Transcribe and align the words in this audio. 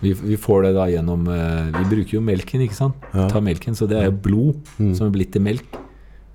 Vi, 0.00 0.12
vi 0.14 0.36
får 0.36 0.62
det 0.68 0.74
da 0.76 0.84
gjennom 0.86 1.26
eh, 1.28 1.72
Vi 1.74 1.84
bruker 1.96 2.12
jo 2.18 2.20
melken, 2.22 2.60
ikke 2.62 2.74
sant? 2.76 2.94
Ja. 3.14 3.28
Tar 3.28 3.40
melken, 3.42 3.74
Så 3.74 3.88
det 3.90 3.98
er 3.98 4.04
jo 4.10 4.12
blod 4.12 4.60
Mm. 4.78 4.94
som 4.94 5.06
er 5.08 5.10
blitt 5.16 5.32
til 5.32 5.42
melk. 5.42 5.64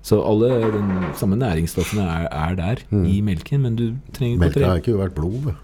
Så 0.04 0.18
alle 0.20 0.50
de 0.74 1.12
samme 1.16 1.36
næringsstoffene 1.40 2.02
er, 2.04 2.26
er 2.30 2.54
der 2.56 2.76
Mm. 2.90 3.06
i 3.08 3.20
melken, 3.22 3.62
men 3.62 3.76
du 3.76 3.94
trenger 4.12 4.38
Melka 4.38 4.60
tre- 4.60 4.66
har 4.68 4.76
ikke 4.82 4.98
vært 4.98 5.14
blod. 5.14 5.54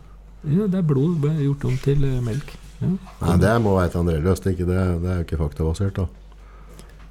Ja, 0.49 0.67
det 0.67 0.75
er 0.79 0.83
blod 0.83 1.21
gjort 1.21 1.65
om 1.69 1.77
til 1.77 2.05
eh, 2.05 2.21
melk. 2.25 2.55
Ja. 2.81 2.89
Nei, 3.21 3.37
det 3.37 3.61
må 3.63 3.75
være 3.77 3.91
et 3.91 3.97
André 4.01 4.23
løst. 4.25 4.45
Det, 4.45 4.57
det 4.57 4.77
er 4.77 5.19
jo 5.21 5.25
ikke 5.27 5.37
faktabasert. 5.37 5.95
da. 5.95 6.07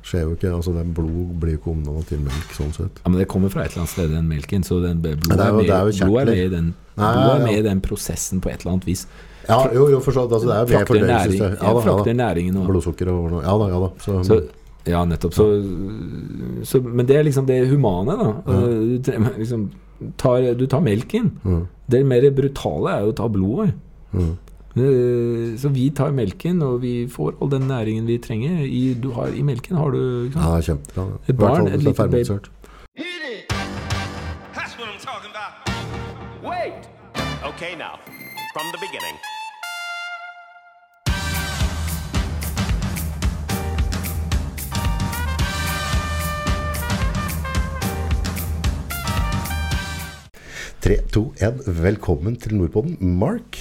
Skjer 0.10 0.24
jo 0.26 0.32
ikke, 0.34 0.50
altså 0.58 0.72
Blod 0.74 1.34
blir 1.42 1.54
jo 1.54 1.60
ikke 1.60 1.72
omdanna 1.76 2.02
til 2.10 2.22
melk, 2.26 2.54
sånn 2.58 2.72
sett. 2.74 3.02
Ja, 3.04 3.10
men 3.14 3.20
det 3.22 3.28
kommer 3.30 3.52
fra 3.54 3.62
et 3.68 3.74
eller 3.76 3.84
annet 3.84 3.92
sted, 3.94 4.10
den 4.16 4.30
melken. 4.30 4.64
Så 4.66 4.80
den, 4.82 5.02
blod, 5.06 5.18
er 5.38 5.52
jo- 5.52 5.58
med, 5.60 5.70
er 5.70 5.90
jo 5.92 6.06
blod 6.08 6.22
er 6.22 6.26
med 6.32 6.40
i 6.46 6.48
den, 6.56 6.72
Nei, 6.98 7.10
blod 7.14 7.30
er 7.30 7.40
ja, 7.40 7.46
med 7.46 7.54
ja. 7.54 7.60
i 7.60 7.66
den 7.70 7.82
prosessen 7.86 8.42
på 8.42 8.50
et 8.50 8.64
eller 8.64 8.74
annet 8.74 8.88
vis. 8.90 9.04
Ja, 9.50 9.60
jo, 9.74 9.86
jo, 9.94 10.00
forstått. 10.06 10.34
Altså, 10.34 10.48
det 10.50 10.56
er 10.56 10.60
jo 10.60 10.66
mer 10.66 10.86
Frakter 10.86 11.06
næring, 11.06 11.38
fordøyelsessystem. 11.38 11.62
ja, 11.62 11.84
frakter 11.86 12.14
næringen 12.18 12.58
og 12.58 12.68
Blodsukker 12.70 13.12
og 13.14 13.30
noe. 13.36 13.44
Ja 13.46 13.54
da, 13.62 13.68
ja 13.70 13.80
da. 13.86 13.90
Så, 14.04 14.18
Så, 14.28 14.40
ja, 14.90 15.06
nettopp. 15.06 15.34
Så, 15.38 15.46
så, 16.70 16.82
men 16.82 17.06
det 17.10 17.16
er 17.18 17.24
liksom 17.30 17.46
det 17.50 17.62
humane, 17.70 18.18
da. 18.20 18.30
Ja. 18.46 18.60
Du, 18.60 19.30
liksom, 19.38 19.70
tar, 20.18 20.54
du 20.58 20.66
tar 20.70 20.82
melken. 20.86 21.32
mm, 21.44 21.64
Det 21.90 22.04
mer 22.06 22.30
brutale 22.32 22.94
er 22.98 23.06
jo 23.08 23.14
å 23.14 23.18
ta 23.18 23.28
blodet. 23.30 23.74
mm. 24.14 24.38
Eh, 24.78 25.58
Så 25.58 25.70
vi 25.74 25.90
tar 25.90 26.12
melken, 26.12 26.62
og 26.62 26.82
vi 26.82 27.08
får 27.10 27.36
all 27.42 27.50
den 27.52 27.68
næringen 27.68 28.06
vi 28.08 28.18
trenger. 28.18 28.62
I, 28.66 28.94
du 28.94 29.12
har, 29.12 29.28
i 29.34 29.42
melken 29.42 29.76
har 29.78 29.90
du 29.92 30.00
ikke 30.30 30.40
Ja, 30.40 30.62
kjempebra. 30.62 31.08
Et 31.28 31.38
barn, 31.38 31.68
et 31.68 31.80
lite 31.84 31.94
baby. 31.94 31.96
fermentert. 32.26 32.50
Hit 32.96 33.06
it! 33.34 33.54
That's 34.54 34.78
what 34.78 34.88
I'm 34.90 35.00
talking 35.02 35.32
about. 35.34 35.54
Wait! 36.44 36.88
Okay, 37.50 37.76
now, 37.76 37.98
from 38.54 38.66
the 38.72 38.80
beginning. 38.86 39.18
Tre, 50.82 50.96
to, 51.12 51.34
én. 51.44 51.60
Velkommen 51.84 52.36
til 52.40 52.56
Nordpolen, 52.56 52.96
Mark, 53.20 53.58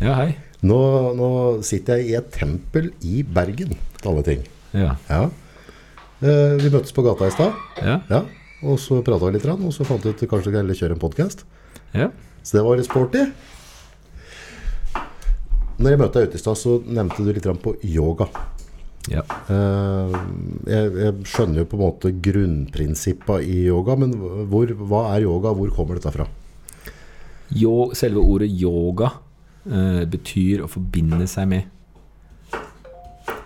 Ja, 0.00 0.12
hei. 0.20 0.34
nå, 0.66 0.78
nå 1.16 1.28
sitter 1.64 2.00
jeg 2.00 2.10
i 2.10 2.16
et 2.18 2.30
tempel 2.34 2.90
i 3.06 3.22
Bergen, 3.24 3.76
til 4.00 4.10
alle 4.10 4.24
ting. 4.26 4.42
Ja. 4.76 4.94
Ja. 5.08 5.22
Eh, 6.20 6.56
vi 6.60 6.70
møttes 6.72 6.92
på 6.96 7.04
gata 7.06 7.28
i 7.28 7.34
stad, 7.34 7.52
Ja. 7.84 8.00
ja. 8.10 8.22
og 8.64 8.78
så 8.80 9.02
prata 9.04 9.26
vi 9.28 9.36
litt, 9.38 9.46
og 9.48 9.72
så 9.72 9.84
fant 9.88 10.04
vi 10.04 10.12
ut 10.12 10.24
kanskje 10.28 10.52
vi 10.52 10.56
kunne 10.58 10.76
kjøre 10.76 10.96
en 10.96 11.02
podkast. 11.02 11.44
ja. 11.94 12.10
Så 12.46 12.54
det 12.58 12.62
var 12.62 12.76
litt 12.78 12.86
sporty. 12.86 13.24
Når 15.82 15.90
jeg 15.90 15.98
møtte 15.98 16.20
deg 16.20 16.28
ute 16.28 16.38
i 16.38 16.42
stad, 16.44 16.54
så 16.60 16.76
nevnte 16.86 17.24
du 17.26 17.32
litt 17.34 17.48
på 17.62 17.72
yoga. 17.82 18.28
ja. 19.10 19.22
Eh, 19.50 20.14
jeg, 20.70 20.92
jeg 20.94 21.14
skjønner 21.26 21.58
jo 21.64 21.64
på 21.72 21.76
en 21.76 21.82
måte 21.82 22.12
grunnprinsippa 22.22 23.40
i 23.42 23.64
yoga, 23.66 23.96
men 23.98 24.14
hvor, 24.48 24.66
hva 24.78 25.02
er 25.16 25.26
yoga? 25.26 25.52
Hvor 25.58 25.74
kommer 25.74 25.98
dette 25.98 26.12
fra? 26.14 26.26
Jo, 27.50 27.90
selve 27.94 28.22
ordet 28.22 28.48
yoga 28.50 29.10
eh, 29.66 30.04
betyr 30.10 30.64
å 30.64 30.70
forbinde 30.70 31.26
seg 31.30 31.48
med. 31.50 31.72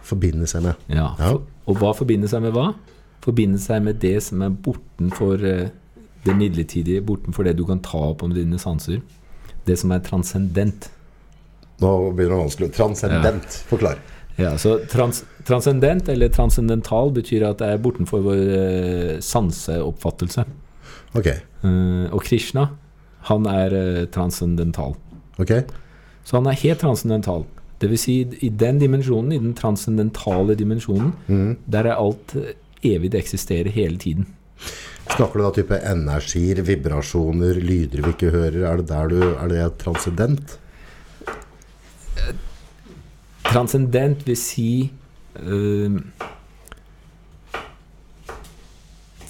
Forbinde 0.07 0.49
seg 0.51 0.65
med. 0.67 0.87
Ja. 0.89 1.11
Ja. 1.19 1.33
For, 1.33 1.45
og 1.71 1.83
hva 1.83 1.93
forbinder 1.97 2.31
seg 2.31 2.45
med 2.45 2.55
hva? 2.57 2.73
Forbinde 3.25 3.61
seg 3.63 3.85
med 3.85 4.01
det 4.03 4.17
som 4.25 4.43
er 4.43 4.55
bortenfor 4.65 5.43
uh, 5.45 5.67
det 6.25 6.37
midlertidige, 6.37 7.03
bortenfor 7.05 7.47
det 7.47 7.57
du 7.59 7.67
kan 7.69 7.83
ta 7.85 8.01
opp 8.11 8.25
om 8.25 8.33
dine 8.35 8.59
sanser. 8.61 9.03
Det 9.69 9.77
som 9.79 9.93
er 9.95 10.01
transcendent. 10.05 10.89
Nå 11.81 11.91
begynner 12.17 12.35
det 12.35 12.41
vanskelig. 12.41 12.71
Transcendent. 12.77 13.61
Forklar. 13.69 14.01
Ja, 14.41 14.55
så 14.59 14.79
trans 14.89 15.23
transcendent 15.45 16.09
eller 16.09 16.31
transcendental 16.33 17.13
betyr 17.13 17.45
at 17.49 17.61
det 17.61 17.69
er 17.75 17.83
bortenfor 17.83 18.23
vår 18.25 18.43
eh, 18.57 19.15
sanseoppfattelse. 19.25 20.47
Ok. 21.19 21.29
Uh, 21.65 22.07
og 22.15 22.23
Krishna, 22.25 22.71
han 23.29 23.49
er 23.51 23.77
uh, 23.77 24.05
transcendental. 24.13 24.97
ok. 25.39 25.53
Så 26.25 26.39
han 26.39 26.49
er 26.51 26.59
helt 26.61 26.83
transcendental. 26.83 27.47
Det 27.81 27.89
vil 27.89 28.01
si, 28.01 28.17
i 28.45 28.51
den 28.53 28.81
dimensjonen, 28.81 29.33
i 29.33 29.41
den 29.41 29.55
transcendentale 29.57 30.57
dimensjonen, 30.59 31.15
mm. 31.27 31.53
der 31.73 31.89
er 31.89 31.97
alt 31.97 32.35
eh, 32.37 32.53
evig, 32.85 33.13
det 33.15 33.23
eksisterer 33.23 33.73
hele 33.73 33.97
tiden. 34.01 34.29
Snakker 35.11 35.41
du 35.41 35.45
da 35.47 35.53
type 35.57 35.79
energier, 35.89 36.61
vibrasjoner, 36.67 37.57
lyder 37.57 38.05
vi 38.05 38.13
ikke 38.13 38.33
hører? 38.35 38.61
Er 38.69 38.83
det 38.83 38.89
der 38.91 39.09
du 39.09 39.21
Er 39.33 39.49
det 39.49 39.79
transcendent? 39.81 40.59
Transcendent 43.49 44.27
vil 44.29 44.37
si 44.39 44.71
uh, 45.41 45.97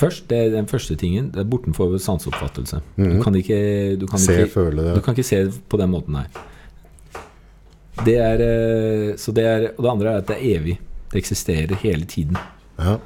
Først, 0.01 0.31
det 0.31 0.39
er 0.39 0.51
den 0.55 0.69
første 0.69 0.97
tingen, 0.97 1.29
det 1.29 1.43
er 1.43 1.49
bortenfor 1.49 1.99
sanseoppfattelse. 2.01 2.79
Du 2.97 3.23
kan 3.23 3.35
ikke, 3.37 3.97
du 4.01 4.07
kan. 4.09 4.19
Se, 4.19 4.33
ikke, 4.33 4.53
føle 4.53 4.85
det. 4.87 4.95
du 4.97 5.01
kan 5.05 5.13
ikke 5.13 5.29
se 5.29 5.43
det 5.45 5.59
på 5.69 5.77
den 5.77 5.91
måten 5.93 6.17
her. 6.17 6.47
Det 8.05 8.17
er, 8.17 8.41
eh, 8.41 9.17
så 9.21 9.33
det 9.37 9.45
er, 9.45 9.67
og 9.77 9.85
det 9.85 9.91
andre 9.91 10.13
er 10.13 10.21
at 10.23 10.29
det 10.31 10.37
er 10.37 10.59
evig. 10.59 10.77
Det 11.11 11.19
eksisterer 11.21 11.75
hele 11.83 12.05
tiden. 12.09 12.37
Ja. 12.79 12.97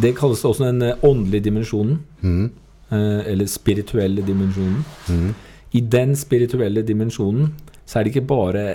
Det 0.00 0.12
kalles 0.18 0.44
også 0.44 0.66
den 0.66 0.82
eh, 0.82 1.04
åndelige 1.06 1.44
dimensjonen. 1.48 2.00
Mhm. 2.20 2.50
eh, 2.92 3.20
Eller 3.32 3.46
spirituelle 3.46 4.22
dimensjonen. 4.26 4.84
Mm. 5.08 5.34
I 5.72 5.80
den 5.80 6.16
spirituelle 6.16 6.82
dimensjonen 6.82 7.54
så 7.86 7.98
er 7.98 8.02
det 8.04 8.14
ikke 8.14 8.26
bare 8.26 8.74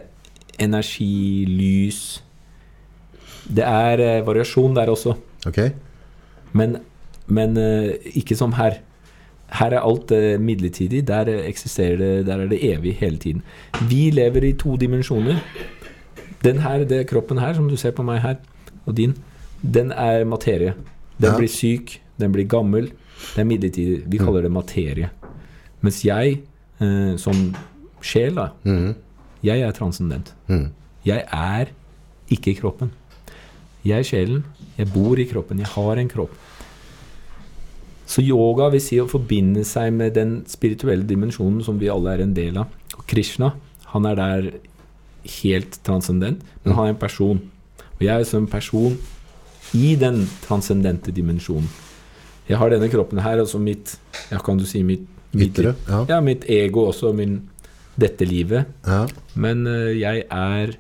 energi, 0.60 1.46
lys 1.46 2.22
Det 3.48 3.64
er 3.64 4.24
variasjon 4.24 4.76
der 4.76 4.90
også. 4.90 5.14
Okay. 5.46 5.70
Men, 6.54 6.78
men 7.28 7.58
ikke 8.16 8.36
som 8.36 8.54
her. 8.54 8.80
Her 9.52 9.76
er 9.78 9.80
alt 9.86 10.12
eh, 10.12 10.40
midlertidig. 10.42 11.08
Der 11.08 11.30
eh, 11.30 11.46
eksisterer 11.48 11.98
det 11.98 12.26
Der 12.26 12.42
er 12.42 12.48
det 12.48 12.64
evig 12.64 12.96
hele 12.96 13.18
tiden. 13.18 13.44
Vi 13.90 14.10
lever 14.10 14.44
i 14.44 14.54
to 14.54 14.76
dimensjoner. 14.76 15.40
Den 16.44 16.60
her, 16.60 16.84
det 16.84 17.08
kroppen 17.08 17.38
her, 17.38 17.54
som 17.54 17.70
du 17.70 17.76
ser 17.78 17.92
på 17.92 18.04
meg 18.04 18.22
her, 18.22 18.36
og 18.86 18.98
din, 18.98 19.16
den 19.62 19.92
er 19.92 20.26
materie. 20.26 20.74
Den 21.22 21.32
Ja. 21.32 21.38
blir 21.38 21.48
syk, 21.48 22.02
den 22.20 22.32
blir 22.32 22.48
gammel. 22.48 22.92
Det 23.36 23.40
er 23.42 23.44
midlertidig. 23.44 24.04
Vi 24.06 24.18
kaller 24.18 24.42
det 24.42 24.52
materie. 24.52 25.10
Mens 25.82 26.04
jeg, 26.06 26.42
eh, 26.82 27.16
som 27.18 27.56
sjel, 28.02 28.36
da, 28.36 28.48
mm. 28.64 28.96
jeg 29.44 29.60
er 29.62 29.72
transcendent. 29.72 30.34
Mm. 30.48 30.70
Jeg 31.06 31.24
er 31.32 31.66
ikke 32.30 32.56
kroppen. 32.60 32.92
Jeg 33.86 34.00
er 34.00 34.04
sjelen. 34.04 34.44
Jeg 34.78 34.88
bor 34.94 35.18
i 35.18 35.24
kroppen. 35.24 35.60
Jeg 35.60 35.68
har 35.68 35.98
en 36.02 36.10
kropp. 36.10 36.32
Så 38.06 38.22
yoga 38.22 38.70
vil 38.74 38.82
si 38.84 39.00
å 39.02 39.08
forbinde 39.10 39.64
seg 39.66 39.92
med 39.94 40.14
den 40.14 40.36
spirituelle 40.48 41.08
dimensjonen 41.10 41.64
som 41.66 41.80
vi 41.82 41.90
alle 41.90 42.14
er 42.14 42.22
en 42.26 42.34
del 42.38 42.58
av. 42.62 42.68
Og 43.00 43.06
Krishna, 43.10 43.54
han 43.94 44.06
er 44.06 44.16
der 44.20 44.50
helt 45.42 45.80
transcendent, 45.84 46.44
men 46.64 46.76
han 46.78 46.86
er 46.86 46.94
en 46.94 47.02
person. 47.02 47.40
Og 47.96 48.04
jeg 48.06 48.14
er 48.22 48.28
som 48.30 48.44
en 48.44 48.52
person 48.52 48.98
i 49.74 49.96
den 49.98 50.28
transcendente 50.46 51.12
dimensjonen. 51.16 51.68
Jeg 52.46 52.60
har 52.62 52.70
denne 52.70 52.92
kroppen 52.94 53.18
her, 53.26 53.40
og 53.42 53.48
så 53.50 53.58
mitt 53.60 53.96
Ja, 54.30 54.38
kan 54.38 54.58
du 54.62 54.66
si 54.70 54.84
mitt, 54.86 55.08
mitt 55.34 55.58
Ytre. 55.58 55.74
Ja. 55.90 56.04
Ja, 56.10 56.20
mitt 56.22 56.46
ego 56.50 56.86
også, 56.92 57.10
min 57.18 57.40
dette 57.98 58.26
livet. 58.28 58.66
ja. 58.86 59.08
Men 59.36 59.66
eh, 59.68 59.96
jeg 60.00 60.24
er 60.30 60.76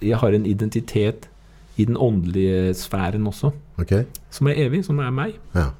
Jeg 0.00 0.16
har 0.20 0.30
en 0.32 0.46
identitet 0.46 1.26
i 1.76 1.84
den 1.84 1.96
åndelige 1.96 2.74
sfæren 2.74 3.26
også, 3.26 3.50
Ok. 3.78 4.04
som 4.30 4.46
er 4.46 4.54
evig, 4.66 4.84
som 4.84 4.98
er 4.98 5.10
meg. 5.10 5.34
Ja. 5.54 5.70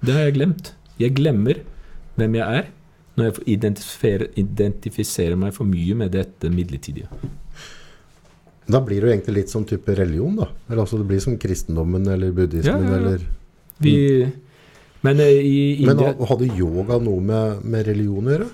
Det 0.00 0.16
har 0.16 0.28
jeg 0.28 0.36
glemt. 0.38 0.72
Jeg 1.00 1.16
glemmer 1.16 1.60
hvem 2.18 2.36
jeg 2.40 2.60
er 2.60 2.68
når 3.18 3.26
jeg 3.26 3.56
identifiserer, 3.56 4.30
identifiserer 4.40 5.36
meg 5.36 5.52
for 5.56 5.68
mye 5.68 5.96
med 5.98 6.14
dette 6.14 6.48
midlertidige. 6.52 7.08
Da 8.70 8.80
blir 8.84 9.02
det 9.02 9.08
jo 9.08 9.14
egentlig 9.14 9.34
litt 9.40 9.52
som 9.52 9.64
type 9.66 9.94
religion, 9.98 10.36
da. 10.38 10.46
Eller 10.68 10.84
altså 10.84 11.00
det 11.00 11.08
blir 11.10 11.20
som 11.22 11.36
kristendommen 11.40 12.06
eller 12.08 12.32
buddhismen 12.36 12.86
Ja, 12.86 12.92
ja, 12.92 12.92
ja. 12.92 13.00
eller 13.00 13.26
Vi, 13.80 13.94
men 15.06 15.20
eh, 15.24 15.40
i 15.40 15.60
India 15.82 16.12
Men 16.14 16.28
hadde 16.28 16.50
yoga 16.54 17.00
noe 17.02 17.24
med, 17.24 17.64
med 17.64 17.88
religion 17.88 18.28
å 18.28 18.34
gjøre? 18.34 18.48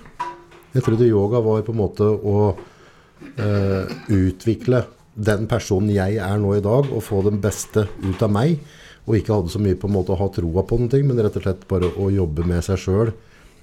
Jeg 0.73 0.85
trodde 0.85 1.09
yoga 1.09 1.41
var 1.43 1.63
på 1.65 1.73
en 1.73 1.79
måte 1.79 2.07
å 2.07 2.37
eh, 2.53 3.93
utvikle 4.13 4.83
den 5.17 5.47
personen 5.49 5.89
jeg 5.95 6.19
er 6.21 6.37
nå 6.41 6.53
i 6.57 6.63
dag, 6.63 6.91
og 6.93 7.03
få 7.03 7.23
den 7.25 7.39
beste 7.41 7.87
ut 8.05 8.21
av 8.21 8.31
meg. 8.33 8.59
Og 9.07 9.15
ikke 9.15 9.35
hadde 9.37 9.51
så 9.53 9.61
mye 9.63 9.77
på 9.79 9.87
en 9.87 9.95
måte 9.95 10.13
å 10.13 10.19
ha 10.19 10.27
troa 10.35 10.63
på 10.67 10.79
noen 10.79 10.91
ting, 10.91 11.05
men 11.07 11.19
rett 11.23 11.37
og 11.39 11.45
slett 11.45 11.67
bare 11.69 11.89
å 11.95 12.09
jobbe 12.11 12.43
med 12.47 12.65
seg 12.65 12.81
sjøl. 12.83 13.13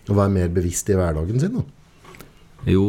Og 0.08 0.14
være 0.16 0.32
mer 0.32 0.52
bevisst 0.52 0.88
i 0.92 0.96
hverdagen 0.96 1.40
sin. 1.40 1.58
Da. 1.58 1.64
Jo 2.72 2.86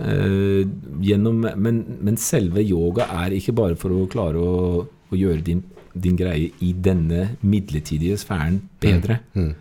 eh, 0.00 0.62
gjennom, 1.04 1.44
men, 1.60 1.82
men 2.00 2.18
selve 2.20 2.64
yoga 2.64 3.08
er 3.24 3.36
ikke 3.36 3.54
bare 3.56 3.76
for 3.80 3.92
å 3.92 4.08
klare 4.12 4.40
å, 4.40 4.82
å 4.84 5.18
gjøre 5.18 5.44
din, 5.44 5.62
din 5.92 6.16
greie 6.16 6.50
i 6.64 6.72
denne 6.72 7.34
midlertidige 7.44 8.20
sfæren 8.20 8.62
bedre. 8.80 9.20
Mm. 9.36 9.52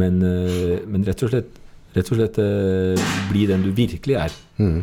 Men, 0.00 0.22
eh, 0.24 0.80
men 0.88 1.04
rett 1.08 1.24
og 1.24 1.32
slett, 1.32 1.60
rett 1.96 2.12
og 2.12 2.20
slett 2.20 2.40
eh, 2.40 3.12
bli 3.32 3.48
den 3.48 3.64
du 3.64 3.72
virkelig 3.76 4.20
er. 4.26 4.42
Mm. 4.60 4.82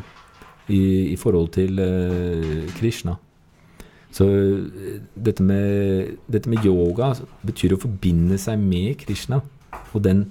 i, 0.70 0.82
i 1.14 1.18
forhold 1.18 1.50
til 1.56 1.80
eh, 1.82 2.70
Krishna. 2.78 3.16
Så 4.16 4.26
eh, 4.26 5.00
dette 5.14 5.46
med, 5.46 6.18
dette 6.32 6.50
med 6.52 6.66
yoga 6.66 7.14
betyr 7.46 7.76
å 7.76 7.82
forbinde 7.82 8.40
seg 8.42 8.62
med 8.62 8.98
Krishna. 9.04 9.42
Og 9.94 10.04
den 10.06 10.28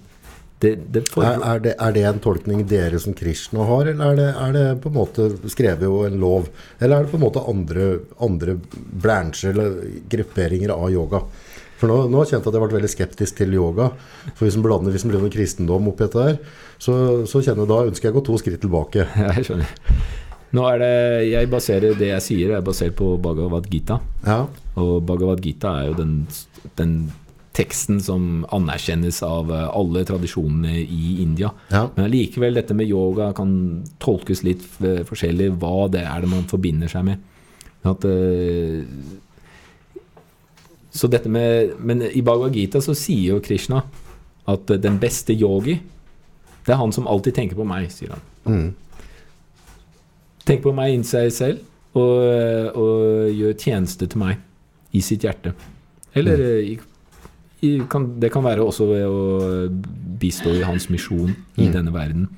det, 0.59 0.73
det 0.91 1.05
Er, 1.23 1.37
er, 1.39 1.61
det, 1.63 1.73
er 1.79 1.93
det 1.95 2.03
en 2.09 2.17
tolkning 2.19 2.65
dere 2.67 2.99
som 2.99 3.15
Krishna 3.15 3.63
har, 3.63 3.87
eller 3.93 4.09
er 4.09 4.17
det, 4.19 4.29
er 4.43 4.57
det 4.57 4.65
på 4.83 4.91
en 4.91 4.97
måte 4.97 5.29
skrevet 5.47 5.87
jo 5.87 6.01
en 6.03 6.19
lov? 6.19 6.49
Eller 6.81 6.97
er 6.97 7.07
det 7.07 7.13
på 7.13 7.19
en 7.21 7.23
måte 7.23 7.45
andre, 7.47 7.87
andre 8.27 8.57
bransjer 8.75 9.55
eller 9.55 9.79
grupperinger 10.11 10.75
av 10.75 10.91
yoga? 10.91 11.23
For 11.79 11.87
nå, 11.87 12.01
nå 12.11 12.25
kjente 12.27 12.43
jeg 12.43 12.51
at 12.51 12.57
jeg 12.59 12.65
ble 12.65 12.75
veldig 12.81 12.91
skeptisk 12.91 13.39
til 13.39 13.55
yoga. 13.55 13.93
For 14.33 14.49
hvis 14.49 14.59
en 14.59 14.65
blander, 14.67 14.91
hvis 14.91 15.07
en 15.07 15.15
noe 15.15 15.31
kristendom 15.31 15.93
oppi 15.93 16.09
dette 16.09 16.25
her, 16.27 16.41
så, 16.75 16.95
så 17.31 17.39
kjenner 17.39 17.63
jeg 17.63 17.71
da 17.71 17.83
ønsker 17.93 18.09
jeg 18.09 18.17
å 18.17 18.19
gå 18.19 18.25
to 18.27 18.41
skritt 18.43 18.65
tilbake. 18.65 19.07
Ja, 19.23 19.31
jeg 19.39 19.47
skjønner. 19.47 19.77
Nå 20.57 20.65
er 20.65 20.79
det, 20.81 20.93
jeg 21.29 21.49
baserer 21.53 21.97
Det 21.99 22.07
jeg 22.09 22.25
sier, 22.25 22.53
er 22.57 22.65
basert 22.65 22.95
på 22.97 23.17
Bhagavad 23.21 23.67
Gita. 23.69 23.99
Ja, 24.25 24.47
Og 24.81 25.03
Bhagavad 25.05 25.43
Gita 25.45 25.75
er 25.81 25.91
jo 25.91 25.97
den, 25.99 26.15
den 26.79 26.95
teksten 27.59 27.99
som 28.01 28.47
anerkjennes 28.55 29.19
av 29.27 29.51
eh, 29.53 29.67
alle 29.75 30.05
tradisjonene 30.07 30.79
i 30.79 31.19
India. 31.25 31.51
ja. 31.73 31.89
Men 31.97 32.07
allikevel, 32.07 32.55
dette 32.55 32.77
med 32.77 32.89
yoga 32.89 33.33
kan 33.37 33.51
tolkes 34.03 34.45
litt 34.47 34.63
eh, 34.85 35.03
forskjellig. 35.09 35.51
Hva 35.59 35.89
det 35.93 36.05
er 36.07 36.23
det 36.23 36.31
man 36.31 36.47
forbinder 36.51 36.91
seg 36.93 37.09
med. 37.11 37.25
At, 37.89 38.05
eh, 38.07 38.87
så 40.95 41.11
dette 41.11 41.31
med, 41.31 41.75
men 41.79 42.03
i 42.09 42.23
Bhagavad 42.23 42.57
Gita 42.57 42.81
så 42.85 42.95
sier 42.97 43.35
jo 43.37 43.43
Krishna 43.45 43.83
at 44.49 44.71
den 44.81 44.97
beste 45.03 45.35
yogi, 45.37 45.77
det 46.65 46.73
er 46.73 46.81
han 46.81 46.93
som 46.95 47.09
alltid 47.11 47.37
tenker 47.37 47.59
på 47.59 47.67
meg, 47.69 47.91
sier 47.93 48.15
han. 48.15 48.23
Mm. 48.49 48.69
Tenk 50.49 50.63
på 50.65 50.73
meg 50.77 50.95
inn 50.97 51.05
seg 51.07 51.29
selv, 51.37 51.65
og, 51.99 52.77
og 52.79 53.33
gjør 53.37 53.57
tjeneste 53.61 54.07
til 54.09 54.21
meg 54.23 54.39
i 54.97 55.03
sitt 55.05 55.27
hjerte. 55.27 55.53
Eller 56.17 56.41
eh, 56.41 56.71
i, 56.73 56.79
i, 57.69 57.73
kan, 57.91 58.07
det 58.23 58.31
kan 58.33 58.45
være 58.47 58.65
også 58.65 58.87
ved 58.89 59.05
å 59.05 59.19
bistå 60.23 60.55
i 60.57 60.65
hans 60.65 60.89
misjon 60.93 61.35
i 61.59 61.67
Mm. 61.69 61.73
denne 61.75 61.93
verden. 61.95 62.29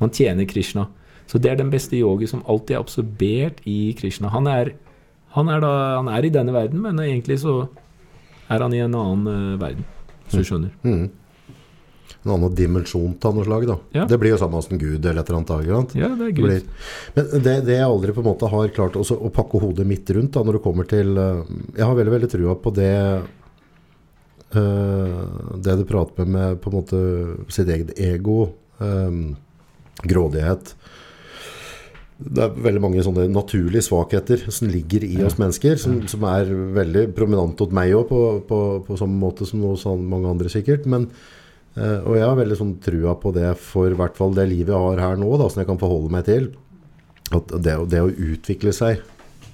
Man 0.00 0.10
tjener 0.14 0.46
Krishna. 0.48 0.86
Så 1.26 1.38
det 1.38 1.50
er 1.52 1.56
den 1.60 1.70
beste 1.72 1.96
yogi 1.96 2.26
som 2.30 2.42
alltid 2.50 2.76
er 2.76 2.80
absorbert 2.82 3.60
i 3.68 3.92
Krishna. 3.98 4.28
Han 4.32 4.46
er, 4.50 4.72
han 5.36 5.48
er, 5.48 5.60
da, 5.62 5.72
han 6.00 6.08
er 6.08 6.24
i 6.26 6.32
denne 6.34 6.52
verden, 6.52 6.80
men 6.82 6.98
egentlig 7.00 7.38
så 7.44 7.68
er 8.50 8.60
han 8.64 8.72
i 8.74 8.80
en 8.84 8.94
annen 8.98 9.28
eh, 9.30 9.60
verden. 9.60 9.84
hvis 10.26 10.40
du 10.40 10.48
skjønner. 10.48 10.72
Mm. 10.84 11.10
En 12.22 12.36
annen 12.36 12.54
dimensjon 12.54 13.16
av 13.26 13.34
noe 13.34 13.44
slag, 13.46 13.64
da. 13.66 13.76
Ja. 13.96 14.04
Det 14.06 14.18
blir 14.22 14.30
jo 14.30 14.38
samme 14.38 14.60
som 14.62 14.78
Gud 14.78 15.02
eller 15.02 15.24
et 15.24 15.30
eller 15.30 15.40
annet. 15.40 15.52
ikke 15.64 15.78
sant? 15.80 15.94
Ja, 15.98 16.10
det 16.14 16.28
er 16.28 16.34
Gud. 16.36 16.50
Det 16.52 16.62
Men 17.16 17.42
det, 17.42 17.54
det 17.66 17.78
jeg 17.80 17.88
aldri 17.88 18.14
på 18.14 18.22
en 18.22 18.28
måte 18.30 18.50
har 18.52 18.74
klart 18.76 18.98
også, 19.00 19.16
å 19.18 19.30
pakke 19.34 19.58
hodet 19.62 19.86
mitt 19.88 20.10
rundt 20.14 20.36
da, 20.36 20.44
når 20.46 20.58
det 20.58 20.64
kommer 20.66 20.86
til 20.90 21.18
eh, 21.18 21.42
Jeg 21.80 21.88
har 21.88 21.98
veldig 21.98 22.14
veldig 22.14 22.30
trua 22.30 22.54
på 22.62 22.74
det 22.78 22.94
uh, 24.54 25.18
Det 25.66 25.76
du 25.80 25.84
prater 25.88 26.22
med 26.22 26.30
med 26.36 26.62
på 26.62 26.70
en 26.70 26.78
måte 26.78 27.02
sitt 27.50 27.66
eget 27.74 27.90
ego, 27.98 28.52
um, 28.78 29.34
grådighet 30.06 30.74
Det 32.22 32.46
er 32.46 32.56
veldig 32.70 32.86
mange 32.86 33.02
sånne 33.02 33.26
naturlige 33.34 33.88
svakheter 33.90 34.46
som 34.46 34.70
ligger 34.70 35.02
i 35.10 35.18
oss 35.26 35.40
mennesker, 35.42 35.74
som, 35.74 36.04
som 36.06 36.22
er 36.30 36.54
veldig 36.78 37.08
prominente 37.18 37.66
hos 37.66 37.74
meg 37.74 37.98
òg, 37.98 38.06
på, 38.14 38.24
på, 38.46 38.64
på 38.86 38.98
samme 39.00 39.18
måte 39.18 39.48
som 39.48 39.66
hos 39.66 39.88
mange 39.98 40.30
andre 40.30 40.52
sikkert. 40.52 40.86
men 40.86 41.10
og 41.72 42.14
jeg 42.18 42.26
har 42.26 42.36
veldig 42.36 42.56
sånn 42.58 42.74
trua 42.84 43.14
på 43.16 43.30
det 43.32 43.54
for 43.56 43.94
hvert 43.96 44.18
fall 44.18 44.34
det 44.36 44.44
livet 44.50 44.74
jeg 44.74 44.84
har 44.84 45.00
her 45.00 45.16
nå, 45.16 45.30
da, 45.40 45.46
som 45.48 45.62
jeg 45.62 45.70
kan 45.70 45.80
forholde 45.80 46.12
meg 46.12 46.26
til. 46.28 46.50
At 47.32 47.48
det, 47.64 47.76
det 47.88 48.02
å 48.04 48.10
utvikle 48.12 48.74
seg 48.76 49.00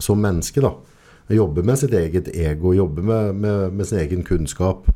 som 0.02 0.20
menneske, 0.22 0.62
da. 0.64 0.72
Jobbe 1.28 1.62
med 1.66 1.78
sitt 1.78 1.92
eget 1.92 2.28
ego, 2.32 2.72
jobbe 2.74 3.02
med, 3.04 3.34
med, 3.36 3.72
med 3.76 3.86
sin 3.86 4.00
egen 4.00 4.24
kunnskap. 4.24 4.88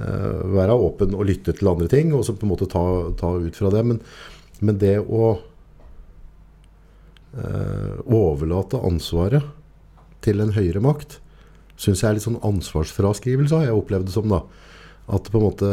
Uh, 0.00 0.46
være 0.54 0.76
åpen 0.78 1.14
og 1.16 1.26
lytte 1.28 1.52
til 1.56 1.68
andre 1.68 1.88
ting, 1.90 2.14
og 2.16 2.24
så 2.24 2.32
på 2.36 2.46
en 2.46 2.52
måte 2.54 2.70
ta, 2.70 2.84
ta 3.18 3.34
ut 3.36 3.56
fra 3.58 3.72
det. 3.74 3.82
Men, 3.88 3.98
men 4.62 4.78
det 4.80 4.96
å 5.02 5.34
uh, 7.34 7.96
overlate 8.06 8.80
ansvaret 8.86 9.44
til 10.24 10.40
en 10.44 10.54
høyere 10.56 10.82
makt, 10.84 11.18
syns 11.80 12.04
jeg 12.04 12.08
er 12.10 12.16
litt 12.16 12.28
sånn 12.28 12.44
ansvarsfraskrivelse, 12.44 13.56
har 13.56 13.70
jeg 13.70 13.80
opplevd 13.80 14.08
det 14.08 14.14
som, 14.14 14.30
da. 14.30 14.44
At 15.10 15.30
på 15.30 15.40
en 15.40 15.46
måte 15.48 15.68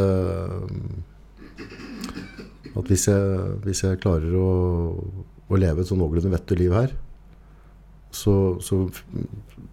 At 2.78 2.88
hvis 2.90 3.06
jeg, 3.08 3.44
hvis 3.64 3.82
jeg 3.84 4.00
klarer 4.02 4.34
å, 4.38 4.48
å 5.48 5.58
leve 5.58 5.82
et 5.82 5.90
sånn 5.90 6.00
noenlunde 6.02 6.30
vettig 6.30 6.58
liv 6.60 6.74
her, 6.76 6.92
så, 8.14 8.34
så 8.62 8.84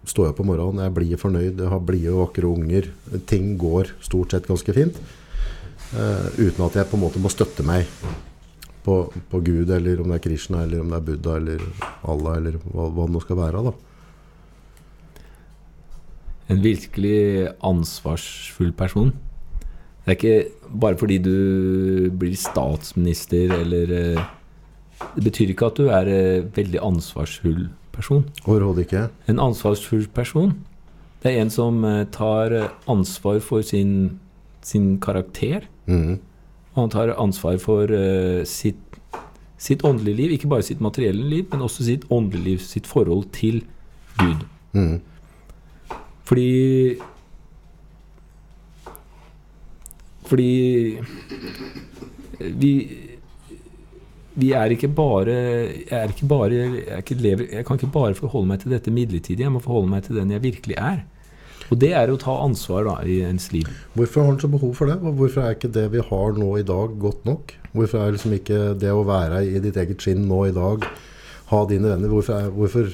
står 0.06 0.30
jeg 0.30 0.36
på 0.38 0.46
morgenen, 0.46 0.82
jeg 0.84 0.94
blir 0.96 1.20
fornøyd, 1.20 1.60
jeg 1.60 1.70
har 1.70 1.84
blide 1.86 2.14
og 2.14 2.24
vakre 2.24 2.50
unger. 2.50 2.88
Ting 3.30 3.54
går 3.60 3.94
stort 4.04 4.34
sett 4.34 4.48
ganske 4.48 4.74
fint. 4.76 4.98
Uh, 5.94 6.26
uten 6.34 6.64
at 6.66 6.80
jeg 6.80 6.88
på 6.90 6.98
en 6.98 7.04
måte 7.04 7.22
må 7.22 7.30
støtte 7.30 7.62
meg 7.66 7.86
på, 8.86 8.96
på 9.30 9.42
Gud, 9.46 9.70
eller 9.70 10.02
om 10.02 10.10
det 10.10 10.18
er 10.18 10.24
Krishna, 10.26 10.64
eller 10.66 10.82
om 10.82 10.90
det 10.90 10.98
er 10.98 11.06
Buddha, 11.10 11.36
eller 11.40 11.62
Allah, 12.06 12.40
eller 12.40 12.58
hva, 12.64 12.88
hva 12.90 13.06
det 13.06 13.14
nå 13.14 13.22
skal 13.24 13.40
være. 13.40 13.62
da. 13.70 13.74
En 16.54 16.62
virkelig 16.62 17.20
ansvarsfull 17.66 18.74
person. 18.78 19.14
Det 20.06 20.12
er 20.12 20.18
ikke 20.20 20.70
bare 20.70 20.98
fordi 21.00 21.18
du 21.18 22.10
blir 22.14 22.36
statsminister 22.38 23.50
eller 23.56 23.90
eh, 23.90 24.20
Det 25.16 25.24
betyr 25.26 25.50
ikke 25.50 25.66
at 25.66 25.80
du 25.80 25.88
er 25.90 26.08
en 26.08 26.46
veldig 26.54 26.78
ansvarsfull 26.80 27.66
person. 27.92 28.22
Overhodet 28.46 28.86
ikke. 28.86 29.08
En 29.28 29.40
ansvarsfull 29.42 30.06
person, 30.14 30.54
det 31.22 31.32
er 31.32 31.42
en 31.42 31.50
som 31.50 31.84
eh, 31.84 32.04
tar 32.14 32.54
eh, 32.54 32.70
ansvar 32.88 33.40
for 33.44 33.64
sin, 33.66 34.20
sin 34.62 34.96
karakter. 35.02 35.66
Mm. 35.86 36.20
Og 36.74 36.80
han 36.84 36.92
tar 36.92 37.14
ansvar 37.18 37.58
for 37.58 37.90
eh, 37.90 38.44
sitt, 38.46 39.00
sitt 39.58 39.84
åndelige 39.84 40.20
liv. 40.20 40.36
Ikke 40.36 40.52
bare 40.52 40.66
sitt 40.66 40.80
materielle 40.84 41.24
liv, 41.24 41.44
men 41.50 41.64
også 41.66 41.88
sitt 41.88 42.06
åndelige 42.12 42.44
liv, 42.44 42.62
sitt 42.62 42.86
forhold 42.86 43.26
til 43.36 43.64
Gud. 44.20 44.46
Mm. 44.72 45.00
Fordi 46.24 46.96
Fordi 50.26 50.50
vi 52.60 52.72
vi 54.36 54.52
er 54.52 54.72
ikke 54.74 54.90
bare 54.92 55.32
Jeg, 55.32 55.96
er 55.96 56.12
ikke 56.12 56.28
bare, 56.28 56.52
jeg, 56.52 56.98
ikke 57.00 57.14
lever, 57.14 57.46
jeg 57.52 57.66
kan 57.66 57.78
ikke 57.78 57.92
bare 57.92 58.14
forholde 58.14 58.50
meg 58.50 58.60
til 58.60 58.74
dette 58.74 58.92
midlertidige, 58.92 59.46
jeg 59.46 59.52
må 59.52 59.62
forholde 59.64 59.88
meg 59.94 60.02
til 60.04 60.18
den 60.18 60.34
jeg 60.34 60.42
virkelig 60.44 60.76
er. 60.76 61.04
Og 61.72 61.80
det 61.82 61.90
er 61.98 62.12
å 62.12 62.18
ta 62.20 62.34
ansvar 62.44 62.84
da, 62.86 62.96
i 63.02 63.22
ens 63.26 63.48
liv. 63.54 63.66
Hvorfor 63.96 64.22
har 64.22 64.28
han 64.30 64.40
så 64.42 64.50
behov 64.52 64.74
for 64.78 64.90
det? 64.90 64.98
Hvorfor 65.02 65.42
er 65.42 65.56
ikke 65.56 65.72
det 65.72 65.86
vi 65.94 66.04
har 66.10 66.36
nå 66.36 66.50
i 66.60 66.66
dag, 66.66 66.92
godt 67.00 67.24
nok? 67.26 67.56
Hvorfor 67.72 68.02
er 68.02 68.14
liksom 68.14 68.36
ikke 68.36 68.60
det 68.78 68.92
å 68.92 69.06
være 69.08 69.42
i 69.48 69.62
ditt 69.64 69.80
eget 69.80 70.04
skinn 70.04 70.28
nå 70.28 70.44
i 70.50 70.54
dag, 70.54 70.86
ha 71.50 71.64
dine 71.70 71.90
venner 71.92 72.12
Hvorfor 72.12 72.36
er, 72.36 72.52
hvorfor, 72.54 72.92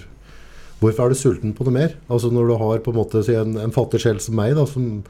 hvorfor 0.80 1.04
er 1.04 1.12
du 1.12 1.18
sulten 1.18 1.52
på 1.56 1.66
noe 1.66 1.74
mer? 1.74 1.98
Altså 2.08 2.30
Når 2.32 2.48
du 2.48 2.56
har 2.62 2.82
på 2.84 2.94
en 2.94 3.00
måte 3.00 3.24
en, 3.34 3.58
en 3.66 3.74
fattig 3.74 4.02
sjel 4.04 4.22
som 4.22 4.38
meg, 4.38 4.54
da, 4.56 4.66
som, 4.68 5.02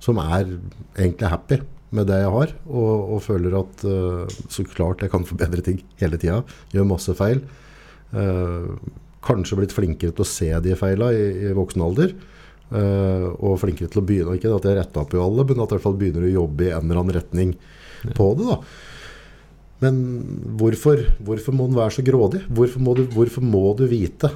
som 0.00 0.18
er 0.22 0.48
egentlig 0.96 1.30
happy 1.30 1.60
med 1.96 2.06
det 2.06 2.20
jeg 2.22 2.32
har, 2.34 2.52
og, 2.70 3.14
og 3.16 3.22
føler 3.24 3.56
at 3.58 3.84
uh, 3.88 4.40
så 4.50 4.64
klart 4.68 5.02
jeg 5.02 5.10
kan 5.12 5.26
forbedre 5.26 5.64
ting 5.66 5.80
hele 6.00 6.20
tida, 6.20 6.40
gjør 6.74 6.90
masse 6.92 7.14
feil. 7.18 7.42
Uh, 8.14 8.76
kanskje 9.26 9.58
blitt 9.58 9.74
flinkere 9.74 10.14
til 10.14 10.24
å 10.24 10.28
se 10.28 10.50
de 10.64 10.76
feila 10.78 11.10
i, 11.14 11.24
i 11.50 11.56
voksen 11.56 11.82
alder. 11.84 12.14
Uh, 12.70 13.26
og 13.42 13.58
flinkere 13.58 13.90
til 13.90 13.98
å 13.98 14.04
begynne 14.06 14.36
Ikke 14.38 14.52
at 14.54 14.66
jeg 14.68 14.76
retta 14.78 15.02
på 15.02 15.18
alle, 15.18 15.42
men 15.42 15.58
at 15.58 15.72
jeg 15.72 15.72
i 15.72 15.74
hvert 15.74 15.86
fall 15.88 15.96
begynner 15.98 16.28
å 16.28 16.30
jobbe 16.30 16.68
i 16.68 16.70
en 16.70 16.84
eller 16.84 17.00
annen 17.00 17.16
retning 17.16 17.56
på 18.14 18.28
det. 18.38 18.46
da 18.46 18.60
Men 19.82 19.96
hvorfor, 20.60 21.02
hvorfor 21.18 21.56
må 21.56 21.66
den 21.66 21.80
være 21.80 21.96
så 21.96 22.04
grådig? 22.06 22.44
Hvorfor 22.46 22.84
må, 22.86 22.94
du, 22.94 23.08
hvorfor 23.10 23.42
må 23.42 23.64
du 23.74 23.88
vite 23.90 24.30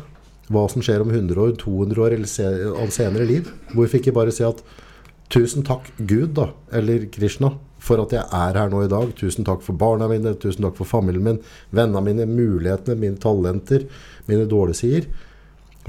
hva 0.51 0.65
som 0.69 0.83
skjer 0.85 1.05
om 1.05 1.15
100 1.15 1.39
år, 1.41 1.55
200 1.63 2.03
år 2.05 2.17
eller 2.19 2.29
se, 2.29 2.49
senere 2.97 3.29
liv? 3.29 3.55
Hvorfor 3.71 4.03
ikke 4.03 4.17
bare 4.19 4.35
si 4.35 4.43
at 4.45 4.65
Tusen 5.33 5.65
takk 5.67 5.89
Gud 5.99 6.35
da, 6.37 6.51
eller 6.73 7.07
Krishna 7.13 7.53
for 7.85 8.01
at 8.05 8.15
jeg 8.17 8.25
er 8.25 8.57
her 8.59 8.71
nå 8.73 8.85
i 8.85 8.91
dag. 8.91 9.11
Tusen 9.19 9.45
takk 9.47 9.63
for 9.65 9.77
barna 9.77 10.09
mine, 10.09 10.35
tusen 10.41 10.65
takk 10.65 10.77
for 10.79 10.89
familien 10.89 11.25
min, 11.27 11.41
vennene 11.75 12.01
mine, 12.05 12.27
mulighetene, 12.31 12.97
mine 13.01 13.21
talenter, 13.21 13.85
mine 14.29 14.47
dårlige 14.49 14.81
sider. 14.81 15.09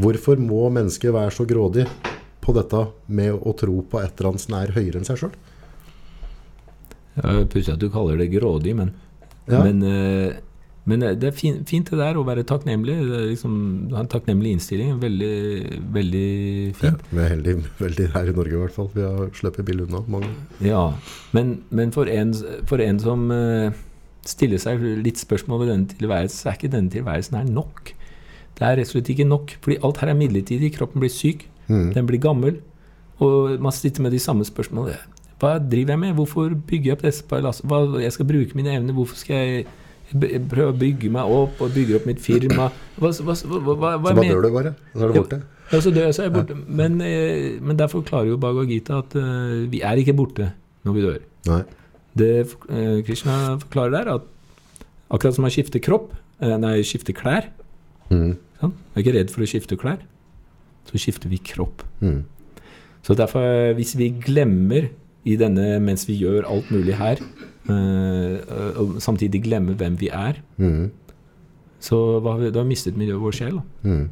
Hvorfor 0.01 0.39
må 0.41 0.65
mennesket 0.75 1.13
være 1.15 1.31
så 1.31 1.45
grådig 1.47 1.85
på 2.43 2.55
dette 2.57 2.81
med 3.07 3.37
å 3.39 3.53
tro 3.57 3.77
på 3.89 4.01
et 4.01 4.11
eller 4.17 4.33
annet 4.33 4.43
som 4.43 4.57
er 4.59 4.73
høyere 4.75 4.99
enn 4.99 5.07
seg 5.07 5.21
sjøl? 5.21 5.37
Ja, 7.15 7.37
Pussig 7.47 7.71
at 7.77 7.79
du 7.79 7.87
kaller 7.93 8.19
det 8.19 8.31
grådig, 8.33 8.75
men, 8.75 8.91
Ja. 9.47 9.63
men, 9.63 9.81
eh, 9.83 10.33
men 10.85 11.01
det 11.01 11.25
er 11.25 11.33
fin, 11.33 11.63
fint 11.65 11.87
det 11.89 11.97
der 11.97 12.17
å 12.19 12.23
være 12.27 12.43
takknemlig. 12.45 12.95
Det 13.09 13.17
er 13.17 13.27
liksom, 13.31 13.55
ha 13.95 14.03
en 14.03 14.11
takknemlig 14.11 14.51
innstilling. 14.55 14.91
Veldig, 15.01 15.31
veldig 15.95 16.29
fint. 16.77 17.01
Ja, 17.01 17.09
vi 17.09 17.23
er 17.23 17.31
heldige 17.33 17.63
veldig 17.79 18.05
her 18.13 18.29
i 18.29 18.35
Norge 18.37 18.53
i 18.53 18.61
hvert 18.61 18.75
fall. 18.75 18.91
Vi 18.93 19.05
har 19.05 19.31
sluppet 19.37 19.65
billig 19.65 19.87
unna 19.87 20.03
mange. 20.13 20.29
Ja, 20.61 20.83
men, 21.33 21.57
men 21.73 21.93
for, 21.95 22.11
en, 22.11 22.35
for 22.69 22.83
en 22.85 23.01
som 23.01 23.25
stiller 23.25 23.73
stille 24.25 24.57
seg 24.61 24.81
litt 25.05 25.19
spørsmål 25.21 25.63
ved 25.63 25.71
denne 25.71 25.89
tilværelsen, 25.91 26.37
så 26.37 26.49
er 26.49 26.57
ikke 26.57 26.71
denne 26.73 26.93
tilværelsen 26.93 27.37
her 27.37 27.49
nok. 27.49 27.91
Det 28.55 28.63
er 28.65 28.79
rett 28.79 28.89
og 28.89 28.93
slett 28.95 29.11
ikke 29.13 29.27
nok. 29.27 29.57
Fordi 29.61 29.77
alt 29.83 29.99
her 30.01 30.11
er 30.11 30.17
midlertidig. 30.17 30.71
Kroppen 30.77 31.03
blir 31.03 31.13
syk. 31.13 31.47
Den 31.67 32.07
blir 32.07 32.21
gammel. 32.21 32.61
Og 33.23 33.59
man 33.61 33.75
sitter 33.75 34.03
med 34.03 34.15
de 34.15 34.19
samme 34.19 34.45
spørsmålene. 34.47 34.97
Hva 35.39 35.57
driver 35.59 35.95
jeg 35.95 35.99
med? 35.99 36.13
Hvorfor 36.15 36.53
bygger 36.67 36.91
jeg 36.91 36.97
opp 36.97 37.03
disse 37.03 37.25
palassene? 37.27 37.69
Hva, 37.69 37.99
jeg 38.01 38.15
skal 38.15 38.27
bruke 38.29 38.55
mine 38.55 38.71
evner. 38.75 38.95
Hvorfor 38.95 39.19
skal 39.19 39.35
jeg 39.35 39.65
b- 40.13 40.39
prøve 40.51 40.73
å 40.73 40.77
bygge 40.77 41.09
meg 41.11 41.31
opp 41.37 41.61
og 41.61 41.71
bygge 41.75 41.95
opp 41.99 42.05
mitt 42.09 42.19
firma? 42.21 42.69
Hva, 42.99 43.09
hva, 43.11 43.33
hva, 43.35 43.75
hva, 43.75 43.91
Så 43.97 44.01
bare 44.05 44.27
dør 44.29 44.41
du 44.45 44.49
bare, 44.53 44.73
så 44.93 45.01
er 45.07 45.13
du 45.13 45.19
borte. 45.19 45.39
Ja, 45.71 45.79
så 45.81 45.91
dør 45.95 46.05
jeg, 46.05 46.13
så 46.13 46.21
er 46.23 46.27
jeg 46.29 46.35
borte. 46.35 46.55
Men, 46.67 46.99
eh, 47.01 47.57
men 47.61 47.77
der 47.79 47.87
forklarer 47.89 48.29
jo 48.29 48.37
Bhagavad 48.37 48.69
Gita 48.69 48.99
at 49.01 49.15
uh, 49.17 49.65
vi 49.71 49.81
er 49.81 49.97
ikke 49.97 50.13
borte 50.15 50.51
når 50.85 50.93
vi 50.93 51.01
dør. 51.07 51.19
Nei. 51.49 51.63
Det 52.15 52.31
uh, 52.69 53.01
Krishna 53.07 53.57
forklarer 53.63 53.95
der, 53.97 54.11
at 54.19 54.27
akkurat 55.09 55.35
som 55.35 55.41
man 55.47 55.51
skifter 55.55 55.81
kropp, 55.81 56.13
uh, 56.43 56.57
nei, 56.61 56.77
skifter 56.85 57.13
klær 57.17 57.49
Mm. 58.13 58.35
sånn, 58.61 58.73
Jeg 58.93 58.99
er 58.99 59.01
ikke 59.01 59.13
redd 59.17 59.31
for 59.33 59.41
å 59.41 59.47
skifte 59.49 59.75
klær. 59.81 59.97
Så 60.85 60.99
skifter 61.01 61.25
vi 61.31 61.39
kropp. 61.41 61.81
Mm. 62.05 62.19
Så 63.01 63.15
derfor, 63.17 63.73
hvis 63.73 63.95
vi 63.97 64.11
glemmer 64.21 64.91
i 65.25 65.33
denne 65.41 65.79
mens 65.81 66.05
vi 66.05 66.19
gjør 66.21 66.45
alt 66.45 66.69
mulig 66.69 66.93
her, 66.99 67.17
og 67.69 68.97
samtidig 69.01 69.41
glemmer 69.45 69.73
hvem 69.79 69.95
vi 69.99 70.09
er, 70.13 70.41
Mm. 70.57 70.91
så 71.79 72.19
har 72.21 72.37
vi, 72.39 72.51
da 72.51 72.59
har 72.59 72.65
vi 72.65 72.73
mistet 72.75 72.97
miljøet 72.97 73.21
vår 73.21 73.31
sjel. 73.39 73.59
Mm. 73.83 74.09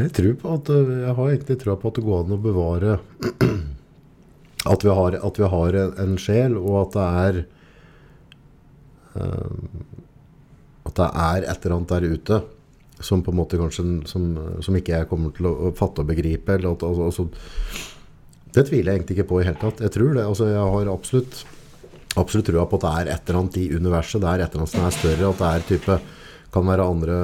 Jeg, 0.00 0.12
tror 0.16 0.34
på 0.40 0.54
at, 0.56 0.70
øh, 0.72 0.92
jeg 1.04 1.14
har 1.14 1.28
egentlig 1.28 1.58
trua 1.60 1.76
på 1.76 1.88
at 1.90 1.98
det 1.98 2.04
går 2.06 2.22
an 2.24 2.32
å 2.32 2.40
bevare 2.40 2.94
at 4.72 4.84
vi 4.84 4.94
har, 4.96 5.16
at 5.20 5.40
vi 5.40 5.48
har 5.52 5.76
en, 6.04 6.14
sjel, 6.20 6.56
og 6.56 6.78
at 6.86 6.96
det 6.96 7.08
er 7.24 7.40
øh, 9.20 9.50
At 10.88 10.96
det 10.96 11.08
er 11.12 11.44
et 11.44 11.64
eller 11.66 11.76
annet 11.76 11.92
der 11.92 12.08
ute 12.16 12.40
som 13.00 13.22
på 13.24 13.30
en 13.32 13.36
måte 13.38 13.56
kanskje 13.60 13.84
som, 14.08 14.24
som 14.60 14.76
ikke 14.76 14.92
jeg 14.96 15.08
kommer 15.08 15.30
til 15.36 15.46
å, 15.48 15.52
å 15.68 15.72
fatte 15.76 16.02
og 16.02 16.08
begripe. 16.08 16.52
Eller 16.56 16.72
at, 16.74 16.82
altså, 16.84 17.04
altså, 17.08 17.28
det 18.54 18.66
tviler 18.68 18.92
jeg 18.92 19.00
egentlig 19.00 19.16
ikke 19.18 19.30
på 19.30 19.40
i 19.40 19.46
hele 19.46 19.60
tatt. 19.60 19.82
Jeg 19.84 19.94
tror 19.94 20.14
det. 20.16 20.26
Altså, 20.26 20.48
jeg 20.50 20.70
har 20.74 20.92
absolutt 20.92 21.42
absolutt 22.18 22.48
trua 22.50 22.64
på 22.66 22.78
at 22.80 22.84
det 22.84 22.90
er 22.90 23.12
et 23.14 23.28
eller 23.28 23.38
annet 23.40 23.60
i 23.60 23.68
universet. 23.70 24.22
Det 24.22 24.30
er 24.30 24.42
et 24.42 24.50
eller 24.50 24.64
annet 24.64 24.72
som 24.72 24.86
er 24.86 24.96
større. 24.96 25.28
At 25.30 25.42
det 25.42 25.50
er 25.50 25.68
type 25.68 26.00
kan 26.50 26.66
være 26.66 26.82
andre, 26.82 27.18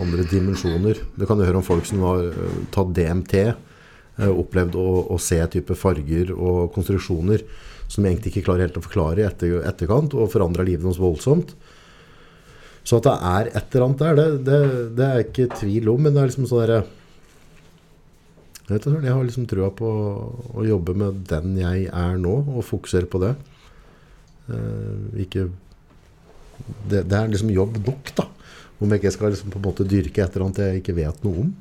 andre 0.00 0.24
dimensjoner. 0.30 1.02
Du 1.18 1.26
kan 1.28 1.40
høre 1.44 1.60
om 1.60 1.66
folk 1.66 1.84
som 1.84 2.00
har 2.06 2.30
øh, 2.30 2.54
tatt 2.72 2.94
DMT, 2.96 3.34
øh, 3.42 4.30
opplevd 4.30 4.78
å, 4.80 4.86
å 5.12 5.18
se 5.20 5.36
type 5.52 5.76
farger 5.76 6.32
og 6.32 6.72
konstruksjoner 6.72 7.44
som 7.92 8.06
egentlig 8.08 8.32
ikke 8.32 8.46
klarer 8.46 8.64
helt 8.64 8.78
å 8.80 8.84
forklare 8.86 9.20
i 9.20 9.26
etter, 9.28 9.58
etterkant, 9.68 10.16
og 10.16 10.30
forandra 10.32 10.64
livet 10.64 10.86
deres 10.86 11.02
voldsomt. 11.02 11.52
Så 12.82 12.98
at 12.98 13.06
det 13.06 13.16
er 13.28 13.50
et 13.52 13.74
eller 13.76 13.86
annet 13.86 14.00
der, 14.00 14.16
det, 14.16 14.28
det, 14.48 14.60
det 14.96 15.04
er 15.06 15.20
jeg 15.20 15.28
ikke 15.28 15.60
tvil 15.60 15.92
om, 15.92 16.00
men 16.02 16.14
det 16.14 16.22
er 16.22 16.32
liksom 16.32 16.48
sånn 16.48 16.64
derre 16.64 16.80
jeg, 18.72 18.80
vet 18.80 18.86
ikke, 18.88 19.04
jeg 19.04 19.16
har 19.16 19.26
liksom 19.26 19.48
trua 19.50 19.70
på 19.76 19.88
å 20.56 20.64
jobbe 20.64 20.94
med 20.96 21.24
den 21.28 21.58
jeg 21.60 21.88
er 21.88 22.14
nå, 22.20 22.36
og 22.56 22.64
fokusere 22.64 23.08
på 23.10 23.20
det. 23.20 23.34
Eh, 24.48 25.20
ikke 25.26 25.50
det, 26.88 27.02
det 27.10 27.18
er 27.18 27.28
liksom 27.28 27.52
jobb 27.52 27.76
nok, 27.84 28.14
da. 28.16 28.26
Om 28.82 28.90
jeg 28.90 29.02
ikke 29.02 29.12
skal 29.14 29.34
liksom 29.34 29.52
på 29.52 29.60
en 29.60 29.66
måte 29.66 29.86
dyrke 29.86 30.24
et 30.24 30.32
eller 30.32 30.46
annet 30.48 30.62
jeg 30.64 30.80
ikke 30.80 30.96
vet 30.96 31.26
noe 31.26 31.44
om. 31.44 31.52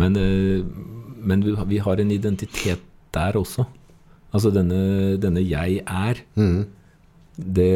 Men, 0.00 0.16
eh, 0.16 0.64
men 1.20 1.44
vi, 1.68 1.78
har 1.84 2.00
en 2.00 2.14
identitet 2.14 2.82
der 3.14 3.36
også. 3.36 3.66
Altså 4.32 4.52
denne, 4.54 5.18
denne 5.20 5.42
'jeg 5.42 5.82
er'. 5.84 6.22
Mm. 6.36 6.64
Det, 7.36 7.74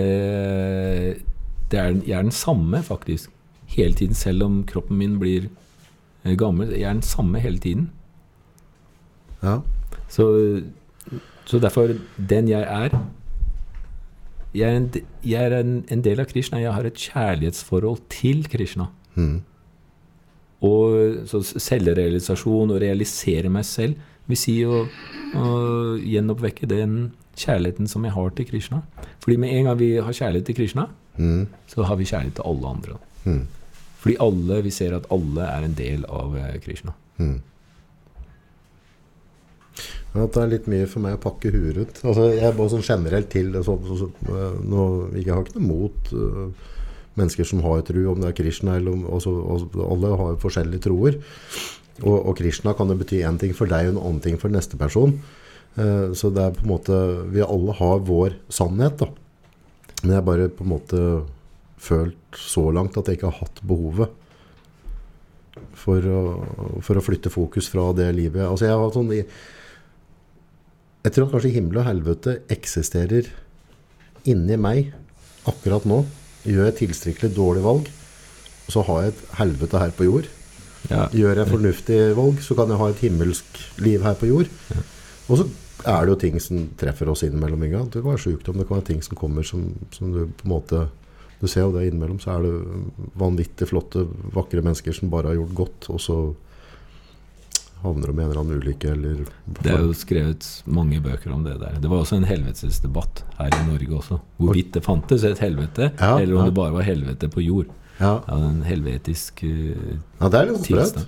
det 1.71 1.79
er, 1.79 1.93
jeg 2.07 2.17
er 2.19 2.23
den 2.23 2.31
samme, 2.31 2.83
faktisk. 2.83 3.31
Hele 3.67 3.95
tiden, 3.95 4.15
selv 4.15 4.45
om 4.45 4.65
kroppen 4.65 4.97
min 4.99 5.19
blir 5.19 5.49
gammel. 6.39 6.73
Jeg 6.73 6.89
er 6.89 6.93
den 6.93 7.03
samme 7.03 7.41
hele 7.41 7.59
tiden. 7.59 7.91
Ja. 9.43 9.59
Så, 10.09 10.63
så 11.45 11.59
derfor, 11.59 11.95
den 12.17 12.49
jeg 12.49 12.63
er 12.63 12.99
Jeg 14.55 14.71
er, 14.71 14.77
en, 14.77 14.91
jeg 15.25 15.45
er 15.45 15.61
en, 15.61 15.85
en 15.91 16.05
del 16.05 16.21
av 16.21 16.27
Krishna. 16.31 16.61
Jeg 16.63 16.73
har 16.73 16.87
et 16.87 16.95
kjærlighetsforhold 16.95 17.99
til 18.09 18.45
Krishna. 18.49 18.87
Mm. 19.15 19.43
Og 20.63 21.27
så 21.27 21.41
selvrealisasjon 21.43 22.71
og 22.71 22.81
realisere 22.81 23.51
meg 23.51 23.67
selv 23.67 23.99
vil 24.31 24.39
si 24.39 24.55
å, 24.65 24.85
å 25.35 25.49
gjenoppvekke 25.99 26.71
den 26.71 26.95
kjærligheten 27.37 27.91
som 27.91 28.07
jeg 28.07 28.15
har 28.15 28.31
til 28.39 28.47
Krishna. 28.49 28.81
Fordi 29.25 29.37
med 29.43 29.57
en 29.57 29.69
gang 29.69 29.79
vi 29.81 29.91
har 29.97 30.15
kjærlighet 30.15 30.47
til 30.47 30.59
Krishna, 30.63 30.87
mm. 31.17 31.47
så 31.75 31.83
har 31.83 31.99
vi 31.99 32.09
kjærlighet 32.09 32.39
til 32.39 32.49
alle 32.53 32.75
andre. 32.77 32.99
Mhm. 33.25 33.45
Fordi 34.05 34.19
alle, 34.21 34.61
vi 34.61 34.71
ser 34.75 34.93
at 34.93 35.09
alle 35.15 35.49
er 35.49 35.65
en 35.65 35.75
del 35.79 36.03
av 36.13 36.35
eh, 36.37 36.57
Krishna. 36.61 36.93
Mm. 37.17 37.39
Ja, 40.15 40.27
det 40.29 40.43
er 40.43 40.51
litt 40.53 40.67
mye 40.71 40.87
for 40.91 41.03
meg 41.03 41.17
å 41.17 41.23
pakke 41.23 41.51
huet 41.55 41.79
rundt. 41.79 42.03
Altså, 42.05 42.29
jeg 42.37 42.55
bare 42.55 42.71
sånn 42.75 42.85
generelt 42.85 43.31
til 43.33 43.49
sånn, 43.65 43.89
så, 43.89 43.97
så, 44.05 44.43
nå, 44.61 44.85
Jeg 45.17 45.33
har 45.33 45.41
ikke 45.41 45.57
noe 45.57 45.71
mot 45.71 46.13
uh, 46.13 46.69
mennesker 47.17 47.49
som 47.49 47.65
har 47.65 47.81
tro, 47.89 48.05
om 48.13 48.21
det 48.21 48.29
er 48.29 48.37
Krishna 48.39 48.77
eller 48.77 48.93
om 48.93 49.09
altså, 49.09 49.33
altså, 49.57 49.87
Alle 49.89 50.13
har 50.21 50.39
forskjellige 50.45 50.85
troer. 50.85 51.19
Og, 52.05 52.15
og 52.15 52.37
Krishna 52.39 52.77
kan 52.77 52.93
jo 52.93 52.99
bety 53.01 53.25
én 53.25 53.41
ting 53.41 53.57
for 53.57 53.71
deg 53.71 53.89
og 53.89 53.97
en 53.97 54.03
annen 54.05 54.23
ting 54.23 54.37
for 54.39 54.53
neste 54.53 54.79
person. 54.79 55.17
Uh, 55.81 56.13
så 56.15 56.29
det 56.31 56.45
er 56.45 56.55
på 56.55 56.63
en 56.63 56.75
måte 56.77 57.01
Vi 57.35 57.43
alle 57.43 57.75
har 57.81 58.05
vår 58.07 58.37
sannhet, 58.53 59.01
da. 59.01 59.09
Men 60.05 60.19
jeg 60.19 60.29
bare 60.29 60.53
på 60.53 60.69
en 60.69 60.75
måte 60.77 61.03
følt 61.85 62.39
så 62.39 62.69
langt 62.75 62.97
at 62.99 63.09
jeg 63.09 63.19
ikke 63.19 63.31
har 63.31 63.43
hatt 63.45 63.63
behovet 63.67 64.21
for 65.79 66.01
å, 66.09 66.21
for 66.83 66.99
å 66.99 67.05
flytte 67.05 67.33
fokus 67.33 67.69
fra 67.71 67.91
det 67.97 68.09
livet. 68.17 68.43
Altså 68.47 68.67
jeg 68.69 68.79
har 68.81 68.95
sånn 68.95 69.13
Jeg 71.05 71.13
tror 71.15 71.27
at 71.29 71.35
kanskje 71.35 71.55
himmel 71.55 71.83
og 71.83 71.89
helvete 71.89 72.39
eksisterer 72.53 73.29
inni 74.25 74.57
meg 74.57 74.95
akkurat 75.49 75.85
nå. 75.89 76.03
Gjør 76.45 76.71
jeg 76.71 76.79
tilstrekkelig 76.81 77.37
dårlig 77.37 77.65
valg, 77.65 77.91
så 78.73 78.83
har 78.89 79.05
jeg 79.05 79.13
et 79.13 79.23
helvete 79.41 79.81
her 79.81 79.93
på 79.97 80.09
jord. 80.09 80.27
Ja. 80.91 81.07
Gjør 81.17 81.41
jeg 81.41 81.53
fornuftige 81.53 82.17
valg, 82.17 82.41
så 82.45 82.57
kan 82.57 82.73
jeg 82.73 82.81
ha 82.81 82.89
et 82.93 83.05
himmelsk 83.05 83.61
liv 83.85 84.05
her 84.05 84.17
på 84.21 84.29
jord. 84.29 84.51
Og 85.29 85.41
så 85.41 85.47
er 85.85 86.05
det 86.05 86.13
jo 86.13 86.19
ting 86.21 86.37
som 86.41 86.67
treffer 86.81 87.09
oss 87.13 87.25
innimellom. 87.25 87.65
Det 87.65 88.01
kan 88.01 88.11
være 88.11 88.25
sykdom, 88.25 88.59
det 88.61 88.69
kan 88.69 88.81
være 88.81 88.91
ting 88.91 89.01
som 89.05 89.17
kommer 89.21 89.47
som, 89.47 89.67
som 89.93 90.13
du 90.13 90.25
på 90.27 90.49
en 90.49 90.53
måte 90.53 90.85
Du 91.45 91.51
ser 91.53 91.67
jo 91.67 91.75
det 91.75 91.85
innimellom, 91.91 92.17
så 92.23 92.39
er 92.39 92.47
det 92.47 92.53
vanvittig 93.21 93.69
flotte, 93.69 94.07
vakre 94.33 94.63
mennesker 94.65 94.97
som 94.97 95.11
bare 95.13 95.29
har 95.29 95.37
gjort 95.37 95.59
godt, 95.59 95.89
og 95.93 96.01
så 96.01 96.19
havner 97.85 98.09
de 98.09 98.15
i 98.15 98.23
en 98.23 98.31
eller 98.31 98.41
annen 98.41 98.63
ulykke 98.63 98.93
eller 98.95 99.19
Det 99.59 99.73
er 99.75 99.83
jo 99.85 99.97
skrevet 99.97 100.47
mange 100.65 101.03
bøker 101.05 101.35
om 101.35 101.43
det 101.45 101.59
der. 101.61 101.77
Det 101.83 101.91
var 101.93 102.01
også 102.01 102.17
en 102.17 102.29
helvetesdebatt 102.29 103.25
her 103.37 103.57
i 103.59 103.67
Norge 103.69 103.99
også. 103.99 104.19
Hvorvidt 104.41 104.73
det 104.77 104.85
fantes 104.87 105.27
et 105.29 105.43
helvete, 105.45 105.91
Ja, 105.99 106.15
eller 106.17 106.39
om 106.39 106.47
ja. 106.47 106.47
det 106.49 106.57
bare 106.57 106.73
var 106.79 106.89
helvete 106.89 107.29
på 107.29 107.45
jord. 107.45 107.75
Ja, 108.01 108.15
Ja, 108.27 108.39
en 108.41 108.65
helvetisk 108.67 109.45
uh, 109.45 109.99
ja 110.21 110.31
det 110.33 110.41
er 110.41 110.49
litt 110.49 110.65
sprøtt. 110.65 111.05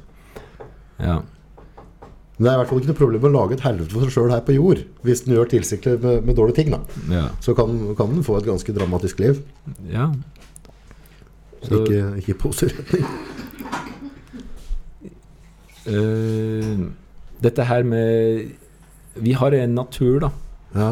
Ja. 1.00 1.16
Men 2.36 2.44
det 2.44 2.50
er 2.52 2.56
i 2.56 2.58
hvert 2.60 2.68
fall 2.68 2.78
ikke 2.82 2.90
noe 2.92 2.98
problem 3.00 3.24
å 3.24 3.32
lage 3.32 3.54
et 3.56 3.62
helvete 3.64 3.90
for 3.94 4.04
seg 4.04 4.12
sjøl 4.12 4.30
her 4.34 4.42
på 4.44 4.52
jord, 4.58 4.82
hvis 5.06 5.22
den 5.24 5.34
gjør 5.36 5.48
tilsiktet 5.48 6.02
med, 6.02 6.24
med 6.26 6.36
dårlige 6.36 6.56
ting. 6.58 6.70
da. 6.74 6.80
ja. 7.10 7.28
Så 7.40 7.54
kan, 7.56 7.94
kan 7.96 8.10
den 8.12 8.22
få 8.26 8.36
et 8.36 8.44
ganske 8.48 8.74
dramatisk 8.76 9.20
liv. 9.24 9.42
ja. 9.90 10.10
Så- 11.66 11.78
Ikke, 11.82 12.02
ikke 12.20 12.30
i 12.30 12.38
positiv 12.38 12.76
retning. 12.78 13.06
Eh, 15.86 16.78
dette 17.42 17.64
her 17.64 17.82
med 17.86 18.52
Vi 19.16 19.32
har 19.32 19.54
en 19.56 19.74
natur, 19.74 20.18
da. 20.20 20.30
Ja, 20.74 20.90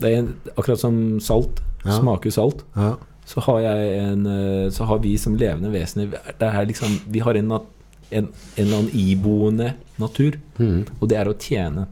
Det 0.00 0.10
er 0.12 0.18
en, 0.18 0.34
akkurat 0.56 0.78
som 0.78 1.20
salt 1.20 1.60
Ja. 1.84 1.98
smaker 2.00 2.30
salt. 2.30 2.64
ja, 2.76 2.94
Så 3.26 3.40
har, 3.40 3.58
jeg 3.60 3.98
en, 4.12 4.26
eh, 4.26 4.70
så 4.70 4.84
har 4.84 4.98
vi 4.98 5.16
som 5.16 5.34
levende 5.36 5.70
vesener 5.72 6.10
det 6.10 6.42
er 6.42 6.66
liksom, 6.66 7.00
Vi 7.10 7.18
har 7.20 7.34
en, 7.34 7.48
nat- 7.48 7.66
en, 8.10 8.28
en 8.56 8.64
eller 8.64 8.78
annen 8.78 8.94
iboende 8.94 9.74
natur, 10.00 10.38
Mm. 10.58 10.84
og 11.00 11.08
det 11.08 11.16
er 11.18 11.28
å 11.30 11.36
tjene. 11.38 11.86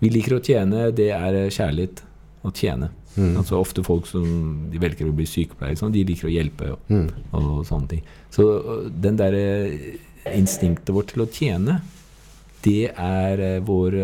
Vi 0.00 0.10
liker 0.12 0.36
å 0.36 0.42
tjene, 0.44 0.90
det 0.92 1.10
er 1.16 1.34
eh, 1.44 1.50
kjærlighet. 1.50 2.02
Å 2.44 2.50
tjene. 2.52 2.90
Mm. 3.16 3.38
Altså 3.40 3.56
Ofte 3.56 3.80
folk 3.86 4.04
som 4.06 4.24
de 4.68 4.80
velger 4.82 5.08
å 5.08 5.14
bli 5.16 5.24
sykepleiere, 5.24 5.78
sånn, 5.80 5.94
de 5.94 6.02
liker 6.04 6.28
å 6.28 6.32
hjelpe. 6.34 6.72
Og, 6.74 6.90
mm. 6.92 7.06
og 7.32 7.64
sånne 7.64 7.88
ting. 7.88 8.02
Så 8.34 8.44
øh, 8.60 8.90
den 8.90 9.16
derre 9.16 9.44
instinktet 10.34 10.92
vårt 10.92 11.14
til 11.14 11.24
å 11.24 11.30
tjene, 11.32 11.78
det 12.64 12.90
er 12.96 13.60
vår 13.64 13.96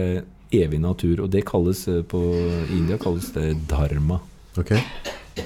evige 0.53 0.81
natur. 0.81 1.23
Og 1.25 1.31
det 1.33 1.47
kalles 1.49 1.87
på 2.09 2.21
India 2.77 2.99
kalles 3.01 3.31
det 3.33 3.55
dharma. 3.69 4.21
Okay. 4.59 4.81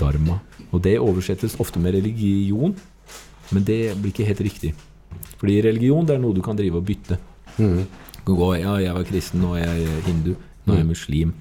dharma. 0.00 0.40
Og 0.72 0.82
det 0.82 0.96
oversettes 0.98 1.54
ofte 1.60 1.78
med 1.78 1.94
religion, 1.94 2.74
men 3.52 3.66
det 3.66 3.94
blir 4.00 4.10
ikke 4.10 4.26
helt 4.26 4.42
riktig. 4.42 4.72
Fordi 5.40 5.60
religion 5.64 6.06
det 6.06 6.16
er 6.16 6.22
noe 6.22 6.36
du 6.36 6.42
kan 6.44 6.58
drive 6.58 6.80
og 6.80 6.86
bytte. 6.88 7.18
Kan 7.56 8.38
gå, 8.38 8.52
ja, 8.56 8.78
jeg 8.80 8.96
var 8.96 9.08
kristen, 9.08 9.42
nå 9.44 9.54
er 9.58 9.66
jeg 9.68 10.04
hindu, 10.08 10.32
nå 10.64 10.74
er 10.74 10.80
jeg 10.80 10.90
muslim. 10.90 11.34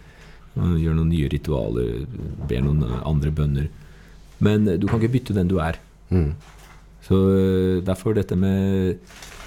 Gjør 0.54 0.98
noen 0.98 1.10
nye 1.10 1.30
ritualer, 1.32 2.04
ber 2.50 2.66
noen 2.66 2.84
andre 3.02 3.32
bønner. 3.34 3.70
Men 4.44 4.68
du 4.68 4.86
kan 4.90 5.00
ikke 5.00 5.16
bytte 5.18 5.38
den 5.38 5.50
du 5.50 5.58
er. 5.64 5.80
Mm. 6.14 6.34
Så 7.04 7.16
øh, 7.16 7.86
derfor 7.86 8.14
dette 8.14 8.36
med, 8.36 8.96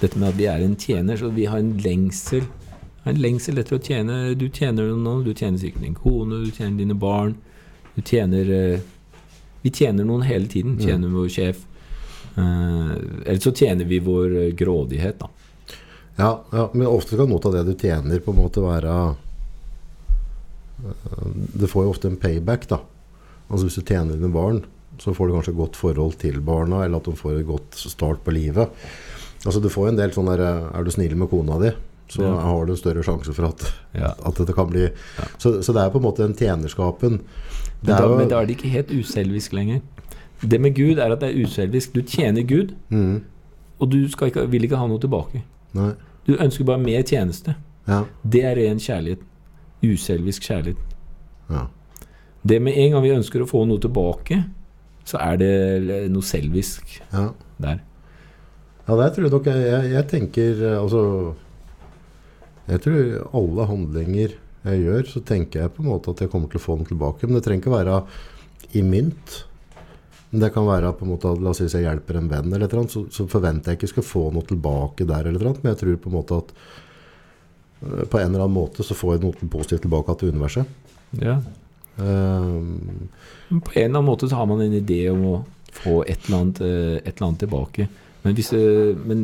dette 0.01 0.19
med 0.19 0.27
at 0.27 0.37
vi 0.37 0.45
er 0.45 0.61
en 0.61 0.75
tjener, 0.75 1.15
så 1.15 1.29
vi 1.29 1.45
har 1.45 1.57
en 1.57 1.77
lengsel. 1.77 2.43
En 3.07 3.17
lengsel 3.17 3.57
etter 3.57 3.77
å 3.77 3.81
tjene. 3.81 4.35
Du 4.37 4.47
tjener 4.49 4.91
noen, 4.91 5.23
du 5.25 5.33
tjener 5.33 5.57
sikkert 5.61 5.85
din 5.85 5.97
kone, 5.97 6.43
du 6.45 6.51
tjener 6.51 6.77
dine 6.77 6.97
barn. 6.97 7.35
Du 7.95 8.01
tjener 8.05 8.53
øh, 8.53 8.79
Vi 9.63 9.71
tjener 9.73 10.05
noen 10.05 10.21
hele 10.21 10.47
tiden. 10.47 10.77
Tjener 10.79 11.09
vår 11.09 11.31
sjef. 11.33 11.63
Uh, 12.37 12.91
eller 13.25 13.39
så 13.41 13.51
tjener 13.51 13.85
vi 13.89 13.97
vår 14.05 14.25
øh, 14.37 14.51
grådighet, 14.59 15.17
da. 15.19 15.29
Ja, 16.17 16.43
ja, 16.51 16.69
men 16.73 16.87
ofte 16.89 17.17
kan 17.17 17.29
noe 17.29 17.41
av 17.45 17.53
det 17.55 17.63
du 17.65 17.73
tjener, 17.77 18.19
på 18.21 18.33
en 18.33 18.39
måte 18.43 18.61
være 18.61 18.93
eh, 20.81 21.27
Det 21.57 21.69
får 21.69 21.85
jo 21.85 21.91
ofte 21.93 22.09
en 22.11 22.17
payback, 22.21 22.67
da. 22.69 22.79
Altså 23.49 23.67
Hvis 23.67 23.77
du 23.79 23.85
tjener 23.87 24.17
dine 24.17 24.31
barn, 24.33 24.63
så 25.01 25.13
får 25.13 25.27
du 25.29 25.35
kanskje 25.37 25.53
et 25.53 25.59
godt 25.61 25.77
forhold 25.77 26.17
til 26.21 26.39
barna, 26.41 26.83
eller 26.85 26.97
at 27.01 27.05
de 27.09 27.13
får 27.17 27.39
et 27.41 27.47
godt 27.47 27.77
start 27.77 28.23
på 28.25 28.33
livet. 28.33 28.69
Altså 29.45 29.61
Du 29.61 29.69
får 29.69 29.91
en 29.91 29.99
del 29.99 30.13
sånn 30.15 30.29
der 30.31 30.41
eh, 30.45 30.71
Er 30.79 30.83
du 30.87 30.91
snill 30.93 31.13
med 31.17 31.29
kona 31.33 31.59
di, 31.61 31.73
så 32.09 32.23
Ja. 32.25 32.33
har 32.41 32.65
du 32.65 32.71
en 32.73 32.77
større 32.81 33.03
sjanse 33.05 33.33
for 33.33 33.49
at, 33.51 33.67
Ja. 33.93 34.13
at 34.25 34.35
dette 34.35 34.53
kan 34.53 34.69
bli 34.69 34.89
så, 35.37 35.61
så 35.61 35.73
det 35.73 35.83
er 35.83 35.89
på 35.93 35.97
en 36.01 36.07
måte 36.07 36.25
den 36.25 36.33
tjenerskapen. 36.37 37.19
Det 37.81 37.93
Men 37.93 37.95
da, 37.95 38.07
jo 38.07 38.17
men 38.17 38.29
da 38.29 38.41
er 38.41 38.45
det 38.47 38.57
ikke 38.57 38.69
helt 38.73 38.89
uselvisk 38.91 39.53
lenger. 39.53 39.81
Det 40.41 40.59
med 40.61 40.75
Gud 40.75 40.99
er 41.01 41.13
at 41.13 41.21
det 41.21 41.31
er 41.31 41.45
uselvisk. 41.45 41.95
Du 41.95 42.01
tjener 42.01 42.45
Gud, 42.47 42.75
mm, 42.89 43.23
og 43.79 43.91
du 43.91 44.03
skal 44.11 44.31
ikke, 44.31 44.45
vil 44.51 44.67
ikke 44.67 44.77
ha 44.77 44.89
noe 44.89 45.01
tilbake. 45.01 45.41
Nei. 45.77 45.93
Du 46.27 46.35
ønsker 46.35 46.67
bare 46.67 46.81
mer 46.81 47.01
tjeneste. 47.07 47.55
Ja. 47.87 48.03
Det 48.23 48.43
er 48.43 48.57
ren 48.59 48.81
kjærlighet. 48.83 49.23
Uselvisk 49.85 50.47
kjærlighet. 50.49 50.95
ja. 51.49 51.67
Det 52.47 52.61
med 52.61 52.77
en 52.77 52.93
gang 52.93 53.03
vi 53.03 53.11
ønsker 53.11 53.43
å 53.43 53.49
få 53.49 53.65
noe 53.67 53.81
tilbake, 53.81 54.37
så 55.07 55.19
er 55.19 55.39
det 55.41 55.53
noe 56.13 56.23
selvisk 56.23 56.99
ja. 57.11 57.29
der. 57.59 57.81
Ja, 58.87 58.95
der 58.95 59.11
tror 59.11 59.27
jeg 59.27 59.33
nok 59.33 59.49
jeg, 59.51 59.87
jeg, 59.91 60.03
tenker 60.07 60.61
eh, 60.63 60.75
Altså 60.79 61.01
Jeg 62.69 62.83
tror 62.85 63.01
alle 63.35 63.65
handlinger 63.67 64.37
jeg 64.67 64.83
gjør, 64.83 65.03
så 65.11 65.21
tenker 65.23 65.61
jeg 65.61 65.73
på 65.75 65.83
en 65.83 65.89
måte 65.93 66.11
at 66.11 66.23
jeg 66.23 66.31
kommer 66.31 66.51
til 66.51 66.59
å 66.59 66.63
få 66.63 66.75
den 66.79 66.87
tilbake. 66.89 67.27
Men 67.27 67.37
det 67.37 67.43
trenger 67.45 67.61
ikke 67.61 67.71
være 67.71 67.99
i 68.75 68.81
mynt. 68.83 69.35
Men 70.31 70.41
det 70.43 70.49
kan 70.53 70.65
være 70.67 70.89
på 70.99 71.05
en 71.05 71.11
måte 71.13 71.29
at 71.31 71.39
La 71.41 71.49
oss 71.53 71.61
si 71.61 71.67
jeg 71.71 71.85
hjelper 71.85 72.17
en 72.19 72.27
venn, 72.31 72.51
eller 72.53 72.67
annet, 72.75 72.91
så, 72.91 73.05
så 73.13 73.27
forventer 73.31 73.71
jeg 73.71 73.79
ikke 73.79 73.91
skal 73.93 74.03
få 74.03 74.25
noe 74.35 74.43
tilbake 74.49 75.05
der. 75.07 75.29
eller 75.29 75.45
annet, 75.47 75.61
Men 75.63 75.71
jeg 75.73 75.79
tror 75.83 75.99
på 76.03 76.09
en 76.11 76.17
måte 76.17 76.39
at 76.41 76.51
eh, 77.83 78.03
på 78.11 78.19
en 78.19 78.27
eller 78.33 78.43
annen 78.43 78.57
måte 78.57 78.83
så 78.83 78.97
får 78.97 79.15
jeg 79.15 79.23
noe 79.23 79.49
positivt 79.53 79.85
tilbake 79.87 80.17
til 80.19 80.33
universet. 80.35 80.65
Ja. 81.21 81.37
Um, 81.97 83.07
På 83.49 83.71
en 83.73 83.83
eller 83.85 83.99
annen 83.99 84.05
måte 84.09 84.27
så 84.29 84.35
har 84.35 84.45
man 84.49 84.61
en 84.61 84.75
idé 84.77 84.99
om 85.09 85.23
å 85.31 85.37
få 85.77 86.01
et 86.09 86.27
eller 86.27 86.41
annet, 86.41 86.59
eh, 86.61 86.97
et 87.05 87.13
eller 87.15 87.27
annet 87.29 87.41
tilbake. 87.45 87.87
Men 88.25 88.35
hvis, 88.35 88.51
men 89.07 89.23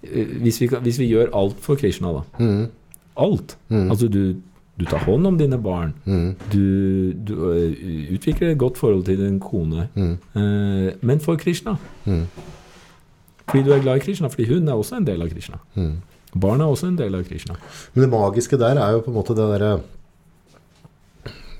hvis, 0.00 0.60
vi, 0.62 0.68
kan- 0.72 0.82
hvis 0.84 0.98
vi 1.02 1.10
gjør 1.12 1.30
alt 1.36 1.60
for 1.60 1.76
Krishna, 1.76 2.12
da 2.16 2.22
mm, 2.40 2.64
Alt. 3.20 3.56
Mm. 3.68 3.90
Altså 3.92 4.08
du, 4.10 4.36
du 4.78 4.84
tar 4.90 4.98
hånd 5.06 5.26
om 5.26 5.36
dine 5.38 5.58
barn. 5.62 5.92
mm, 6.06 6.34
Du, 6.50 7.12
du 7.12 7.34
eh, 7.52 8.14
utvikler 8.16 8.50
et 8.50 8.58
godt 8.58 8.76
forhold 8.78 9.04
til 9.04 9.18
din 9.18 9.40
kone. 9.40 9.88
mm, 9.94 10.16
Eh, 10.34 10.92
men 11.02 11.20
for 11.20 11.36
Krishna. 11.36 11.76
mm, 12.06 12.26
Fordi 13.48 13.62
du 13.64 13.72
er 13.72 13.80
glad 13.82 13.96
i 13.96 14.04
Krishna. 14.04 14.28
Fordi 14.28 14.48
hun 14.54 14.68
er 14.68 14.72
også 14.74 14.96
en 14.96 15.04
del 15.06 15.22
av 15.22 15.28
Krishna. 15.30 15.56
mm. 15.76 15.92
Barna 16.40 16.64
er 16.64 16.68
også 16.74 16.86
en 16.88 16.96
del 16.98 17.14
av 17.14 17.22
Krishna. 17.24 17.54
Men 17.94 18.02
det 18.02 18.10
magiske 18.10 18.58
der 18.58 18.74
er 18.82 18.92
jo 18.92 19.00
på 19.00 19.10
en 19.12 19.14
måte 19.14 19.36
det 19.36 19.44
derre 19.60 19.80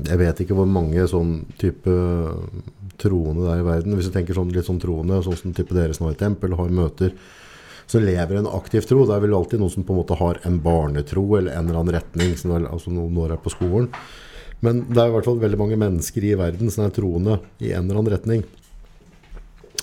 Jeg 0.08 0.18
vet 0.18 0.40
ikke 0.42 0.54
hvor 0.58 0.66
mange 0.66 1.04
sånn 1.06 1.44
type 1.60 1.92
troende 2.98 3.44
det 3.46 3.52
er 3.54 3.60
i 3.62 3.66
verden. 3.68 3.94
Hvis 3.94 4.08
du 4.10 4.14
tenker 4.16 4.34
sånn 4.34 4.50
litt 4.52 4.66
sånn 4.66 4.80
troende, 4.82 5.20
sånn 5.22 5.36
som 5.38 5.52
type 5.54 5.72
dere 5.74 5.94
som 5.94 6.06
har 6.08 6.14
et 6.16 6.18
tempel, 6.18 6.54
har 6.58 6.68
møter, 6.74 7.12
så 7.86 8.00
lever 8.02 8.40
en 8.40 8.50
aktiv 8.50 8.84
tro. 8.88 9.04
Det 9.06 9.16
er 9.16 9.24
vel 9.24 9.36
alltid 9.36 9.60
noen 9.60 9.72
som 9.72 9.86
på 9.86 9.94
en 9.94 10.00
måte 10.00 10.18
har 10.18 10.40
en 10.48 10.58
barnetro 10.64 11.24
eller 11.38 11.54
en 11.54 11.68
eller 11.68 11.80
annen 11.80 11.96
retning, 11.98 12.36
som 12.40 12.54
er, 12.56 12.68
altså 12.70 12.92
når 12.94 13.36
er 13.36 13.42
på 13.44 13.52
skolen. 13.52 13.90
Men 14.64 14.84
det 14.88 15.00
er 15.00 15.10
i 15.10 15.14
hvert 15.14 15.28
fall 15.28 15.42
veldig 15.42 15.60
mange 15.60 15.80
mennesker 15.80 16.24
i 16.24 16.36
verden 16.40 16.70
som 16.72 16.86
er 16.86 16.94
troende 16.96 17.38
i 17.60 17.74
en 17.74 17.84
eller 17.84 18.00
annen 18.00 18.14
retning. 18.14 18.44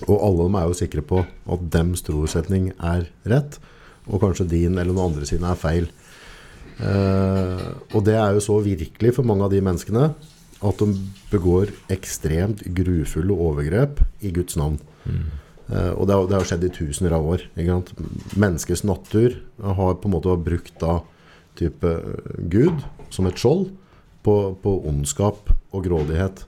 Og 0.07 0.15
alle 0.17 0.47
dem 0.47 0.57
er 0.57 0.69
jo 0.69 0.77
sikre 0.79 1.03
på 1.05 1.21
at 1.21 1.65
dems 1.73 2.01
trosetning 2.07 2.71
er 2.79 3.05
rett, 3.29 3.59
og 4.09 4.23
kanskje 4.23 4.49
din 4.49 4.79
eller 4.79 4.89
noen 4.95 5.11
andre 5.11 5.27
sine 5.29 5.51
er 5.51 5.59
feil. 5.59 5.89
Eh, 6.81 7.67
og 7.93 8.05
det 8.07 8.15
er 8.17 8.33
jo 8.33 8.41
så 8.41 8.57
virkelig 8.65 9.13
for 9.17 9.27
mange 9.27 9.45
av 9.45 9.53
de 9.53 9.61
menneskene 9.61 10.07
at 10.61 10.81
de 10.81 10.87
begår 11.29 11.69
ekstremt 11.93 12.63
grufulle 12.77 13.37
overgrep 13.37 14.01
i 14.25 14.33
Guds 14.33 14.57
navn. 14.57 14.79
Eh, 15.05 15.40
og 15.95 16.07
det 16.07 16.15
har, 16.17 16.27
det 16.27 16.37
har 16.37 16.47
skjedd 16.49 16.65
i 16.67 16.73
tusener 16.75 17.15
av 17.15 17.27
år. 17.35 17.45
Ikke 17.55 17.77
sant? 17.77 17.91
Menneskets 18.35 18.83
natur 18.87 19.37
har 19.61 19.97
på 20.01 20.09
en 20.09 20.15
måte 20.15 20.35
brukt 20.43 20.73
da 20.81 20.99
type 21.59 21.87
eh, 21.87 22.41
Gud 22.51 22.83
som 23.11 23.27
et 23.27 23.39
skjold 23.39 23.69
på, 24.25 24.35
på 24.61 24.75
ondskap 24.87 25.51
og 25.71 25.85
grådighet. 25.87 26.45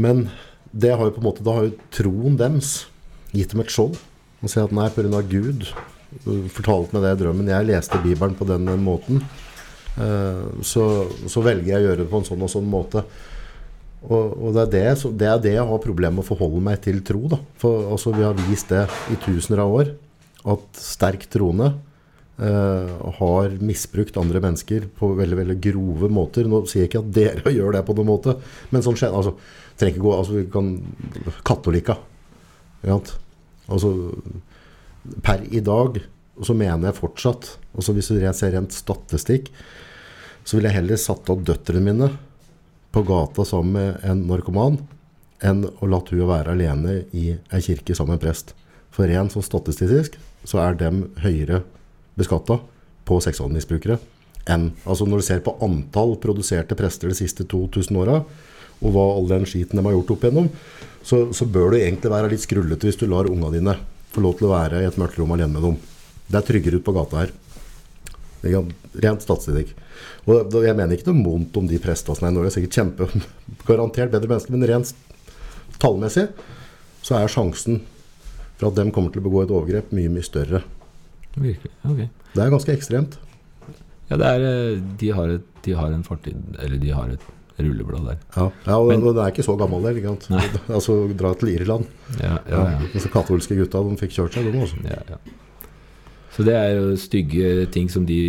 Men 0.00 0.28
det 0.72 0.94
har 0.96 1.08
jo 1.08 1.16
på 1.16 1.22
en 1.22 1.28
måte, 1.28 1.44
da 1.44 1.56
har 1.58 1.68
jo 1.68 1.76
troen 1.92 2.38
dems 2.40 2.86
gitt 3.32 3.52
dem 3.52 3.64
et 3.64 3.72
skjold. 3.72 3.98
Og 4.42 4.50
si 4.50 4.60
at 4.62 4.72
nei, 4.74 4.88
pga. 4.90 5.22
Gud 5.30 5.68
fortalte 6.52 6.94
meg 6.94 7.04
det 7.04 7.12
i 7.14 7.20
drømmen. 7.22 7.50
Jeg 7.52 7.68
leste 7.68 8.00
Bibelen 8.02 8.34
på 8.36 8.48
den, 8.48 8.66
den 8.68 8.82
måten. 8.84 9.22
eh, 9.98 10.46
så, 10.66 10.86
så 11.26 11.44
velger 11.44 11.74
jeg 11.74 11.82
å 11.82 11.86
gjøre 11.88 12.02
det 12.02 12.10
på 12.10 12.22
en 12.22 12.28
sånn 12.28 12.46
og 12.46 12.52
sånn 12.52 12.68
måte. 12.70 13.04
Og, 14.02 14.34
og 14.34 14.56
det, 14.56 14.64
er 14.64 14.70
det, 14.72 14.98
så, 14.98 15.12
det 15.14 15.28
er 15.30 15.40
det 15.42 15.54
jeg 15.54 15.68
har 15.68 15.82
problemer 15.82 16.18
med 16.18 16.24
å 16.24 16.30
forholde 16.32 16.62
meg 16.64 16.80
til 16.82 16.98
tro. 17.06 17.22
Da. 17.30 17.38
For 17.60 17.92
altså, 17.94 18.14
vi 18.16 18.26
har 18.26 18.38
vist 18.48 18.72
det 18.72 18.84
i 19.14 19.18
tusener 19.22 19.62
av 19.62 19.74
år. 19.78 19.92
At 20.52 20.80
sterk 20.82 21.28
troende 21.30 21.68
eh, 22.42 22.94
har 23.18 23.58
misbrukt 23.62 24.18
andre 24.18 24.42
mennesker 24.42 24.88
på 24.98 25.12
veldig 25.18 25.38
veldig 25.38 25.58
grove 25.68 26.10
måter. 26.10 26.48
Nå 26.50 26.64
sier 26.66 26.84
jeg 26.84 26.90
ikke 26.90 27.04
at 27.04 27.12
dere 27.14 27.54
gjør 27.58 27.76
det 27.76 27.84
på 27.86 27.96
noen 27.98 28.10
måte, 28.10 28.36
men 28.74 28.82
sånn 28.84 28.98
skjer 28.98 29.14
altså, 29.14 29.36
trenger 29.78 30.02
gå, 30.02 30.16
altså 30.16 30.40
vi 30.40 30.48
kan 30.50 30.72
Katolika. 31.46 32.00
Altså, 32.82 33.92
per 35.22 35.46
i 35.54 35.62
dag 35.62 36.02
så 36.42 36.54
mener 36.58 36.88
jeg 36.88 36.98
fortsatt 36.98 37.52
altså 37.76 37.92
Hvis 37.94 38.08
jeg 38.10 38.34
ser 38.34 38.50
rent 38.56 38.74
statistikk, 38.74 39.46
så 40.42 40.56
ville 40.56 40.72
jeg 40.72 40.80
heller 40.80 40.98
satt 40.98 41.30
av 41.30 41.44
døtrene 41.46 41.84
mine 41.86 42.08
på 42.92 43.02
gata 43.08 43.44
sammen 43.48 43.72
med 43.76 44.04
en 44.08 44.26
narkoman 44.28 44.78
enn 45.42 45.64
å 45.66 45.88
la 45.90 45.98
hun 46.10 46.26
være 46.28 46.54
alene 46.54 47.02
i 47.16 47.32
ei 47.34 47.62
kirke 47.64 47.96
sammen 47.96 48.14
med 48.14 48.20
en 48.20 48.26
prest. 48.28 48.54
For 48.92 49.08
rent 49.08 49.34
sånn 49.34 49.46
statistisk 49.46 50.18
så 50.44 50.60
er 50.62 50.76
dem 50.78 51.06
høyere 51.22 51.62
beskatta 52.18 52.60
på 53.08 53.18
seksualmisbrukere 53.24 53.98
enn 54.50 54.72
Altså 54.84 55.06
når 55.06 55.22
du 55.22 55.26
ser 55.26 55.42
på 55.44 55.54
antall 55.62 56.16
produserte 56.22 56.76
prester 56.78 57.12
de 57.12 57.14
siste 57.18 57.46
2000 57.46 57.98
åra, 58.02 58.22
og 58.82 58.94
hva 58.94 59.04
all 59.14 59.28
den 59.30 59.46
skiten 59.46 59.78
de 59.78 59.84
har 59.86 59.94
gjort 59.94 60.10
opp 60.16 60.24
igjennom, 60.26 60.48
så, 61.06 61.28
så 61.34 61.46
bør 61.46 61.72
du 61.72 61.78
egentlig 61.78 62.10
være 62.10 62.32
litt 62.32 62.42
skrullete 62.42 62.88
hvis 62.88 62.98
du 62.98 63.06
lar 63.10 63.30
unga 63.30 63.52
dine 63.54 63.76
få 64.12 64.22
lov 64.24 64.36
til 64.38 64.48
å 64.48 64.54
være 64.56 64.82
i 64.82 64.88
et 64.88 64.98
mørkt 65.00 65.20
rom 65.20 65.32
alene 65.34 65.54
med 65.54 65.64
dem. 65.64 65.78
Det 66.26 66.38
er 66.40 66.48
tryggere 66.48 66.80
ute 66.80 66.86
på 66.86 66.94
gata 66.96 67.22
her. 67.22 67.32
Rent 68.42 69.22
statistikk. 69.24 69.72
Og 70.26 70.54
jeg 70.64 70.74
mener 70.78 70.96
ikke 70.96 71.12
noe 71.12 71.24
vondt 71.26 71.56
om 71.60 71.68
de 71.70 71.78
prestene 71.82 72.18
som 72.18 72.26
er 72.26 72.32
i 72.32 72.36
Norge. 72.36 72.50
Er 72.50 72.56
sikkert 72.56 72.78
kjempe, 72.78 73.08
garantert 73.68 74.12
bedre 74.14 74.30
mennesker, 74.30 74.54
men 74.56 74.66
rent 74.70 74.94
tallmessig 75.82 76.28
så 77.02 77.18
er 77.18 77.30
sjansen 77.32 77.80
for 78.58 78.70
at 78.70 78.78
dem 78.78 78.92
kommer 78.94 79.10
til 79.14 79.22
å 79.22 79.26
begå 79.26 79.42
et 79.42 79.50
overgrep 79.54 79.90
mye, 79.96 80.10
mye 80.12 80.26
større. 80.26 80.62
Virkelig. 81.34 81.72
Ok. 81.88 82.02
Det 82.34 82.42
er 82.44 82.52
ganske 82.52 82.74
ekstremt. 82.74 83.16
Ja, 84.10 84.18
det 84.20 84.28
er 84.28 84.42
eh, 84.44 84.80
De 85.00 85.08
har, 85.16 85.30
et, 85.38 85.46
de 85.64 85.72
har 85.78 85.92
en 85.94 86.02
fortid 86.04 86.58
Eller 86.60 86.76
de 86.82 86.90
har 86.92 87.08
et 87.14 87.22
rulleblad 87.62 88.04
der. 88.10 88.18
Ja, 88.36 88.48
ja 88.66 88.76
og, 88.76 88.90
Men- 88.90 89.04
det 89.06 89.22
er 89.22 89.32
ikke 89.32 89.46
så 89.46 89.54
gammel 89.60 89.84
det, 89.86 89.94
ikke 90.02 90.12
sant? 90.18 90.58
Altså, 90.76 90.98
dra 91.16 91.32
til 91.38 91.54
Irland. 91.54 91.86
Ja, 92.18 92.36
ja, 92.50 92.62
ja. 92.74 92.90
Disse 92.92 93.10
katolske 93.12 93.56
gutta, 93.56 93.80
de 93.86 93.96
fikk 94.00 94.16
kjørt 94.18 94.36
seg, 94.36 94.50
de 94.52 94.62
også. 94.66 94.82
ja, 94.88 95.00
ja. 95.14 95.20
Så 96.32 96.44
det 96.46 96.54
er 96.56 96.76
jo 96.78 96.94
stygge 97.00 97.66
ting 97.72 97.90
som 97.92 98.06
de 98.08 98.20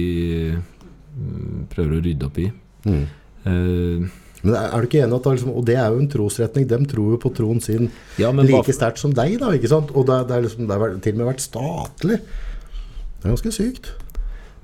mm, 0.59 1.69
prøver 1.71 1.97
å 1.97 2.03
rydde 2.03 2.27
opp 2.27 2.39
i. 2.41 2.49
Mm. 2.83 3.03
Uh, 3.43 4.09
Men 4.43 4.57
er 4.59 4.83
du 4.83 4.89
ikke 4.89 5.03
enig 5.03 5.15
at 5.15 5.25
det 5.25 5.31
liksom, 5.37 5.51
Og 5.55 5.65
det 5.67 5.75
er 5.79 5.91
jo 5.91 6.01
en 6.01 6.09
trosretning. 6.11 6.65
De 6.67 6.79
tror 6.91 7.13
jo 7.15 7.19
på 7.23 7.31
troen 7.35 7.61
sin 7.63 7.87
ja, 8.19 8.31
men 8.35 8.47
like 8.49 8.75
sterkt 8.75 8.99
som 8.99 9.13
deg, 9.15 9.37
da. 9.39 9.53
ikke 9.55 9.71
sant? 9.71 9.93
Og 9.95 10.07
det, 10.09 10.19
det 10.27 10.35
er 10.35 10.47
liksom, 10.47 10.67
det 10.67 10.79
har 10.79 10.97
til 10.99 11.15
og 11.15 11.21
med 11.21 11.31
vært 11.31 11.45
statlig. 11.45 12.19
Det 12.19 13.23
er 13.23 13.31
ganske 13.31 13.55
sykt. 13.55 13.93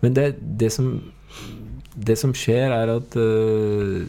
Men 0.03 0.15
det, 0.15 0.27
det, 0.59 0.71
som, 0.75 0.91
det 1.95 2.17
som 2.19 2.35
skjer, 2.35 2.75
er 2.75 2.91
at 2.97 3.15
uh, 3.19 4.03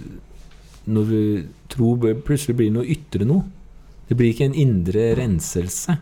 når 0.90 1.14
du 1.14 1.22
tror 1.70 2.18
plutselig 2.26 2.56
blir 2.58 2.74
noe 2.74 2.86
ytre 2.90 3.26
noe 3.28 3.46
Det 4.08 4.16
blir 4.18 4.32
ikke 4.32 4.48
en 4.48 4.58
indre 4.58 5.12
renselse. 5.14 5.94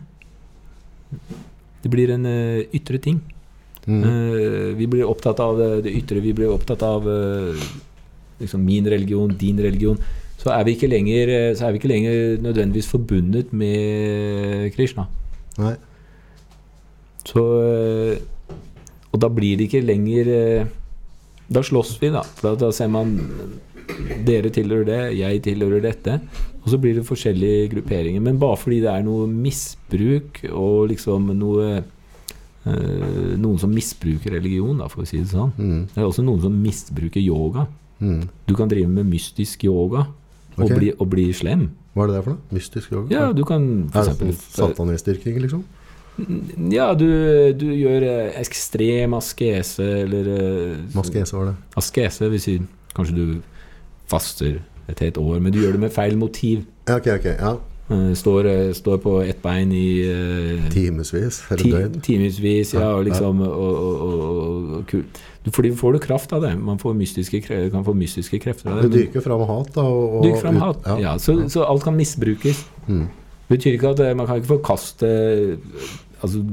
Det 1.83 1.91
blir 1.91 2.11
en 2.11 2.25
øh, 2.25 2.63
ytre 2.75 2.97
ting. 2.97 3.21
Mm. 3.87 4.01
Eh, 4.03 4.71
vi 4.77 4.87
blir 4.87 5.07
opptatt 5.07 5.39
av 5.39 5.57
det, 5.57 5.69
det 5.87 5.95
ytre. 6.01 6.23
Vi 6.23 6.33
blir 6.33 6.51
opptatt 6.51 6.83
av 6.83 7.07
liksom 8.39 8.65
min 8.65 8.87
religion, 8.87 9.35
din 9.37 9.59
religion, 9.59 9.99
så 10.39 10.53
er 10.55 10.63
lenger, 10.87 11.27
eh, 11.27 11.55
så 11.55 11.67
er 11.67 11.71
vi 11.71 11.81
ikke 11.81 11.91
lenger 11.91 12.41
nødvendigvis 12.41 12.87
forbundet 12.87 13.53
med 13.53 14.71
Krishna. 14.75 15.07
Nei. 15.59 15.75
Så 17.25 17.43
eh, 17.61 18.19
Og 19.11 19.19
da 19.21 19.27
blir 19.27 19.57
det 19.57 19.67
ikke 19.67 19.81
lenger 19.83 20.29
eh, 20.31 20.67
Da 21.51 21.61
slåss 21.61 21.97
vi, 22.01 22.09
da. 22.13 22.21
For 22.23 22.53
da, 22.53 22.67
da 22.67 22.71
ser 22.71 22.87
man 22.87 23.17
Dere 24.27 24.51
tilhører 24.53 24.87
det, 24.87 24.99
jeg 25.19 25.41
tilhører 25.45 25.83
dette. 25.83 26.19
Og 26.63 26.67
så 26.73 26.79
blir 26.81 26.97
det 26.97 27.07
forskjellige 27.07 27.71
grupperinger. 27.73 28.23
Men 28.23 28.39
bare 28.41 28.59
fordi 28.59 28.81
det 28.83 28.91
er 28.91 29.05
noe 29.07 29.27
misbruk 29.31 30.43
og 30.51 30.89
liksom 30.93 31.31
noe 31.39 31.71
eh, 31.79 33.35
Noen 33.39 33.57
som 33.57 33.71
misbruker 33.73 34.35
religion, 34.35 34.77
da, 34.77 34.89
for 34.91 35.01
å 35.01 35.07
si 35.09 35.21
det 35.21 35.31
sånn. 35.31 35.53
Mm. 35.57 35.83
Det 35.93 36.01
er 36.01 36.05
også 36.05 36.25
noen 36.25 36.43
som 36.43 36.57
misbruker 36.61 37.23
yoga. 37.23 37.65
Mm. 38.03 38.27
Du 38.45 38.53
kan 38.55 38.69
drive 38.71 38.91
med 38.91 39.07
mystisk 39.09 39.63
yoga 39.65 40.05
og, 40.05 40.65
okay. 40.65 40.75
bli, 40.75 40.91
og 40.95 41.09
bli 41.11 41.29
slem. 41.35 41.69
Hva 41.95 42.05
er 42.05 42.11
det 42.11 42.17
der 42.19 42.25
for 42.27 42.35
noe? 42.35 42.55
Mystisk 42.55 42.93
yoga? 42.93 43.09
Ja, 43.15 43.29
du 43.35 43.41
kan 43.47 43.65
for 43.89 44.03
er 44.03 44.11
det 44.11 44.17
sånn 44.17 44.29
eksempel 44.29 44.59
satanistdyrking, 44.59 45.39
liksom? 45.47 45.65
Ja, 46.73 46.91
du, 46.97 47.07
du 47.55 47.69
gjør 47.71 48.03
eh, 48.03 48.33
ekstrem 48.41 49.15
askese, 49.17 49.85
eller 50.03 50.27
eh, 50.33 50.81
Maskese 50.95 51.37
var 51.37 51.51
det. 51.51 51.55
Askese 51.79 52.29
vil 52.33 52.43
si 52.43 52.55
kanskje 52.97 53.15
du 53.15 53.25
faster 54.09 54.59
et 54.89 55.01
helt 55.05 55.19
år, 55.21 55.39
men 55.39 55.53
du 55.53 55.61
gjør 55.61 55.77
det 55.77 55.83
med 55.85 55.93
feil 55.93 56.17
motiv. 56.17 56.65
Ok, 56.89 57.11
ok. 57.19 57.27
Ja. 57.35 57.57
Eh, 57.89 58.13
Står, 58.13 58.45
eh, 58.45 58.71
står 58.73 58.97
på 59.01 59.15
ett 59.25 59.41
bein 59.41 59.71
i 59.73 60.05
uh, 60.05 60.65
Timevis 60.69 61.13
eller 61.49 61.63
ti, 61.63 61.71
døgn. 61.73 62.01
timevis, 62.05 62.73
ja, 62.75 62.91
og 62.93 63.07
liksom 63.07 63.41
og, 63.41 63.49
og, 63.49 64.01
og, 64.01 64.83
og, 64.93 65.53
Fordi 65.55 65.71
får 65.73 65.95
du 65.95 65.99
kraft 66.03 66.33
av 66.33 66.43
det. 66.45 66.51
Man 66.59 66.77
får 66.77 66.93
mystiske, 66.93 67.41
kan 67.41 67.85
få 67.85 67.95
mystiske 67.97 68.39
krefter 68.43 68.69
av 68.69 68.83
det. 68.83 68.91
Du 68.91 68.97
dyrker 68.97 69.25
fram 69.25 69.41
hat, 69.49 69.71
da. 69.73 69.81
Og, 69.81 70.19
og 70.21 70.37
fram 70.41 70.61
hat. 70.61 70.85
Ja. 70.85 70.99
Ja, 70.99 71.15
så, 71.17 71.39
så 71.49 71.65
alt 71.65 71.83
kan 71.83 71.97
misbrukes. 71.97 72.61
Mm. 72.85 73.07
Det 73.47 73.57
betyr 73.57 73.79
ikke 73.79 73.95
at 73.95 74.17
man 74.17 74.29
kan 74.29 74.37
ikke 74.37 74.53
forkaste 74.53 75.09
Altså, 76.19 76.43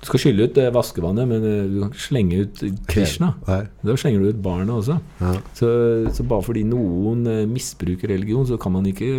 du 0.00 0.06
skal 0.08 0.22
skylle 0.22 0.46
ut 0.48 0.56
eh, 0.56 0.70
vaskevannet, 0.72 1.28
men 1.28 1.42
eh, 1.44 1.64
du 1.68 1.80
kan 1.82 1.90
ikke 1.92 2.06
slenge 2.06 2.38
ut 2.40 2.62
Krishna. 2.88 3.34
Nei. 3.44 3.58
Da 3.84 3.96
slenger 4.00 4.22
du 4.22 4.30
ut 4.30 4.38
barna 4.40 4.78
også. 4.80 4.96
Ja. 5.20 5.32
Så, 5.58 5.72
så 6.16 6.24
bare 6.28 6.46
fordi 6.46 6.62
noen 6.68 7.26
eh, 7.28 7.42
misbruker 7.48 8.08
religion, 8.08 8.46
så 8.48 8.56
kan 8.60 8.72
man 8.78 8.88
ikke 8.88 9.18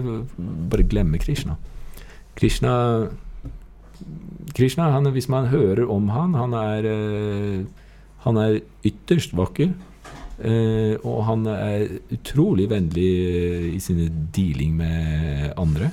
bare 0.72 0.88
glemme 0.89 1.22
Krishna. 1.22 1.60
Krishna 2.39 2.74
Krishna, 4.58 4.89
han, 4.89 5.06
hvis 5.13 5.30
man 5.30 5.52
hører 5.52 5.86
om 5.86 6.10
han, 6.10 6.34
han 6.34 6.58
er 6.58 6.88
Han 8.22 8.38
er 8.38 8.60
ytterst 8.86 9.34
vakker. 9.34 9.72
og 11.04 11.20
han 11.26 11.46
er 11.46 11.88
utrolig 12.13 12.67
vennlig 12.70 13.10
i 13.76 13.80
sine 13.80 14.10
dealing 14.34 14.76
med 14.78 15.54
andre. 15.58 15.89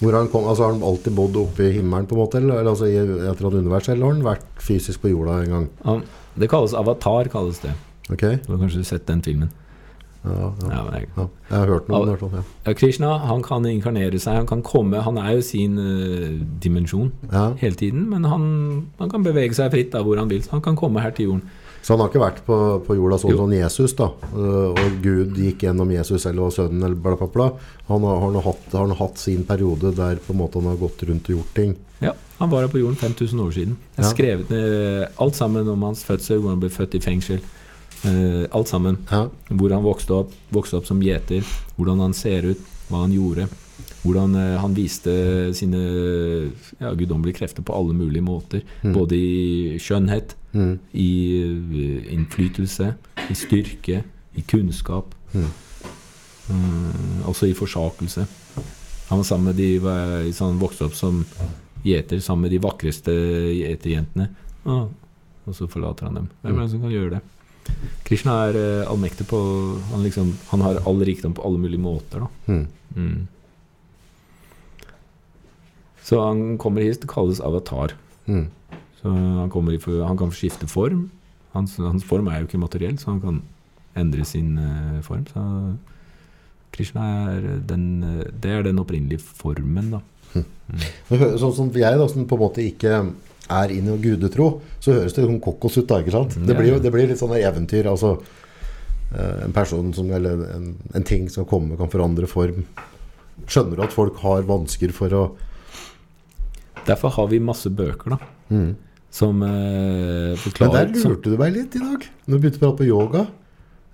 Hvor 0.00 0.16
han 0.16 0.30
kom, 0.32 0.48
altså 0.48 0.64
Har 0.64 0.72
han 0.72 0.82
alltid 0.82 1.12
bodd 1.16 1.36
oppe 1.36 1.66
i 1.68 1.72
himmelen, 1.76 2.08
på 2.08 2.16
en 2.16 2.22
måte? 2.22 2.40
Eller, 2.40 2.64
altså 2.64 2.88
i 2.88 2.96
et 2.96 3.04
eller 3.04 3.30
annet 3.36 3.60
univers? 3.60 3.88
Eller 3.88 4.06
har 4.06 4.14
han 4.14 4.24
vært 4.24 4.46
fysisk 4.64 5.02
på 5.02 5.12
jorda 5.12 5.40
en 5.44 5.56
gang? 5.56 5.66
Ja, 5.84 5.96
det 6.40 6.48
kalles 6.52 6.76
avatar, 6.76 7.28
kalles 7.32 7.60
det. 7.64 7.74
Okay. 8.10 8.38
Du 8.46 8.54
har 8.54 8.62
kanskje 8.62 8.84
sett 8.88 9.06
den 9.06 9.20
filmen? 9.22 9.50
Ja, 10.24 10.50
ja. 10.68 10.80
Jeg, 10.92 11.06
ja. 11.16 11.24
Jeg 11.48 11.56
har 11.56 11.70
hørt 11.72 11.86
noe 11.88 12.00
om 12.04 12.32
det. 12.34 12.42
Ja. 12.66 12.72
Krishna 12.76 13.14
han 13.24 13.42
kan 13.44 13.64
inkarnere 13.68 14.18
seg, 14.20 14.36
han 14.42 14.48
kan 14.48 14.60
komme 14.60 15.00
Han 15.06 15.16
er 15.16 15.38
jo 15.38 15.44
sin 15.44 15.78
uh, 15.80 16.42
dimensjon 16.60 17.08
hele 17.62 17.78
tiden, 17.78 18.04
men 18.10 18.28
han, 18.28 18.44
han 18.98 19.12
kan 19.12 19.24
bevege 19.24 19.56
seg 19.56 19.72
fritt 19.72 19.94
da 19.94 20.04
hvor 20.04 20.20
han 20.20 20.28
vil. 20.32 20.42
Så 20.44 20.58
han 20.58 20.64
kan 20.64 20.76
komme 20.76 21.00
her 21.00 21.14
til 21.16 21.30
jorden. 21.30 21.46
Så 21.82 21.94
han 21.94 22.00
har 22.02 22.10
ikke 22.10 22.20
vært 22.22 22.40
på, 22.44 22.56
på 22.86 22.94
jorda 22.98 23.16
sånn 23.22 23.36
som 23.38 23.52
Jesus, 23.54 23.94
da. 23.96 24.10
øh, 24.36 24.74
Og 24.76 24.98
Gud 25.02 25.38
gikk 25.40 25.62
gjennom 25.64 25.90
Jesus 25.94 26.26
eller 26.28 26.50
sønnen 26.52 26.82
eller 26.84 26.94
bla, 27.00 27.14
bla, 27.16 27.26
bla. 27.32 27.46
Han 27.88 28.02
har, 28.04 28.18
har, 28.20 28.34
nå 28.34 28.42
hatt, 28.44 28.66
har 28.72 28.86
nå 28.90 28.96
hatt 28.98 29.18
sin 29.18 29.44
periode 29.48 29.94
der 29.96 30.20
på 30.26 30.34
en 30.34 30.38
måte 30.42 30.60
han 30.60 30.68
har 30.68 30.76
gått 30.76 31.02
rundt 31.08 31.30
og 31.30 31.38
gjort 31.38 31.54
ting. 31.56 31.72
Ja, 32.00 32.12
Han 32.38 32.50
var 32.50 32.62
her 32.64 32.68
på 32.72 32.80
jorden 32.80 32.96
5000 32.96 33.40
år 33.44 33.50
siden. 33.52 33.76
Jeg 33.96 34.04
har 34.04 34.10
Ja. 34.10 34.14
skrevet 34.16 34.50
ned 34.50 35.08
alt 35.20 35.34
sammen 35.36 35.68
om 35.68 35.82
hans 35.82 36.04
fødsel, 36.04 36.38
hvor 36.40 36.50
han 36.54 36.60
ble 36.60 36.70
født 36.72 36.94
i 36.96 37.00
fengsel. 37.00 37.40
Eh, 38.04 38.46
alt 38.56 38.68
sammen. 38.68 38.96
Ja. 39.10 39.26
Hvor 39.50 39.70
han 39.74 39.82
vokste 39.84 40.14
opp, 40.22 40.30
vokste 40.52 40.76
opp 40.78 40.86
som 40.88 41.00
gjeter, 41.04 41.44
hvordan 41.76 42.00
han 42.00 42.12
ser 42.16 42.42
ut, 42.54 42.62
hva 42.88 43.02
han 43.04 43.12
gjorde. 43.12 43.48
Hvordan 44.02 44.34
eh, 44.40 44.58
han 44.62 44.74
viste 44.74 45.12
sine 45.54 45.80
ja, 46.80 46.92
guddommelige 46.96 47.36
krefter 47.42 47.62
på 47.62 47.74
alle 47.76 47.92
mulige 47.94 48.22
måter. 48.24 48.62
Mm. 48.82 48.94
Både 48.96 49.16
i 49.16 49.78
skjønnhet, 49.78 50.36
Mm. 50.52 50.78
i 50.98 51.08
eh, 51.44 52.12
innflytelse, 52.16 52.94
i 53.30 53.34
styrke, 53.38 54.00
i 54.34 54.42
kunnskap. 54.42 55.12
Mm. 55.34 55.44
Eh, 56.50 57.28
også 57.28 57.46
i 57.46 57.54
forsakelse. 57.54 58.24
Han 59.10 59.18
var 59.18 59.24
sammen 59.24 59.44
med 59.52 59.56
de 59.56 59.78
var- 59.78 60.58
vokste 60.58 60.84
opp 60.86 60.94
som 60.94 61.24
gjeter 61.84 62.20
sammen 62.20 62.42
med 62.42 62.50
de 62.50 62.58
vakreste 62.58 63.10
gjeterjentene. 63.12 64.28
Ah, 64.66 64.86
og 65.46 65.54
så 65.54 65.68
forlater 65.68 66.04
han 66.06 66.14
dem. 66.14 66.28
Hvem 66.42 66.58
er 66.58 66.62
det 66.62 66.70
som 66.70 66.80
kan 66.80 66.90
gjøre 66.90 67.10
det? 67.10 67.20
Krishna 68.04 68.48
er 68.48 68.84
allmektig 68.86 69.26
på 69.28 69.38
han, 69.92 70.02
liksom, 70.02 70.34
han 70.50 70.60
har 70.60 70.80
all 70.86 70.98
rikdom 71.04 71.32
på 71.34 71.44
alle 71.44 71.58
mulige 71.58 71.80
måter. 71.80 72.20
Da. 72.20 72.26
Mm. 72.52 72.66
Mm. 72.96 73.28
Så 76.06 76.20
han 76.22 76.56
kommer 76.58 76.84
hit, 76.84 77.00
det 77.02 77.10
kalles 77.10 77.40
avatar. 77.44 77.94
Mm. 78.26 78.48
Så 79.00 79.12
han, 79.12 79.50
for- 79.80 80.04
han 80.06 80.18
kan 80.18 80.32
skifte 80.34 80.68
form. 80.68 81.10
Hans, 81.52 81.76
hans 81.76 82.04
form 82.06 82.28
er 82.28 82.40
jo 82.40 82.46
ikke 82.48 82.62
materiell, 82.62 82.98
så 82.98 83.10
han 83.10 83.20
kan 83.20 83.40
endre 83.98 84.24
sin 84.24 84.56
uh, 84.58 85.00
form. 85.02 85.24
Så 85.32 85.44
Krishna 86.70 87.06
er 87.32 87.48
den, 87.66 88.02
eh, 88.06 88.28
det 88.40 88.50
er 88.54 88.62
den 88.62 88.78
opprinnelige 88.78 89.18
formen, 89.20 89.90
da. 89.96 90.00
Mm. 90.34 90.44
sånn 91.42 91.54
som 91.56 91.72
jeg, 91.74 91.98
da, 91.98 92.06
som 92.08 92.28
på 92.30 92.36
en 92.38 92.42
måte 92.44 92.62
ikke 92.62 93.00
er 93.50 93.72
i 93.74 93.80
noe 93.82 93.98
gudetro, 93.98 94.60
så 94.78 94.94
høres 94.94 95.16
det 95.16 95.24
sånn 95.24 95.40
kokos 95.42 95.80
ut, 95.80 95.88
da, 95.90 95.98
ikke 96.04 96.14
sant? 96.14 96.36
Det 96.46 96.54
blir 96.54 96.78
det 96.78 96.92
blir 96.94 97.10
litt 97.10 97.18
sånn 97.18 97.34
eventyr. 97.34 97.88
Altså 97.90 98.12
eh, 99.10 99.44
en 99.48 99.56
person 99.56 99.90
som 99.96 100.12
Eller 100.14 100.44
en, 100.54 100.70
en 100.94 101.06
ting 101.06 101.26
som 101.32 101.48
kommer, 101.50 101.74
kan 101.80 101.90
forandre 101.90 102.30
form. 102.30 102.62
Skjønner 103.50 103.80
du 103.80 103.82
at 103.88 103.96
folk 103.96 104.20
har 104.22 104.46
vansker 104.46 104.94
for 104.94 105.16
å 105.18 105.24
Derfor 106.90 107.14
har 107.16 107.28
vi 107.30 107.42
masse 107.42 107.70
bøker, 107.70 108.16
da. 108.16 108.32
mm. 108.50 108.70
Som 109.10 109.40
eh, 109.42 110.38
Men 110.60 110.70
der 110.70 110.92
lurte 110.94 111.32
du 111.32 111.38
meg 111.38 111.54
litt 111.56 111.74
i 111.74 111.80
dag. 111.82 112.04
Når 112.26 112.36
du 112.36 112.42
begynte 112.44 112.60
å 112.60 112.62
prate 112.62 112.78
på 112.78 112.86
yoga. 112.86 113.24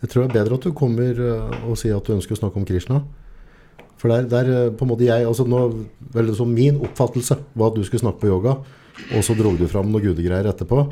Jeg 0.04 0.11
tror 0.12 0.26
det 0.26 0.28
er 0.28 0.35
bedre 0.42 0.59
at 0.59 0.66
du 0.66 0.74
kommer 0.76 1.22
eh, 1.24 1.54
og 1.64 1.78
sier 1.80 1.96
at 1.96 2.04
du 2.04 2.12
ønsker 2.18 2.37
å 2.37 2.40
snakke 2.42 2.61
om 2.61 2.66
Krishna. 2.68 3.00
For 3.96 4.12
der, 4.12 4.26
der 4.28 4.50
eh, 4.52 4.72
på 4.76 4.85
en 4.85 4.90
måte 4.92 5.06
jeg 5.06 5.24
altså 5.24 5.46
nå, 5.48 5.62
vel, 6.12 6.35
så 6.37 6.44
Min 6.48 6.82
oppfattelse 6.85 7.38
var 7.56 7.72
at 7.72 7.78
du 7.78 7.87
skulle 7.87 8.04
snakke 8.04 8.26
på 8.26 8.28
yoga, 8.28 8.59
og 9.06 9.24
så 9.24 9.37
dro 9.38 9.54
du 9.56 9.64
fram 9.72 9.88
noen 9.88 10.04
gudegreier 10.11 10.50
etterpå. 10.52 10.85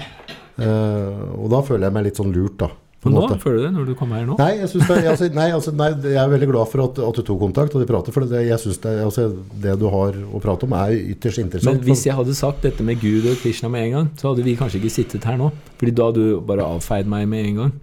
Eh, 0.57 1.21
og 1.37 1.51
da 1.53 1.61
føler 1.67 1.89
jeg 1.89 1.97
meg 1.99 2.09
litt 2.09 2.21
sånn 2.21 2.33
lurt, 2.33 2.57
da. 2.65 2.71
På 3.05 3.11
Nå 3.13 3.21
måte. 3.21 3.37
føler 3.37 3.59
du 3.59 3.65
det, 3.67 3.73
når 3.77 3.89
du 3.91 3.95
kommer 4.01 4.17
her 4.23 4.25
nå? 4.31 4.35
Nei, 4.41 4.55
jeg, 4.63 4.69
det, 4.81 4.95
altså, 5.13 5.27
nei, 5.37 5.47
altså, 5.53 5.73
nei, 5.77 5.91
jeg 6.09 6.17
er 6.23 6.31
veldig 6.33 6.47
glad 6.49 6.71
for 6.73 6.85
at, 6.87 7.01
at 7.05 7.19
du 7.19 7.23
tok 7.29 7.41
kontakt 7.43 7.75
og 7.77 7.83
de 7.83 7.89
prater. 7.91 8.15
For 8.17 8.25
det, 8.31 8.41
jeg 8.49 8.59
synes 8.63 8.79
det, 8.81 8.95
altså, 9.05 9.27
det 9.61 9.75
du 9.83 9.85
har 9.93 10.17
å 10.25 10.41
prate 10.41 10.65
om, 10.65 10.73
er 10.79 10.95
ytterst 11.13 11.43
interessant. 11.43 11.83
Men 11.83 11.85
hvis 11.85 12.07
jeg 12.09 12.17
hadde 12.17 12.33
sagt 12.39 12.65
dette 12.65 12.87
med 12.87 12.97
Gud 13.03 13.29
og 13.29 13.37
Krishna 13.43 13.69
med 13.69 13.91
en 13.91 13.95
gang, 13.99 14.09
så 14.17 14.31
hadde 14.33 14.47
vi 14.47 14.57
kanskje 14.57 14.81
ikke 14.81 14.95
sittet 14.97 15.29
her 15.29 15.37
nå. 15.37 15.51
Fordi 15.77 15.95
da 16.01 16.09
hadde 16.09 16.25
du 16.31 16.41
bare 16.49 16.65
avfeid 16.79 17.13
meg 17.13 17.29
med 17.29 17.51
en 17.51 17.61
gang. 17.61 17.75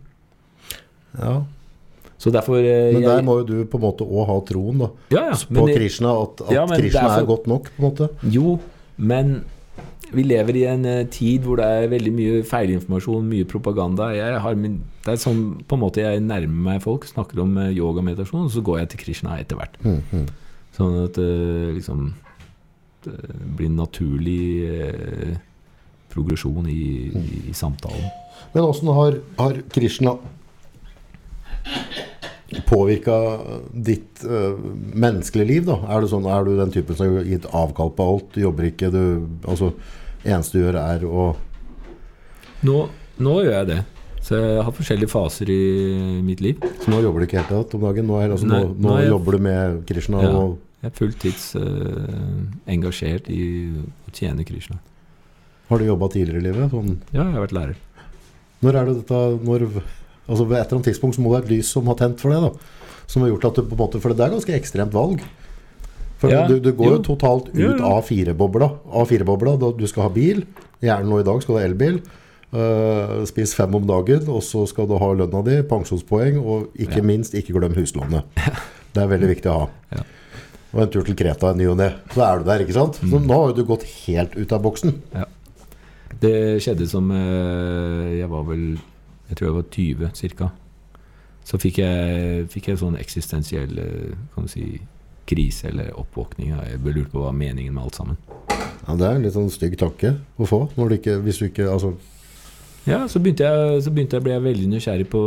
ja, 1.22 1.36
Så 2.22 2.34
derfor 2.34 2.58
eh, 2.58 2.90
men 2.94 3.02
jeg, 3.02 3.10
der 3.10 3.24
må 3.26 3.40
jo 3.42 3.46
du 3.46 3.56
på 3.70 3.78
en 3.78 3.86
måte 3.86 4.06
òg 4.06 4.26
ha 4.30 4.40
troen, 4.50 4.84
da. 4.88 4.90
ja, 5.14 5.24
ja, 5.32 5.38
på 5.38 5.54
men 5.58 5.74
Krishna, 5.78 6.12
at, 6.26 6.44
at 6.48 6.54
Ja, 6.58 6.66
Krishna 6.70 7.08
er 7.14 7.22
er, 7.22 7.30
godt 7.30 7.48
nok, 7.50 7.70
på 7.76 7.82
en 7.82 7.88
måte. 7.92 8.10
Jo, 8.30 8.58
men 8.98 9.44
vi 10.12 10.24
lever 10.26 10.58
i 10.60 10.66
en 10.70 10.86
eh, 10.88 11.06
tid 11.12 11.46
hvor 11.46 11.60
det 11.60 11.68
er 11.68 11.92
veldig 11.92 12.14
mye 12.16 12.42
feilinformasjon, 12.48 13.30
mye 13.32 13.48
propaganda. 13.50 14.10
Jeg 14.16 14.42
har 14.44 14.58
min, 14.60 14.82
det 15.06 15.14
er 15.14 15.22
sånn 15.22 15.44
på 15.68 15.78
en 15.78 15.84
måte 15.84 16.04
jeg 16.04 16.24
nærmer 16.26 16.66
meg 16.72 16.84
folk, 16.84 17.08
snakker 17.10 17.44
om 17.44 17.56
eh, 17.62 17.72
yoga 17.78 18.04
og 18.04 18.10
meditasjon, 18.10 18.48
og 18.48 18.54
så 18.54 18.64
går 18.66 18.82
jeg 18.82 18.92
til 18.92 19.04
Krishna 19.06 19.38
etter 19.42 19.60
hvert. 19.60 19.80
Mm, 19.86 20.02
mm. 20.12 20.28
Sånn 20.78 21.00
at 21.06 21.18
det 21.20 21.32
liksom 21.80 22.12
det 23.02 23.18
blir 23.58 23.72
en 23.72 23.80
naturlig 23.82 24.44
eh, 24.70 25.38
progresjon 26.12 26.68
i, 26.70 26.84
i, 27.10 27.42
i 27.50 27.56
samtalen. 27.58 28.12
Men 28.54 28.68
åssen 28.68 28.92
har, 28.94 29.18
har 29.40 29.58
Krishna 29.74 30.18
påvirka 32.68 33.16
ditt 33.72 34.24
uh, 34.28 34.58
menneskelige 34.76 35.48
liv, 35.48 35.66
da? 35.70 35.78
Er 35.88 36.08
sånn, 36.10 36.28
er 36.28 36.46
du 36.46 36.56
den 36.60 36.74
typen 36.74 36.98
som 36.98 37.16
har 37.16 37.28
gitt 37.30 37.48
avkall 37.48 37.94
på 37.96 38.08
alt? 38.14 38.38
Jobber 38.40 38.68
ikke, 38.68 38.92
du 38.92 39.04
Altså, 39.48 39.72
eneste 40.26 40.58
du 40.58 40.64
gjør, 40.66 40.78
er 40.82 41.06
å 41.08 41.32
Nå, 42.64 42.76
nå 43.18 43.36
gjør 43.42 43.56
jeg 43.56 43.68
det. 43.72 43.80
Så 44.22 44.38
jeg 44.38 44.62
har 44.64 44.76
forskjellige 44.78 45.10
faser 45.10 45.50
i 45.50 45.62
mitt 46.22 46.42
liv. 46.46 46.60
Så 46.84 46.92
nå 46.94 47.00
jobber 47.02 47.24
du 47.24 47.26
ikke 47.26 47.40
helt 47.42 47.50
tatt 47.50 47.74
om 47.74 47.82
dagen? 47.88 48.06
Nå, 48.06 48.20
er, 48.22 48.30
altså, 48.36 48.46
nå, 48.46 48.60
nå 48.76 48.86
nå 48.86 48.92
er 48.98 49.02
jeg- 49.02 49.10
jobber 49.16 49.32
du 49.32 49.40
med 49.40 49.86
Krishna 49.88 50.22
Ja. 50.22 50.30
og 50.30 50.60
Jeg 50.84 50.90
er 50.92 50.98
fulltids 50.98 51.56
uh, 51.56 52.42
engasjert 52.68 53.28
i 53.30 53.70
å 54.10 54.12
tjene 54.14 54.44
Krishna. 54.46 54.80
Har 55.70 55.78
du 55.78 55.86
jobba 55.86 56.08
tidligere 56.10 56.38
i 56.42 56.46
livet? 56.52 56.72
Sånn, 56.72 56.98
Ja, 57.14 57.24
jeg 57.24 57.34
har 57.34 57.48
vært 57.48 57.54
lærer. 57.54 57.76
når 58.64 58.76
er 58.76 58.86
det 58.86 58.96
dette 59.06 59.44
når, 59.46 59.68
Altså 60.30 60.46
Ved 60.48 60.58
et 60.58 60.68
eller 60.72 60.78
annet 60.82 60.86
tidspunkt 60.94 61.16
så 61.16 61.22
må 61.22 61.30
det 61.34 61.42
være 61.42 61.46
et 61.52 61.58
lys 61.58 61.68
som 61.70 61.86
har 61.86 61.96
tent 61.96 62.20
for 62.20 62.30
det. 62.32 62.42
da 62.42 62.52
Som 63.08 63.22
har 63.22 63.30
gjort 63.30 63.46
at 63.46 63.56
du 63.56 63.62
på 63.64 63.72
en 63.74 63.78
måte 63.78 64.02
For 64.02 64.10
det 64.14 64.20
er 64.22 64.30
ganske 64.34 64.54
ekstremt 64.60 64.92
valg. 64.94 65.22
For 66.22 66.30
Ja, 66.30 66.44
du, 66.48 66.60
du 66.62 66.72
går 66.78 66.86
jo 66.92 66.96
jo. 67.00 67.04
totalt 67.12 67.48
ut 67.50 67.58
Jo, 67.58 67.72
jo. 67.74 67.84
av 67.88 68.04
A4-bobla. 68.06 68.68
A4-bobla, 69.02 69.56
da 69.62 69.72
Du 69.74 69.88
skal 69.90 70.06
ha 70.06 70.12
bil. 70.14 70.44
Gjerne 70.86 71.10
nå 71.10 71.20
i 71.22 71.26
dag 71.26 71.42
skal 71.42 71.56
du 71.58 71.60
ha 71.62 71.66
elbil. 71.68 72.02
Uh, 72.52 73.22
spis 73.30 73.54
fem 73.56 73.74
om 73.78 73.86
dagen, 73.88 74.26
og 74.30 74.42
så 74.44 74.66
skal 74.68 74.86
du 74.90 74.98
ha 75.00 75.08
lønna 75.16 75.40
di, 75.48 75.62
pensjonspoeng, 75.70 76.38
og 76.44 76.74
ikke 76.76 77.00
Ja. 77.00 77.06
minst, 77.08 77.34
ikke 77.34 77.56
glem 77.58 77.74
huslånet. 77.78 78.28
Det 78.94 79.00
er 79.06 79.08
veldig 79.08 79.30
viktig 79.32 79.48
å 79.50 79.56
ha. 79.62 79.68
Ja. 79.96 80.04
Og 80.76 80.82
en 80.84 80.90
tur 80.92 81.04
til 81.08 81.16
Kreta 81.16 81.54
i 81.54 81.58
ny 81.62 81.66
og 81.72 81.78
ne. 81.80 81.90
Så 82.14 82.22
er 82.28 82.40
du 82.42 82.46
der, 82.50 82.60
ikke 82.66 82.76
sant? 82.76 83.00
Mm. 83.02 83.10
Så 83.14 83.20
nå 83.24 83.38
har 83.46 83.54
du 83.56 83.64
gått 83.68 83.84
helt 84.06 84.36
ut 84.36 84.52
av 84.56 84.62
boksen. 84.66 84.98
Ja. 85.16 85.26
Det 86.22 86.34
skjedde 86.62 86.86
som 86.92 87.08
eh, 87.16 88.18
Jeg 88.20 88.28
var 88.30 88.44
vel 88.46 88.66
Jeg 89.30 89.38
tror 89.40 89.48
jeg 89.48 89.56
var 89.56 89.64
20 89.72 90.12
cirka. 90.20 90.50
Så 91.48 91.58
fikk 91.58 91.80
jeg, 91.82 92.46
fikk 92.52 92.68
jeg 92.70 92.78
sånn 92.84 93.00
eksistensiell 93.00 93.80
eh, 93.80 94.12
kan 94.36 94.46
du 94.46 94.52
si, 94.52 94.66
krise 95.32 95.72
eller 95.72 95.92
oppvåkning. 95.98 96.52
Jeg 96.52 96.82
lurte 96.86 97.12
på 97.14 97.24
hva 97.24 97.32
meningen 97.36 97.74
med 97.76 97.88
alt 97.88 98.00
sammen. 98.02 98.20
Ja, 98.88 98.96
Det 98.96 99.08
er 99.08 99.16
en 99.16 99.26
litt 99.26 99.36
sånn 99.38 99.52
stygg 99.54 99.78
tanke 99.80 100.16
å 100.38 100.48
få. 100.50 100.66
Du 100.76 100.96
ikke, 100.96 101.20
hvis 101.24 101.40
du 101.42 101.48
ikke 101.48 101.70
altså, 101.72 101.94
Ja, 102.90 103.06
så 103.08 103.22
begynte 103.22 103.46
jeg, 103.46 103.84
så 103.86 103.94
begynte 103.94 104.18
jeg 104.18 104.26
ble 104.26 104.34
jeg 104.34 104.46
veldig 104.48 104.70
nysgjerrig 104.72 105.08
på 105.12 105.22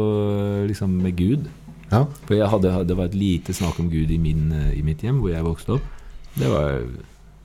liksom 0.68 0.96
med 1.04 1.16
Gud. 1.16 1.48
Ja. 1.90 2.04
For 2.26 2.34
jeg 2.34 2.50
hadde, 2.50 2.76
det 2.88 2.96
var 2.98 3.10
et 3.10 3.18
lite 3.18 3.54
snakk 3.54 3.78
om 3.78 3.90
Gud 3.92 4.10
i, 4.10 4.18
min, 4.18 4.48
eh, 4.52 4.78
i 4.78 4.82
mitt 4.82 5.04
hjem, 5.04 5.20
hvor 5.22 5.30
jeg 5.30 5.46
vokste 5.46 5.76
opp. 5.78 5.90
Det 6.34 6.50
var 6.50 6.80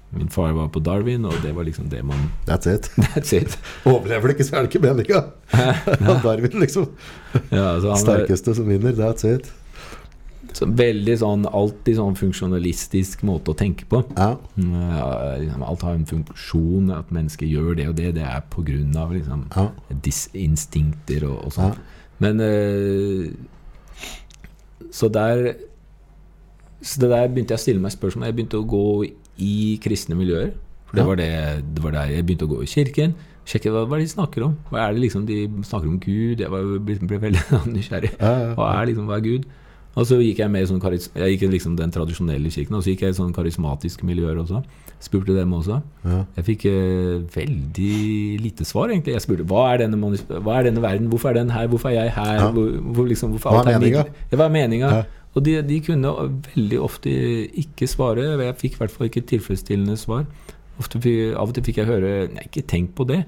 Min 0.10 0.30
far 0.34 0.56
var 0.58 0.72
på 0.74 0.82
Darwin, 0.82 1.26
og 1.30 1.36
det 1.44 1.52
var 1.54 1.68
liksom 1.68 1.86
det 1.92 2.00
man 2.02 2.32
That's 2.48 2.66
it. 2.66 2.90
That's 2.98 3.30
it. 3.38 3.60
Overlever 3.86 4.32
det 4.32 4.40
ikke, 4.40 4.48
så 4.48 4.56
er 4.58 4.66
det 4.66 4.72
ikke 4.74 4.82
meninga. 4.88 5.20
Darwin, 6.26 6.60
liksom. 6.64 6.88
Ja, 7.52 7.76
så 7.78 7.92
han 7.92 8.02
Sterkeste 8.02 8.56
som 8.58 8.66
vinner. 8.72 8.98
That's 8.98 9.28
it. 9.30 9.52
Så 10.58 10.66
veldig 10.66 11.16
sånn 11.22 11.46
alltid 11.46 11.98
sånn 12.00 12.16
funksjonalistisk 12.18 13.22
måte 13.28 13.54
å 13.54 13.58
tenke 13.58 13.86
på. 13.90 14.02
Ja. 14.18 14.32
Mm, 14.58 14.74
liksom, 15.46 15.64
Alt 15.68 15.86
har 15.86 15.98
en 15.98 16.08
funksjon, 16.10 16.90
at 16.96 17.12
mennesker 17.16 17.48
gjør 17.50 17.78
det 17.80 17.88
og 17.92 17.96
det. 18.00 18.14
Det 18.18 18.26
er 18.26 18.42
av 19.00 19.14
liksom, 19.14 19.46
ja. 19.56 19.68
instinkter 20.34 21.28
og, 21.30 21.46
og 21.46 21.56
sånn. 21.56 21.74
Ja. 21.74 21.98
Men 22.20 22.42
uh, 22.44 23.32
Så 24.92 25.08
der 25.08 25.54
Så 26.82 27.00
det 27.00 27.10
der 27.12 27.28
begynte 27.28 27.54
jeg 27.54 27.60
å 27.60 27.64
stille 27.64 27.84
meg 27.84 27.92
spørsmål. 27.92 28.30
Jeg 28.30 28.36
begynte 28.38 28.60
å 28.60 28.68
gå 28.68 29.06
i 29.40 29.78
kristne 29.84 30.16
miljøer. 30.16 30.54
For 30.90 30.96
det, 30.96 31.02
Ja. 31.02 31.08
var 31.08 31.16
det, 31.16 31.32
det 31.76 31.84
var 31.84 31.92
der 31.92 32.14
jeg 32.16 32.26
begynte 32.26 32.48
å 32.48 32.54
gå 32.56 32.64
i 32.64 32.72
kirken. 32.72 33.16
Sjekke 33.46 33.72
hva, 33.74 33.86
hva 33.90 33.98
de 34.00 34.08
snakker 34.08 34.46
om. 34.46 34.58
Hva 34.70 34.88
er 34.88 34.94
det 34.94 35.02
liksom 35.04 35.26
De 35.26 35.48
snakker 35.64 35.88
om 35.88 36.00
Gud. 36.00 36.40
Jeg 36.40 36.50
var, 36.50 36.64
ble, 36.80 36.96
ble 37.02 37.20
veldig 37.20 37.44
nysgjerrig. 37.76 38.14
Hva 38.20 38.70
er 38.80 38.90
liksom, 38.90 39.10
hva 39.10 39.18
er 39.20 39.26
Gud? 39.26 39.48
Og 39.98 40.06
så 40.06 40.20
gikk 40.22 40.44
jeg 40.44 40.52
med 40.54 40.64
i 40.64 40.68
sånn 40.70 40.82
Jeg 41.18 41.34
gikk 41.34 41.50
liksom 41.50 41.76
den 41.80 41.92
tradisjonelle 41.92 42.52
kirken, 42.54 42.78
og 42.78 42.84
så 42.86 42.94
gikk 42.94 43.08
jeg 43.08 43.16
i 43.16 43.18
sånn 43.18 43.34
karismatiske 43.36 44.06
miljøer 44.06 44.38
også. 44.38 44.62
Spurte 45.02 45.34
dem 45.36 45.54
også. 45.56 45.80
Ja. 46.04 46.20
Jeg 46.38 46.46
fikk 46.50 46.66
eh, 46.70 47.22
veldig 47.34 48.40
lite 48.44 48.68
svar, 48.68 48.92
egentlig. 48.92 49.16
Jeg 49.16 49.24
spurte 49.24 49.48
hva 49.50 49.70
er 49.74 49.86
denne, 49.86 50.12
hva 50.44 50.60
er 50.60 50.70
denne 50.70 50.84
verden, 50.84 51.08
hvorfor 51.12 51.32
er 51.32 51.40
den 51.40 51.54
her, 51.56 51.70
hvorfor 51.72 51.90
er 51.92 51.98
jeg 51.98 52.14
her? 52.18 52.34
Ja. 52.36 52.52
Hvor, 52.56 52.70
hvor 52.96 53.10
liksom, 53.10 53.34
hvorfor 53.36 53.56
Hva 53.56 53.64
er 53.64 53.80
meninga? 53.80 54.06
Det 54.32 54.40
var 54.40 54.54
meninga? 54.54 54.92
Ja. 55.00 55.04
Og 55.38 55.46
de, 55.46 55.60
de 55.64 55.82
kunne 55.86 56.14
veldig 56.54 56.80
ofte 56.82 57.12
ikke 57.62 57.88
svare. 57.88 58.26
Jeg 58.44 58.58
fikk 58.60 58.78
i 58.78 58.82
hvert 58.82 58.94
fall 58.94 59.10
ikke 59.10 59.26
tilfredsstillende 59.30 59.98
svar. 60.00 60.26
Ofte, 60.80 61.00
av 61.36 61.50
og 61.50 61.56
til 61.56 61.66
fikk 61.68 61.82
jeg 61.82 61.90
høre 61.90 62.12
Nei, 62.32 62.48
ikke 62.48 62.66
tenk 62.68 62.94
på 62.96 63.06
det. 63.10 63.24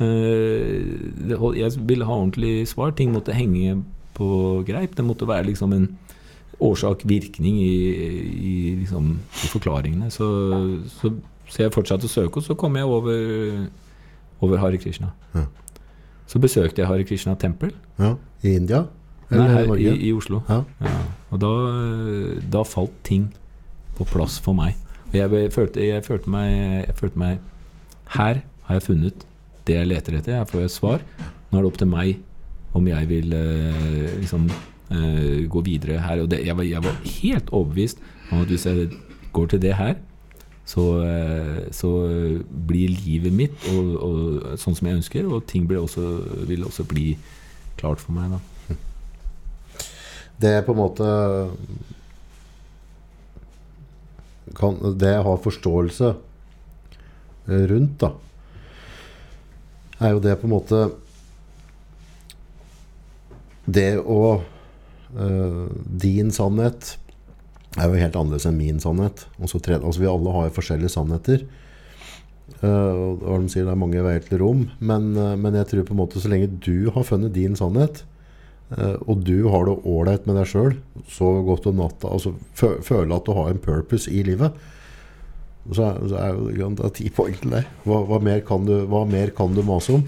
Uh, 0.00 0.82
det 1.28 1.38
jeg 1.60 1.84
ville 1.86 2.08
ha 2.08 2.16
ordentlig 2.16 2.66
svar. 2.70 2.94
Ting 2.98 3.12
måtte 3.14 3.36
henge 3.36 3.78
på 4.14 4.26
greip. 4.66 4.96
Det 4.96 5.04
måtte 5.06 5.28
være 5.28 5.48
liksom 5.50 5.74
en 5.76 5.88
årsak-virkning 6.62 7.56
i, 7.62 7.76
i, 8.34 8.74
liksom, 8.80 9.14
i 9.18 9.50
forklaringene. 9.50 10.10
Så, 10.14 10.28
så, 11.00 11.12
så 11.48 11.64
jeg 11.64 11.74
fortsatte 11.74 12.08
å 12.08 12.12
søke, 12.12 12.40
og 12.40 12.46
så 12.46 12.56
kom 12.58 12.78
jeg 12.78 12.88
over, 12.88 13.64
over 14.44 14.62
Hare 14.62 14.80
Krishna. 14.80 15.10
Ja. 15.34 15.46
Så 16.30 16.40
besøkte 16.40 16.82
jeg 16.82 16.88
Hare 16.88 17.04
Krishna 17.04 17.34
tempel 17.36 17.74
ja. 18.00 18.14
I 18.42 18.54
India? 18.56 18.86
Nei, 19.34 19.48
her 19.50 19.70
i 19.74 19.88
i, 19.88 19.94
i 20.08 20.12
Oslo. 20.14 20.42
Ja. 20.48 20.62
Og 21.32 21.40
da, 21.42 21.52
da 22.52 22.62
falt 22.68 22.94
ting 23.06 23.28
på 23.98 24.06
plass 24.08 24.38
for 24.42 24.56
meg. 24.56 24.76
Og 25.10 25.16
jeg, 25.18 25.52
følte, 25.54 25.82
jeg, 25.84 26.04
følte 26.06 26.30
meg, 26.30 26.50
jeg 26.88 26.94
følte 26.98 27.20
meg 27.20 27.42
Her 28.16 28.40
har 28.66 28.78
jeg 28.78 28.84
funnet 28.88 29.26
det 29.68 29.76
jeg 29.78 29.88
leter 29.88 30.18
etter. 30.18 30.38
Her 30.40 30.48
får 30.48 30.64
jeg 30.64 30.72
svar. 30.74 31.04
Nå 31.50 31.58
er 31.58 31.64
det 31.64 31.70
opp 31.70 31.80
til 31.80 31.90
meg 31.90 32.16
om 32.74 32.88
jeg 32.90 33.08
vil 33.10 33.34
eh, 33.38 34.16
liksom 34.18 34.48
eh, 34.90 35.44
gå 35.50 35.62
videre 35.66 36.00
her. 36.02 36.24
Og 36.24 36.30
det, 36.30 36.42
jeg, 36.46 36.56
var, 36.56 36.66
jeg 36.66 36.82
var 36.84 36.98
helt 37.20 37.52
overbevist 37.54 38.02
om 38.32 38.42
at 38.42 38.50
hvis 38.50 38.66
jeg 38.66 38.90
går 39.34 39.46
til 39.52 39.62
det 39.62 39.76
her, 39.78 39.94
så, 40.64 40.84
eh, 41.04 41.62
så 41.76 41.92
blir 42.66 42.96
livet 43.04 43.34
mitt 43.36 43.68
og, 43.74 43.94
og, 44.00 44.58
sånn 44.60 44.76
som 44.76 44.88
jeg 44.88 45.00
ønsker, 45.02 45.28
og 45.28 45.46
ting 45.50 45.68
også, 45.70 46.08
vil 46.48 46.66
også 46.66 46.86
bli 46.88 47.12
klart 47.78 48.02
for 48.02 48.16
meg. 48.16 48.34
da 48.34 48.76
Det 50.40 50.50
er 50.50 50.64
på 50.66 50.74
en 50.74 50.80
måte 50.80 51.08
kan, 54.54 54.76
Det 54.98 55.12
jeg 55.12 55.22
har 55.26 55.44
forståelse 55.44 56.14
rundt, 57.44 58.00
da, 58.00 58.08
er 60.00 60.14
jo 60.14 60.20
det 60.24 60.38
på 60.40 60.48
en 60.48 60.54
måte 60.54 60.78
Det 63.64 63.96
å 63.98 64.20
eh, 65.16 65.64
Din 66.04 66.32
sannhet 66.34 66.96
er 67.74 67.90
jo 67.90 67.98
helt 67.98 68.16
annerledes 68.18 68.46
enn 68.48 68.58
min 68.58 68.80
sannhet. 68.82 69.26
Også, 69.42 69.58
altså 69.74 70.02
vi 70.02 70.10
alle 70.10 70.34
har 70.34 70.48
jo 70.48 70.56
forskjellige 70.58 70.94
sannheter. 70.94 71.46
Uh, 72.60 73.16
og 73.24 73.40
de 73.40 73.50
sier 73.52 73.64
det 73.64 73.72
er 73.72 73.80
mange 73.80 74.02
veier 74.04 74.24
til 74.24 74.38
rom, 74.42 74.66
men, 74.84 75.14
uh, 75.16 75.32
men 75.40 75.56
jeg 75.56 75.68
tror 75.70 75.86
på 75.88 75.94
en 75.94 76.00
måte 76.02 76.20
så 76.20 76.28
lenge 76.28 76.52
du 76.64 76.90
har 76.92 77.06
funnet 77.08 77.32
din 77.32 77.56
sannhet, 77.56 78.02
uh, 78.76 79.00
og 79.08 79.24
du 79.24 79.48
har 79.48 79.64
det 79.64 79.78
ålreit 79.88 80.28
med 80.28 80.36
deg 80.38 80.50
sjøl, 80.50 80.76
så 81.08 81.30
godt 81.46 81.70
om 81.70 81.80
natta, 81.80 82.12
altså 82.12 82.34
fø 82.56 82.74
føler 82.84 83.16
at 83.16 83.24
du 83.24 83.32
har 83.36 83.48
en 83.50 83.62
purpose 83.64 84.12
i 84.12 84.20
livet, 84.28 84.52
så 85.72 85.94
så 86.04 86.20
er 86.20 86.36
jo 86.36 86.70
det 86.76 86.84
er 86.84 86.94
ti 87.00 87.08
poeng 87.08 87.36
til 87.40 87.56
deg. 87.56 87.68
Hva, 87.88 88.02
hva, 88.10 88.20
mer 88.20 88.44
kan 88.44 88.68
du, 88.68 88.74
hva 88.92 89.06
du 89.08 89.62
mase 89.64 89.96
om? 89.96 90.04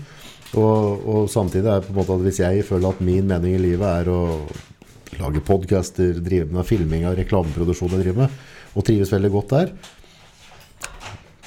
Og, 0.54 1.02
og 1.06 1.28
samtidig 1.30 1.66
er 1.66 1.82
det 1.82 1.88
på 1.88 1.94
en 1.94 1.98
måte 2.00 2.16
at 2.16 2.24
hvis 2.24 2.40
jeg 2.40 2.64
føler 2.68 2.94
at 2.94 3.02
min 3.04 3.26
mening 3.28 3.56
i 3.56 3.62
livet 3.62 3.86
er 4.04 4.10
å 4.12 4.20
lage 5.20 5.42
podcaster, 5.44 6.18
drive 6.22 6.48
med 6.52 6.66
filming 6.68 7.06
av 7.08 7.16
reklameproduksjon 7.18 7.94
jeg 7.96 8.04
driver 8.04 8.26
med, 8.26 8.42
og 8.76 8.86
trives 8.86 9.12
veldig 9.12 9.32
godt 9.32 9.54
der, 9.54 9.72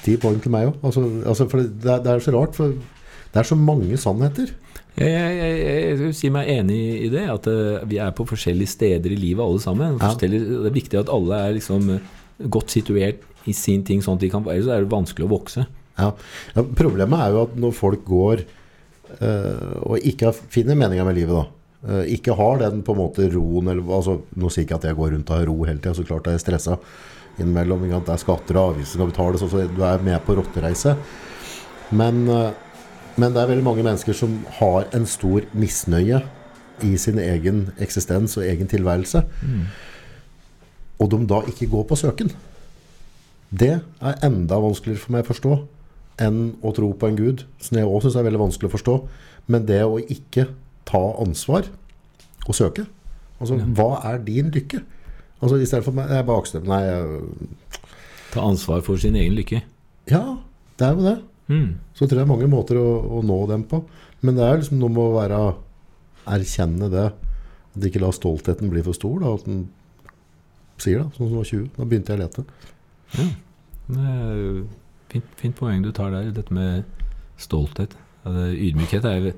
ti 0.04 0.16
poeng 0.22 0.40
til 0.42 0.54
meg 0.54 0.72
òg. 0.72 0.80
Altså, 0.90 1.06
altså, 1.28 1.48
for 1.52 1.64
det, 1.64 2.00
det 2.06 2.12
er 2.12 2.24
så 2.24 2.34
rart, 2.36 2.58
for 2.58 2.76
det 3.30 3.42
er 3.42 3.48
så 3.48 3.58
mange 3.60 4.00
sannheter. 4.02 4.52
Jeg, 5.00 5.10
jeg, 5.16 5.34
jeg, 5.40 5.82
jeg 5.86 5.98
vil 6.02 6.16
si 6.18 6.30
meg 6.34 6.50
enig 6.52 6.80
i 7.06 7.10
det, 7.14 7.24
at 7.32 7.48
eh, 7.48 7.84
vi 7.88 8.00
er 8.04 8.16
på 8.16 8.26
forskjellige 8.28 8.74
steder 8.74 9.14
i 9.16 9.20
livet 9.20 9.46
alle 9.46 9.62
sammen. 9.64 10.00
Ja. 10.02 10.12
Det 10.20 10.30
er 10.30 10.76
viktig 10.76 11.00
at 11.00 11.12
alle 11.14 11.38
er 11.46 11.56
liksom 11.56 11.92
eh, 11.94 12.16
godt 12.52 12.74
situert 12.74 13.22
i 13.48 13.56
sin 13.56 13.86
ting, 13.88 14.02
sånn 14.04 14.18
at 14.20 14.26
de 14.26 14.32
kan 14.34 14.48
Ellers 14.50 14.72
er 14.74 14.84
det 14.84 14.92
vanskelig 14.92 15.28
å 15.28 15.32
vokse. 15.32 15.68
Ja. 16.00 16.10
ja, 16.56 16.66
Problemet 16.80 17.22
er 17.22 17.36
jo 17.36 17.46
at 17.48 17.56
når 17.60 17.76
folk 17.78 18.04
går 18.08 18.44
og 19.20 20.06
ikke 20.06 20.32
finner 20.52 20.78
meninga 20.80 21.06
med 21.08 21.18
livet, 21.18 21.36
da 21.36 21.94
eh, 21.94 22.14
ikke 22.16 22.36
har 22.38 22.62
den 22.64 22.84
på 22.86 22.96
en 22.96 23.02
måte 23.02 23.28
roen 23.34 23.72
eller, 23.72 23.86
altså, 23.96 24.20
Nå 24.40 24.52
sier 24.52 24.68
ikke 24.68 24.80
at 24.80 24.90
jeg 24.90 24.98
går 25.00 25.14
rundt 25.16 25.32
og 25.32 25.40
har 25.40 25.50
ro 25.50 25.58
hele 25.66 25.80
tida, 25.80 25.96
så 25.98 26.08
klart 26.08 26.28
er 26.28 26.38
jeg 26.38 26.46
stressa 26.46 26.80
innimellom. 27.40 27.86
Det 27.90 28.14
er 28.14 28.24
skatter 28.24 28.60
og 28.60 28.74
avgifter 28.74 28.92
som 28.92 29.02
skal 29.02 29.14
betales, 29.14 29.46
så 29.46 29.68
du 29.76 29.86
er 29.88 30.04
med 30.04 30.20
på 30.26 30.36
rottereise. 30.40 30.96
Men, 31.90 32.26
eh, 32.30 32.52
men 33.20 33.34
det 33.36 33.42
er 33.42 33.54
veldig 33.54 33.66
mange 33.66 33.86
mennesker 33.86 34.16
som 34.16 34.40
har 34.60 34.88
en 34.96 35.08
stor 35.10 35.48
misnøye 35.54 36.22
i 36.86 36.96
sin 36.98 37.20
egen 37.20 37.66
eksistens 37.82 38.38
og 38.40 38.46
egen 38.48 38.70
tilværelse. 38.72 39.24
Og 41.00 41.10
de 41.12 41.20
da 41.28 41.42
ikke 41.48 41.68
går 41.72 41.84
på 41.90 41.98
søken. 42.00 42.32
Det 43.50 43.80
er 43.80 44.24
enda 44.24 44.60
vanskeligere 44.62 45.02
for 45.02 45.16
meg 45.16 45.26
å 45.26 45.32
forstå 45.32 45.54
enn 46.22 46.40
å 46.66 46.72
tro 46.76 46.92
på 47.00 47.10
en 47.10 47.18
gud, 47.18 47.46
som 47.64 47.80
jeg 47.80 47.88
også 47.88 48.10
syns 48.10 48.20
er 48.20 48.28
veldig 48.28 48.42
vanskelig 48.44 48.70
å 48.70 48.76
forstå. 48.76 48.96
Men 49.50 49.66
det 49.70 49.82
å 49.86 50.00
ikke 50.02 50.50
ta 50.90 51.02
ansvar 51.22 51.70
og 52.48 52.56
søke 52.58 52.88
Altså, 53.40 53.56
hva 53.56 54.02
er 54.04 54.18
din 54.20 54.50
lykke? 54.52 54.82
Altså, 55.40 55.56
I 55.56 55.68
stedet 55.70 55.86
for 55.86 55.96
meg 55.96 56.10
Jeg 56.12 56.26
bare 56.28 56.42
bakstemt. 56.42 56.66
Nei, 56.68 56.82
jeg, 56.84 57.78
Ta 58.34 58.44
ansvar 58.44 58.82
for 58.84 59.00
sin 59.00 59.16
egen 59.16 59.38
lykke. 59.38 59.62
ja, 60.12 60.24
det 60.78 60.86
er 60.86 60.98
jo 60.98 61.06
det. 61.06 61.16
Mm. 61.48 61.70
Så 61.96 62.04
tror 62.04 62.10
jeg 62.10 62.20
det 62.20 62.26
er 62.26 62.34
mange 62.34 62.50
måter 62.52 62.78
å, 62.78 62.90
å 63.18 63.22
nå 63.24 63.38
dem 63.48 63.64
på. 63.64 63.80
Men 64.22 64.36
det 64.36 64.44
er 64.44 64.60
liksom 64.60 64.82
noe 64.82 64.92
med 64.92 65.02
å 65.02 65.16
være 65.16 65.40
erkjenne 66.36 66.92
det. 66.92 67.08
At 67.74 67.88
ikke 67.88 68.04
la 68.04 68.12
stoltheten 68.14 68.70
bli 68.70 68.84
for 68.86 68.98
stor. 68.98 69.18
Da, 69.24 69.32
at 69.40 69.48
den 69.48 69.64
sier 70.84 71.02
det, 71.02 71.16
sånn 71.16 71.32
som 71.32 71.40
var 71.40 71.50
20. 71.50 71.72
Da 71.80 71.88
begynte 71.88 72.14
jeg 72.14 72.20
å 72.20 72.24
lete. 72.26 72.46
Ja. 73.16 73.30
Jo 73.90 74.68
fint, 75.12 75.26
fint 75.40 75.58
poeng 75.58 75.84
du 75.86 75.92
tar 75.96 76.14
der, 76.16 76.32
dette 76.36 76.54
med 76.56 76.86
stolthet. 77.40 77.96
Ydmykhet 78.26 79.06
er 79.08 79.20
jo 79.20 79.36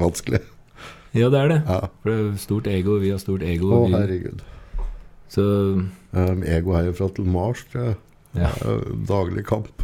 Vanskelig. 0.00 0.40
Ja, 1.16 1.28
det 1.32 1.40
er 1.40 1.50
det. 1.52 1.58
Ja. 1.68 1.80
For 2.02 2.10
det 2.10 2.16
er 2.18 2.38
stort 2.40 2.68
ego, 2.70 2.96
vi 3.00 3.10
har 3.12 3.20
stort 3.20 3.44
ego. 3.44 3.72
Å, 3.72 3.86
herregud. 3.92 4.42
så 5.32 5.46
Um, 6.16 6.40
ego 6.48 6.72
fra 6.96 7.08
til 7.12 7.26
Mars, 7.28 7.66
tror 7.68 7.82
jeg. 7.90 7.96
ja. 8.38 8.48
Er 8.64 8.84
daglig 9.08 9.42
kamp. 9.44 9.82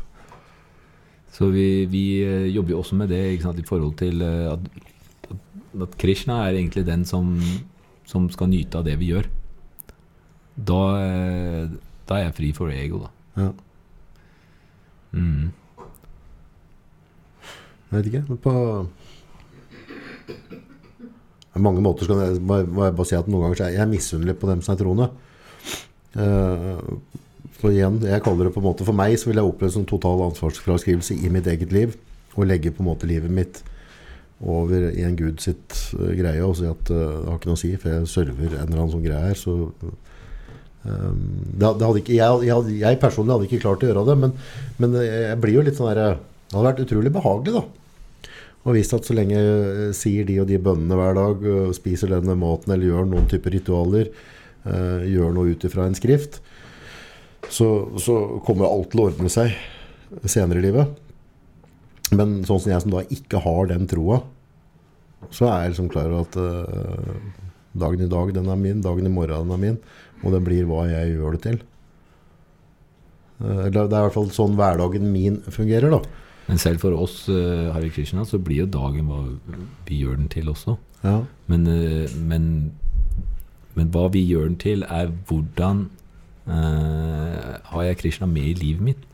Så 1.32 1.50
vi, 1.52 1.84
vi 1.88 2.22
eh, 2.24 2.46
jobber 2.52 2.74
jo 2.74 2.78
også 2.80 2.96
med 2.96 3.08
det 3.12 3.20
ikke 3.34 3.46
sant, 3.46 3.60
i 3.60 3.66
forhold 3.68 3.94
til 4.00 4.22
eh, 4.24 4.52
at, 4.52 5.36
at 5.84 5.96
Krishna 6.00 6.42
er 6.46 6.56
egentlig 6.56 6.86
den 6.86 7.04
som, 7.08 7.34
som 8.08 8.30
skal 8.32 8.48
nyte 8.52 8.80
av 8.80 8.86
det 8.88 8.98
vi 9.00 9.10
gjør. 9.12 9.28
Da, 10.56 10.80
eh, 11.00 11.76
da 12.08 12.18
er 12.18 12.26
jeg 12.26 12.36
fri 12.36 12.50
for 12.56 12.72
ego, 12.72 13.04
da. 13.04 13.12
Ja. 13.42 13.50
Mm. 15.12 15.52
Jeg 17.90 17.96
vet 17.98 18.06
ikke. 18.08 18.36
På 18.42 18.52
mange 21.60 21.82
måter 21.84 22.08
skal 22.08 22.22
jeg, 22.22 22.40
må 22.42 22.62
bare 22.80 23.04
si 23.08 23.16
at 23.18 23.28
noen 23.28 23.46
ganger 23.46 23.60
så 23.60 23.66
er 23.66 23.76
jeg 23.76 23.90
misunnelig 23.90 24.38
på 24.40 24.48
dem 24.48 24.62
som 24.64 24.72
er 24.72 24.80
troende. 24.80 25.08
Eh, 26.16 26.78
for 27.60 27.70
igjen, 27.70 28.00
jeg 28.08 28.24
kaller 28.24 28.48
det 28.48 28.52
på 28.52 28.60
en 28.60 28.66
måte 28.66 28.84
For 28.84 28.96
meg 28.96 29.14
så 29.20 29.30
vil 29.30 29.38
jeg 29.38 29.48
oppleve 29.48 29.72
som 29.72 29.84
total 29.88 30.24
ansvarsfraskrivelse 30.26 31.14
i 31.20 31.30
mitt 31.32 31.46
eget 31.46 31.72
liv. 31.74 31.94
Og 32.34 32.48
legge 32.48 32.72
på 32.72 32.82
en 32.82 32.88
måte 32.88 33.08
livet 33.08 33.30
mitt 33.30 33.60
over 34.42 34.88
i 34.90 35.04
en 35.06 35.14
gud 35.14 35.38
sitt 35.44 35.76
eh, 36.00 36.16
greie 36.18 36.42
og 36.42 36.56
si 36.58 36.66
at 36.66 36.88
eh, 36.90 36.96
det 36.96 37.28
har 37.28 37.36
ikke 37.38 37.52
noe 37.52 37.60
å 37.60 37.62
si, 37.62 37.74
for 37.78 37.92
jeg 37.92 38.08
server 38.10 38.56
en 38.56 38.64
eller 38.64 38.80
annen 38.80 38.94
sånn 38.96 39.04
greie 39.04 39.28
her. 39.28 39.38
Så 39.38 39.52
det, 40.82 41.68
det 41.78 41.86
hadde 41.86 42.00
ikke, 42.00 42.16
jeg, 42.16 42.46
jeg, 42.48 42.74
jeg 42.80 42.98
personlig 43.02 43.36
hadde 43.36 43.46
ikke 43.48 43.62
klart 43.62 43.84
å 43.84 43.90
gjøre 43.90 44.02
det, 44.08 44.16
men, 44.18 44.32
men 44.82 44.96
jeg 44.98 45.38
blir 45.42 45.60
jo 45.60 45.64
litt 45.68 45.78
sånn 45.78 45.92
der 45.92 46.00
Det 46.16 46.56
hadde 46.56 46.66
vært 46.66 46.82
utrolig 46.84 47.12
behagelig, 47.14 47.54
da. 47.60 48.28
Og 48.62 48.76
visst 48.76 48.94
at 48.94 49.06
så 49.06 49.14
lenge 49.16 49.38
jeg 49.38 49.94
sier 49.98 50.26
de 50.26 50.38
og 50.42 50.48
de 50.50 50.58
bønnene 50.62 50.98
hver 50.98 51.16
dag, 51.18 51.46
spiser 51.74 52.12
denne 52.12 52.36
maten 52.38 52.74
eller 52.74 52.90
gjør 52.90 53.08
noen 53.10 53.30
type 53.30 53.50
ritualer, 53.50 54.10
eh, 54.66 55.06
gjør 55.10 55.32
noe 55.34 55.54
ut 55.54 55.66
ifra 55.66 55.86
en 55.88 55.98
skrift, 55.98 56.38
så, 57.50 57.68
så 57.98 58.18
kommer 58.46 58.68
alt 58.68 58.92
til 58.92 59.02
å 59.02 59.08
ordne 59.10 59.32
seg 59.32 59.56
senere 60.22 60.60
i 60.60 60.66
livet. 60.66 61.00
Men 62.12 62.42
sånn 62.46 62.60
som 62.60 62.72
jeg 62.74 62.84
som 62.84 62.94
da 62.94 63.02
ikke 63.16 63.40
har 63.42 63.70
den 63.72 63.88
troa, 63.90 64.20
så 65.32 65.48
er 65.48 65.64
jeg 65.64 65.74
liksom 65.74 65.90
klar 65.92 66.12
over 66.12 66.26
at 66.26 66.38
eh, 66.42 67.42
dagen 67.82 68.04
i 68.04 68.10
dag, 68.10 68.32
den 68.36 68.50
er 68.52 68.58
min, 68.60 68.82
dagen 68.84 69.08
i 69.08 69.12
morgen, 69.12 69.48
den 69.48 69.56
er 69.56 69.62
min, 69.62 69.78
og 70.22 70.32
det 70.34 70.42
blir 70.46 70.66
hva 70.70 70.84
jeg 70.90 71.16
gjør 71.16 71.36
det 71.36 71.42
til. 71.48 71.60
Eh, 73.42 73.70
Det 73.70 73.76
er 73.80 73.86
i 73.86 74.02
hvert 74.06 74.14
fall 74.14 74.30
sånn 74.30 74.56
hverdagen 74.58 75.10
min 75.12 75.40
fungerer, 75.50 75.90
da. 75.90 76.02
Men 76.48 76.58
selv 76.58 76.80
for 76.82 76.92
oss, 76.98 77.28
eh, 77.28 77.70
Hare 77.72 77.90
Krishna, 77.90 78.24
så 78.26 78.38
blir 78.42 78.64
jo 78.64 78.66
dagen 78.66 79.06
hva 79.08 79.22
vi 79.86 80.00
gjør 80.02 80.16
den 80.18 80.28
til 80.28 80.46
også. 80.50 80.76
Ja. 81.04 81.22
Men, 81.48 81.66
eh, 81.66 82.08
men, 82.18 82.72
men 83.74 83.90
hva 83.90 84.08
vi 84.12 84.26
gjør 84.28 84.48
den 84.50 84.56
til, 84.58 84.82
er 84.84 85.06
hvordan 85.28 85.88
eh, 86.48 87.58
har 87.64 87.82
jeg 87.86 87.98
Krishna 87.98 88.26
med 88.26 88.42
i 88.42 88.54
livet 88.58 88.80
mitt? 88.82 89.08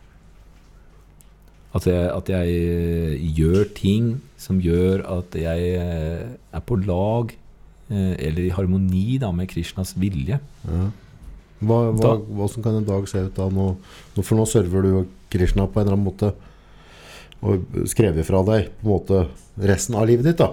At 1.74 1.84
jeg, 1.84 2.08
at 2.10 2.28
jeg 2.32 3.34
gjør 3.36 3.64
ting 3.76 4.22
som 4.40 4.58
gjør 4.64 5.02
at 5.18 5.34
jeg 5.36 5.74
er 5.76 6.60
på 6.64 6.78
lag, 6.80 7.34
eller 7.90 8.42
i 8.44 8.50
harmoni 8.54 9.18
da, 9.18 9.30
med 9.32 9.48
Krishnas 9.48 9.94
vilje. 9.96 10.38
Ja. 10.68 10.88
Hva, 11.58 11.78
hva, 11.90 12.02
Da- 12.02 12.18
hvordan 12.22 12.62
kan 12.62 12.76
en 12.78 12.84
dag 12.86 13.08
se 13.10 13.18
ut 13.26 13.34
da? 13.34 13.48
Nå, 13.50 13.70
for 14.22 14.36
nå 14.38 14.44
server 14.46 14.82
du 14.82 15.06
Krishna 15.32 15.66
på 15.66 15.80
en 15.80 15.86
eller 15.86 15.96
annen 15.96 16.06
måte 16.06 16.32
og 17.42 17.62
skrevet 17.86 18.26
fra 18.26 18.42
deg 18.46 18.70
på 18.80 18.86
en 18.86 18.92
måte 18.92 19.18
resten 19.62 19.94
av 19.94 20.06
livet 20.10 20.24
ditt, 20.26 20.38
da. 20.40 20.52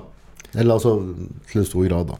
Eller 0.55 0.75
altså 0.77 0.95
til 1.49 1.61
en 1.63 1.65
stor 1.67 1.85
grad, 1.87 2.07
da. 2.13 2.17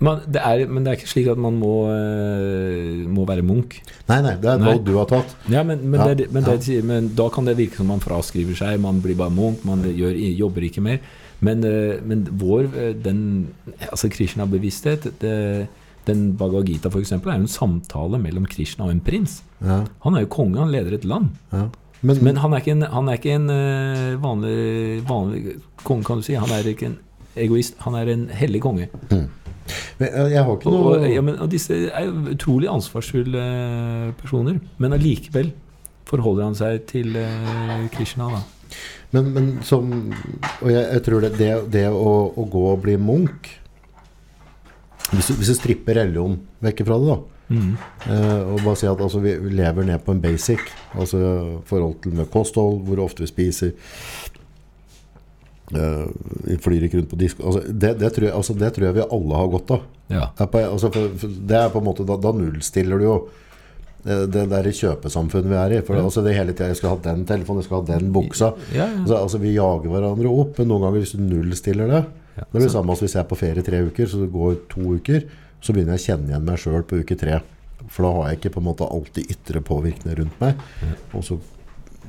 Man, 0.00 0.20
det 0.30 0.38
er, 0.46 0.60
men 0.70 0.84
det 0.86 0.92
er 0.92 0.98
ikke 1.00 1.10
slik 1.10 1.26
at 1.32 1.40
man 1.42 1.56
må, 1.58 1.72
eh, 1.90 3.00
må 3.10 3.24
være 3.26 3.42
munk. 3.42 3.80
Nei, 4.06 4.20
nei, 4.22 4.36
det 4.38 4.46
er 4.46 4.60
et 4.60 4.62
valg 4.68 4.84
du 4.86 4.92
har 4.94 5.08
tatt. 5.10 5.32
Ja, 5.50 5.64
men, 5.66 5.82
men, 5.90 5.98
Ja, 5.98 6.14
det, 6.14 6.28
men, 6.30 6.44
ja. 6.46 6.54
det, 6.54 6.84
men 6.86 7.08
da 7.18 7.26
kan 7.34 7.44
det 7.50 7.56
virke 7.58 7.80
som 7.80 7.90
man 7.90 7.98
fraskriver 8.04 8.54
seg, 8.54 8.78
man 8.80 9.00
blir 9.02 9.18
bare 9.18 9.34
munk, 9.34 9.64
man 9.66 9.82
gjør, 9.82 10.14
jobber 10.38 10.68
ikke 10.68 10.84
mer. 10.86 11.00
Men, 11.40 11.62
eh, 11.64 11.98
men 12.02 12.24
vår 12.40 12.70
eh, 12.74 12.94
den, 13.04 13.48
altså 13.90 14.08
Krishna-bevissthet 14.10 15.12
Den 16.08 16.22
Bhagavad 16.38 16.64
Gita 16.66 16.88
for 16.88 17.02
eksempel, 17.02 17.30
er 17.30 17.36
jo 17.36 17.44
en 17.46 17.52
samtale 17.52 18.18
mellom 18.18 18.46
Krishna 18.48 18.86
og 18.86 18.94
en 18.94 19.02
prins. 19.04 19.42
Ja, 19.60 19.82
Han 20.04 20.16
er 20.16 20.24
jo 20.24 20.30
konge, 20.32 20.58
han 20.58 20.72
leder 20.72 20.94
et 20.96 21.04
land. 21.04 21.36
ja. 21.52 21.68
Men, 22.00 22.16
Men 22.22 22.36
han 22.36 22.52
er 22.52 22.62
ikke 22.62 22.70
en, 22.76 22.82
han 22.82 23.08
er 23.08 23.16
ikke 23.18 23.32
en 23.34 23.50
eh, 23.50 24.22
vanlig, 24.22 25.02
vanlig 25.08 25.56
konge, 25.82 26.04
kan 26.06 26.16
du 26.16 26.22
si. 26.22 26.36
Han 26.38 26.50
er 26.54 26.66
ikke 26.70 26.86
en 26.92 26.98
egoist, 27.36 27.74
han 27.82 27.94
er 27.98 28.12
en 28.12 28.28
hellig 28.30 28.60
konge. 28.62 28.88
men 29.10 30.08
jeg, 30.30 30.44
har 30.44 30.52
ikke 30.54 30.70
noe 30.70 30.92
og, 30.94 31.08
ja, 31.10 31.20
men, 31.20 31.40
og 31.42 31.50
disse 31.50 31.74
er 31.74 32.12
utrolig 32.32 32.70
ansvarsfulle 32.70 34.14
personer. 34.22 34.60
Men 34.78 34.94
allikevel 34.94 35.50
forholder 36.06 36.44
han 36.44 36.54
seg 36.54 36.86
til 36.86 37.18
Krishna, 37.92 38.30
da. 38.30 38.44
Men, 39.14 39.32
men 39.32 39.46
som 39.64 39.88
Og 40.60 40.68
jeg, 40.68 40.84
jeg 40.84 41.02
tror 41.06 41.24
det, 41.24 41.32
det, 41.38 41.52
det 41.72 41.86
å, 41.88 42.12
å 42.28 42.44
gå 42.44 42.64
og 42.74 42.82
bli 42.84 42.98
munk 43.00 43.48
Hvis 45.14 45.30
hvis 45.32 45.48
du 45.48 45.56
stripper 45.56 45.96
religion 46.02 46.36
vekk 46.64 46.84
fra 46.84 47.00
det, 47.00 47.14
da 47.14 47.18
Mm. 47.48 47.76
eh, 48.12 48.40
og 48.52 48.58
bare 48.60 48.76
si 48.76 48.84
at 48.84 49.00
altså, 49.00 49.22
vi 49.24 49.30
lever 49.56 49.86
ned 49.88 50.02
på 50.04 50.12
en 50.12 50.20
basic, 50.20 50.60
altså 50.92 51.62
forhold 51.64 51.94
til 52.04 52.12
med 52.18 52.28
kosthold, 52.28 52.82
hvor 52.84 53.00
ofte 53.06 53.24
vi 53.24 53.28
spiser 53.30 53.70
eh, 55.72 56.04
Vi 56.44 56.58
flyr 56.60 56.84
ikke 56.84 57.00
rundt 57.00 57.08
på 57.08 57.20
disk 57.20 57.40
altså, 57.40 57.62
det, 57.64 57.94
det, 58.02 58.12
tror 58.12 58.28
jeg, 58.28 58.34
altså, 58.36 58.52
det 58.52 58.72
tror 58.76 58.86
jeg 58.90 58.98
vi 58.98 59.06
alle 59.16 59.40
har 59.40 59.48
godt 59.54 59.72
av. 59.78 59.86
Ja. 60.12 60.26
Det 60.36 60.44
er 60.44 60.52
på, 60.52 60.64
altså, 60.74 60.92
for, 60.92 61.16
for, 61.22 61.40
det 61.48 61.56
er 61.62 61.72
på 61.72 61.80
en 61.80 61.88
måte 61.88 62.04
Da, 62.08 62.16
da 62.20 62.34
nullstiller 62.36 63.00
du 63.00 63.04
jo 63.06 63.16
det 64.04 64.44
der 64.50 64.68
kjøpesamfunnet 64.72 65.50
vi 65.50 65.56
er 65.58 65.72
i. 65.78 65.80
For 65.84 65.96
Ja. 65.98 66.04
altså, 66.06 66.22
det 66.24 66.36
hele 66.36 66.52
tida 66.54 66.68
Jeg 66.68 66.76
skal 66.76 66.90
ha 66.94 66.96
den 67.02 67.24
telefonen, 67.26 67.60
jeg 67.62 67.66
skal 67.68 67.82
ha 67.82 67.98
den 67.98 68.12
buksa. 68.14 68.52
Ja, 68.72 68.86
ja. 68.86 69.00
Altså, 69.02 69.16
altså, 69.16 69.38
vi 69.42 69.54
jager 69.56 69.88
hverandre 69.90 70.30
opp, 70.30 70.58
men 70.58 70.68
noen 70.68 70.82
ganger 70.86 71.00
hvis 71.02 71.12
du 71.16 71.22
nullstiller 71.24 71.88
det 71.90 72.04
Det 72.38 72.46
blir 72.52 72.62
det 72.68 72.70
samme 72.72 72.94
som 72.94 73.04
hvis 73.06 73.14
jeg 73.16 73.24
er 73.24 73.28
på 73.28 73.36
ferie 73.40 73.62
tre 73.66 73.80
uker, 73.82 74.06
så 74.06 74.20
det 74.22 74.30
går 74.32 74.56
to 74.70 74.80
uker, 74.94 75.24
så 75.60 75.72
begynner 75.74 75.96
jeg 75.98 76.02
å 76.04 76.06
kjenne 76.06 76.28
igjen 76.30 76.44
meg 76.46 76.58
sjøl 76.62 76.84
på 76.86 77.00
uke 77.02 77.16
tre. 77.18 77.40
For 77.88 78.02
da 78.06 78.12
har 78.14 78.28
jeg 78.30 78.38
ikke 78.38 78.52
på 78.54 78.60
en 78.62 78.68
måte 78.68 78.86
alltid 78.86 79.32
ytre 79.34 79.60
påvirkning 79.60 80.14
rundt 80.20 80.40
meg. 80.40 80.54
Og 81.18 81.24
så, 81.26 81.38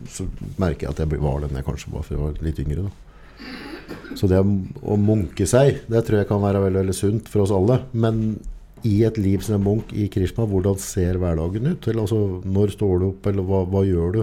så 0.07 0.27
merker 0.61 0.85
jeg 0.85 0.91
at 0.93 0.99
jeg 1.01 1.19
var 1.21 1.41
den 1.41 1.57
jeg 1.57 1.65
kanskje 1.65 1.91
var 1.95 2.05
før 2.05 2.15
jeg 2.15 2.23
var 2.27 2.45
litt 2.45 2.59
yngre. 2.61 2.85
Da. 2.85 4.15
Så 4.19 4.29
det 4.29 4.37
å 4.39 4.97
munke 5.01 5.47
seg, 5.49 5.81
det 5.89 6.05
tror 6.05 6.19
jeg 6.21 6.27
kan 6.29 6.41
være 6.43 6.61
veldig, 6.61 6.79
veldig 6.83 6.95
sunt 6.97 7.29
for 7.31 7.41
oss 7.47 7.51
alle. 7.55 7.79
Men 7.93 8.37
i 8.87 9.03
et 9.07 9.17
liv 9.17 9.41
som 9.45 9.55
en 9.57 9.63
munk 9.65 9.93
i 9.93 10.07
Krishna, 10.11 10.45
hvordan 10.49 10.77
ser 10.81 11.17
hverdagen 11.21 11.71
ut? 11.73 11.87
Eller, 11.87 12.01
altså, 12.05 12.19
når 12.45 12.71
står 12.75 12.99
du 13.01 13.05
opp, 13.09 13.27
eller 13.31 13.43
hva, 13.47 13.63
hva 13.69 13.81
gjør 13.87 14.13
du? 14.19 14.21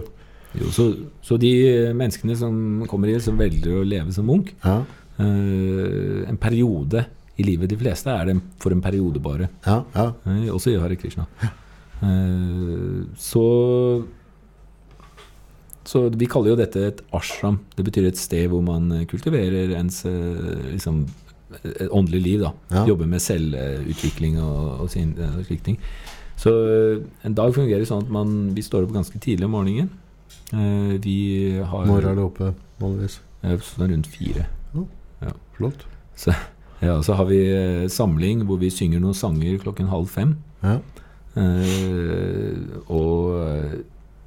Jo, 0.57 0.71
så, 0.73 0.87
så 1.27 1.37
de 1.41 1.51
menneskene 1.99 2.37
som 2.39 2.57
kommer 2.89 3.11
inn, 3.13 3.21
som 3.21 3.37
velger 3.37 3.81
å 3.81 3.85
leve 3.85 4.13
som 4.15 4.25
munk 4.25 4.55
Ja, 4.65 4.79
eh, 5.21 6.23
En 6.31 6.39
periode 6.41 7.03
i 7.37 7.45
livet 7.45 7.69
De 7.69 7.77
fleste 7.77 8.09
er 8.09 8.31
det 8.31 8.37
for 8.63 8.73
en 8.73 8.81
periode 8.81 9.21
bare. 9.21 9.51
ja, 9.67 9.83
ja. 9.93 10.07
Eh, 10.25 10.47
også 10.55 10.73
i 10.73 10.79
Hare 10.81 10.97
Krishna. 10.97 11.27
Eh, 12.01 13.03
så 13.21 13.43
Så 15.87 16.09
vi 16.19 16.27
kaller 16.27 16.51
jo 16.55 16.59
dette 16.59 16.81
et 16.83 17.03
ashram. 17.15 17.61
Det 17.77 17.85
betyr 17.87 18.09
et 18.09 18.19
sted 18.19 18.49
hvor 18.51 18.63
man 18.65 18.89
eh, 18.93 19.05
kultiverer 19.07 19.77
ens 19.79 20.01
eh, 20.09 20.73
liksom, 20.73 21.05
åndelige 21.91 22.23
liv. 22.23 22.41
da 22.41 22.53
Ja. 22.71 22.85
Jobbe 22.87 23.07
med 23.07 23.21
selvutvikling 23.21 24.41
og, 24.43 24.81
og, 24.81 24.91
sin, 24.91 25.15
eh, 25.19 25.37
og 25.39 25.45
slike 25.47 25.65
ting. 25.65 25.79
Så 26.37 26.51
eh, 26.51 27.05
en 27.25 27.35
dag 27.35 27.55
fungerer 27.55 27.85
sånn 27.89 28.03
at 28.05 28.11
man, 28.13 28.55
vi 28.57 28.63
står 28.63 28.85
opp 28.87 28.93
ganske 28.97 29.19
tidlig 29.23 29.47
om 29.47 29.55
morgenen. 29.57 29.91
Eh, 30.53 30.97
vi 31.03 31.59
har 31.63 31.87
Når 31.87 32.11
er 32.11 32.15
det 32.19 32.25
oppe, 32.25 32.55
vanligvis? 32.81 33.21
sånn 33.63 33.91
rundt 33.93 34.07
fire. 34.11 34.47
Flott. 35.57 35.87
Ja, 36.83 36.99
så 37.03 37.15
har 37.17 37.25
vi 37.25 37.39
samling 37.89 38.43
hvor 38.45 38.59
vi 38.61 38.69
synger 38.69 39.01
noen 39.01 39.15
sanger 39.17 39.57
klokken 39.63 39.89
halv 39.89 40.11
fem. 40.13 40.35
Ja. 40.63 40.81
Eh, 41.37 42.57
og, 42.93 43.33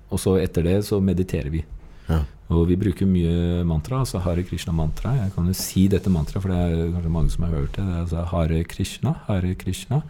og 0.09 0.19
så 0.21 0.37
etter 0.41 0.65
det 0.65 0.79
så 0.87 0.99
mediterer 1.03 1.51
vi. 1.53 1.61
Ja. 2.09 2.23
Og 2.49 2.63
vi 2.65 2.77
bruker 2.81 3.05
mye 3.05 3.63
mantra, 3.67 3.99
altså 4.01 4.21
Hare 4.25 4.41
Krishna-mantra. 4.41 5.11
Jeg 5.19 5.33
kan 5.35 5.49
jo 5.49 5.53
si 5.53 5.83
dette 5.91 6.09
mantraet, 6.09 6.41
for 6.41 6.49
det 6.49 6.57
er 6.57 6.93
kanskje 6.95 7.11
mange 7.13 7.33
som 7.33 7.45
har 7.45 7.53
hørt 7.53 7.75
det. 7.75 7.83
Det 7.85 7.93
er 7.93 7.99
altså 8.01 8.23
Hare 8.31 8.63
Krishna, 8.65 9.13
Hare 9.27 9.53
Krishna. 9.59 10.01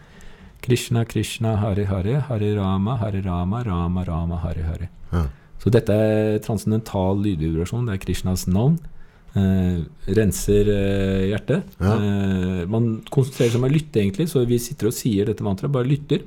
Krishna 0.64 1.04
Krishna, 1.04 1.56
Hare 1.60 1.84
Hare, 1.88 2.20
Hare 2.28 2.54
Rama, 2.56 2.96
Hare 3.00 3.20
Rama, 3.24 3.62
Rama 3.66 4.04
Rama, 4.08 4.40
Hare 4.40 4.64
Hare. 4.64 4.88
Ja. 5.12 5.26
Så 5.60 5.72
dette 5.72 5.92
er 5.92 6.40
transcendental 6.40 7.20
lydvibrasjon. 7.20 7.84
Det 7.88 7.98
er 7.98 8.04
Krishnas 8.06 8.46
navn. 8.48 8.78
Eh, 9.36 9.84
renser 10.16 10.68
eh, 10.72 11.28
hjertet. 11.30 11.76
Ja. 11.78 11.94
Eh, 11.94 12.62
man 12.72 12.92
konsentrerer 13.12 13.52
seg 13.52 13.60
om 13.60 13.68
å 13.68 13.72
lytte, 13.72 14.00
egentlig. 14.00 14.30
Så 14.32 14.46
vi 14.48 14.58
sitter 14.62 14.88
og 14.88 14.96
sier 14.96 15.28
dette 15.28 15.44
mantraet, 15.44 15.72
bare 15.76 15.88
lytter. 15.88 16.24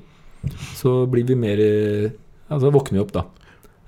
Så 0.78 1.08
blir 1.10 1.26
vi 1.26 1.40
mer 1.40 1.62
eh, 1.64 2.12
Altså 2.52 2.70
våkner 2.76 3.00
vi 3.00 3.02
opp, 3.02 3.14
da. 3.16 3.22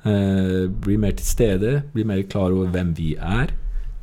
Eh, 0.05 0.65
blir 0.69 0.99
mer 1.01 1.15
til 1.17 1.25
stede, 1.25 1.75
bli 1.93 2.05
mer 2.05 2.21
klar 2.29 2.53
over 2.53 2.69
hvem 2.73 2.91
vi 2.97 3.15
er, 3.17 3.53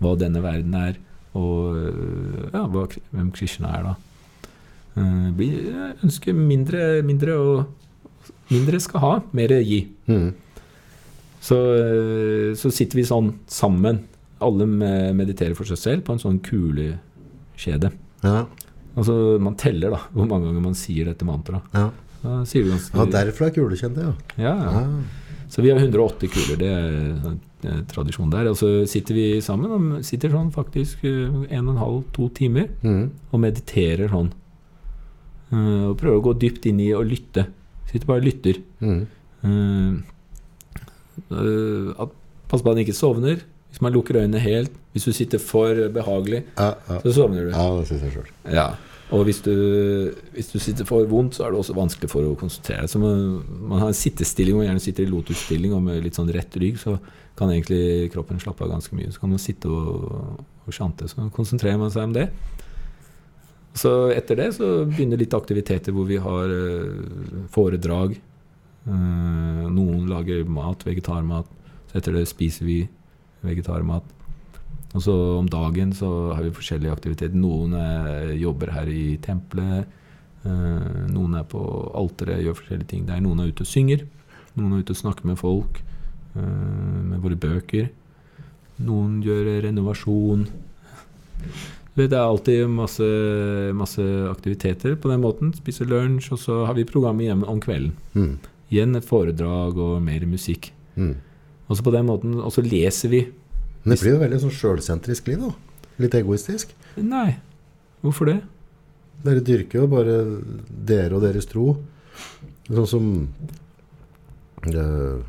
hva 0.03 0.17
denne 0.19 0.43
verden 0.43 0.75
er, 0.75 0.97
og 1.39 1.77
øh, 1.79 2.49
ja, 2.51 2.65
hva, 2.67 2.89
hvem 3.13 3.29
Krishna 3.35 3.71
er, 3.79 3.87
da. 3.87 3.93
Eh, 4.99 5.29
bli, 5.39 5.51
ønske 5.63 6.09
ønsker 6.09 6.41
mindre, 6.41 6.89
mindre 7.07 7.37
og 7.39 8.51
mindre 8.51 8.81
skal 8.83 9.05
ha, 9.05 9.13
mer 9.33 9.55
gi. 9.63 9.85
Mm. 10.11 10.33
Så, 11.43 11.61
eh, 11.79 12.51
så 12.59 12.73
sitter 12.75 12.99
vi 12.99 13.07
sånn 13.07 13.37
sammen. 13.51 14.03
Alle 14.43 14.67
mediterer 15.15 15.55
for 15.55 15.71
seg 15.71 15.79
selv 15.79 16.07
på 16.07 16.17
en 16.17 16.23
sånn 16.23 16.43
kulekjede. 16.43 17.95
Ja, 18.27 18.43
Altså, 18.93 19.15
man 19.41 19.55
teller 19.57 19.95
da 19.95 20.03
hvor 20.13 20.27
mange 20.29 20.51
ganger 20.51 20.65
man 20.67 20.75
sier 20.77 21.09
dette 21.09 21.25
mantraet. 21.25 21.65
ja. 21.77 21.91
Da 22.23 22.45
sier 22.47 22.63
du 22.63 22.71
ganske 22.71 22.95
ja 22.95 24.11
ja. 24.39 24.53
ja, 24.63 24.83
ja. 24.85 25.22
Så 25.53 25.61
vi 25.61 25.69
har 25.69 25.77
180 25.83 26.31
kuler, 26.33 26.57
det 26.57 26.69
er 27.69 27.83
tradisjon 27.93 28.31
der. 28.33 28.49
Og 28.49 28.57
så 28.57 28.71
sitter 28.89 29.15
vi 29.19 29.25
sammen, 29.45 29.71
og 29.99 30.05
sitter 30.09 30.33
sånn 30.33 30.49
faktisk 30.55 31.03
eh, 31.05 31.35
en 31.53 31.67
og 31.69 31.75
en 31.75 31.83
halv, 31.83 31.99
to 32.17 32.29
timer, 32.33 32.71
Mm. 32.83 33.11
og 33.33 33.41
mediterer 33.43 34.09
sånn. 34.09 34.31
Eh, 35.53 35.85
Og 35.91 35.99
prøver 36.01 36.17
å 36.17 36.25
gå 36.25 36.33
dypt 36.41 36.65
inn 36.71 36.81
i 36.81 36.89
og 36.97 37.05
lytte. 37.11 37.45
Sitter 37.91 38.07
bare 38.09 38.23
og 38.23 38.29
lytter. 38.31 38.63
Mm. 38.81 39.03
Uh, 41.31 41.93
at, 42.01 42.09
pass 42.49 42.63
på 42.63 42.71
at 42.71 42.77
han 42.77 42.83
ikke 42.85 42.97
sovner. 42.97 43.43
Hvis 43.73 43.81
man 43.85 43.93
lukker 43.95 44.17
øynene 44.21 44.41
helt. 44.41 44.73
Hvis 44.93 45.05
du 45.09 45.13
sitter 45.17 45.39
for 45.41 45.75
behagelig, 45.93 46.43
Ja, 46.59 46.75
ja. 46.89 46.99
så 47.05 47.13
sovner 47.17 47.47
du. 47.49 47.51
ja, 47.55 47.69
det 47.79 47.87
synes 47.89 48.03
jeg 48.03 48.13
selv. 48.13 48.33
Ja. 48.53 48.67
Og 49.13 49.27
hvis 49.29 49.43
du, 49.45 49.53
hvis 50.33 50.49
du 50.49 50.57
sitter 50.63 50.87
for 50.89 51.05
vondt, 51.09 51.37
så 51.37 51.45
er 51.45 51.53
det 51.53 51.61
også 51.61 51.77
vanskelig 51.77 52.09
for 52.09 52.25
å 52.25 52.37
konsentrere 52.39 52.87
deg. 52.87 53.01
Man, 53.03 53.43
man 53.69 53.83
har 53.83 53.93
en 53.93 53.99
sittestilling, 53.99 54.57
og 54.57 54.65
gjerne 54.65 54.81
sitter 54.81 55.05
i 55.05 55.11
lotusstilling 55.11 55.75
og 55.77 55.83
med 55.85 56.01
litt 56.07 56.17
sånn 56.17 56.33
rett 56.33 56.57
rygg, 56.57 56.81
så 56.81 56.97
kan 57.37 57.53
egentlig 57.53 58.09
kroppen 58.13 58.41
slappe 58.41 58.65
av 58.65 58.73
ganske 58.73 58.97
mye. 58.97 59.13
Så 59.13 59.21
kan 59.21 59.33
man 59.33 59.43
sitte 59.43 59.69
og, 59.69 60.41
og 60.65 60.73
sjante. 60.73 61.09
Så 61.13 61.29
konsentrerer 61.37 61.81
man 61.81 61.93
seg 61.93 62.09
om 62.09 62.17
det. 62.17 62.31
Så 63.77 63.93
etter 64.13 64.41
det 64.41 64.51
så 64.57 64.71
begynner 64.89 65.21
litt 65.21 65.37
aktiviteter 65.37 65.95
hvor 65.97 66.09
vi 66.09 66.19
har 66.21 66.53
eh, 66.53 67.45
foredrag. 67.53 68.17
Eh, 68.17 69.63
noen 69.73 70.09
lager 70.09 70.45
mat, 70.49 70.85
vegetarmat. 70.89 71.49
Så 71.91 72.01
etter 72.01 72.17
det 72.17 72.27
spiser 72.31 72.69
vi 72.69 72.81
vegetarmat. 73.45 74.09
Og 74.93 75.01
så 75.01 75.13
om 75.39 75.49
dagen 75.49 75.93
så 75.97 76.09
har 76.37 76.43
vi 76.45 76.53
forskjellige 76.53 76.93
aktiviteter. 76.93 77.37
Noen 77.39 77.73
jobber 78.37 78.75
her 78.75 78.89
i 78.93 79.17
tempelet. 79.25 79.87
eh, 80.45 81.07
noen 81.09 81.35
er 81.39 81.45
på 81.49 81.61
alteret, 81.97 82.43
gjør 82.45 82.59
forskjellige 82.59 82.91
ting 82.91 83.07
der. 83.07 83.21
Noen 83.25 83.41
er 83.41 83.53
ute 83.53 83.65
og 83.65 83.71
synger. 83.71 84.05
Noen 84.59 84.75
er 84.75 84.83
ute 84.83 84.93
og 84.93 85.01
snakker 85.01 85.25
med 85.31 85.39
folk. 85.39 85.83
eh, 86.37 86.43
med 86.43 87.21
våre 87.21 87.37
bøker. 87.37 87.89
Noen 88.81 89.23
gjør 89.23 89.63
renovasjon. 89.63 90.47
Det 91.95 92.07
er 92.13 92.23
alltid 92.25 92.69
masse, 92.73 93.05
masse 93.77 94.01
aktiviteter 94.31 94.97
på 94.97 95.11
den 95.11 95.21
måten. 95.21 95.53
Spiser 95.53 95.85
lunsj, 95.91 96.31
og 96.33 96.39
så 96.41 96.65
har 96.67 96.75
vi 96.75 96.85
programmet 96.89 97.27
hjemme 97.29 97.49
om 97.49 97.61
kvelden. 97.61 97.93
Mm. 98.17 98.39
Igjen 98.73 98.97
et 98.97 99.05
foredrag 99.05 99.77
og 99.77 100.01
mer 100.03 100.25
musikk. 100.25 100.71
Mm. 100.97 101.17
Og 101.69 101.77
så 101.77 101.85
på 101.85 101.93
den 101.93 102.09
måten, 102.09 102.39
og 102.41 102.53
så 102.55 102.65
leser 102.65 103.13
vi. 103.13 103.27
Men 103.83 103.95
det 103.95 104.01
blir 104.03 104.15
jo 104.15 104.23
veldig 104.23 104.41
sånn 104.45 104.55
sjølsentrisk 104.55 105.29
liv, 105.31 105.43
da. 105.43 105.89
Litt 106.03 106.15
egoistisk. 106.17 106.73
Nei, 106.97 107.37
hvorfor 108.05 108.31
det? 108.31 108.39
Dere 109.23 109.43
dyrker 109.45 109.83
jo 109.83 109.91
bare 109.91 110.17
dere 110.69 111.19
og 111.19 111.25
deres 111.25 111.47
tro. 111.51 111.77
Sånn 112.69 112.89
som 112.89 113.07
øh, 114.71 115.23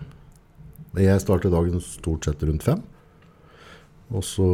Jeg 0.97 1.21
starter 1.23 1.53
dagen 1.53 1.81
stort 1.83 2.25
sett 2.25 2.45
rundt 2.45 2.65
fem. 2.65 2.81
Og 4.13 4.21
så 4.25 4.45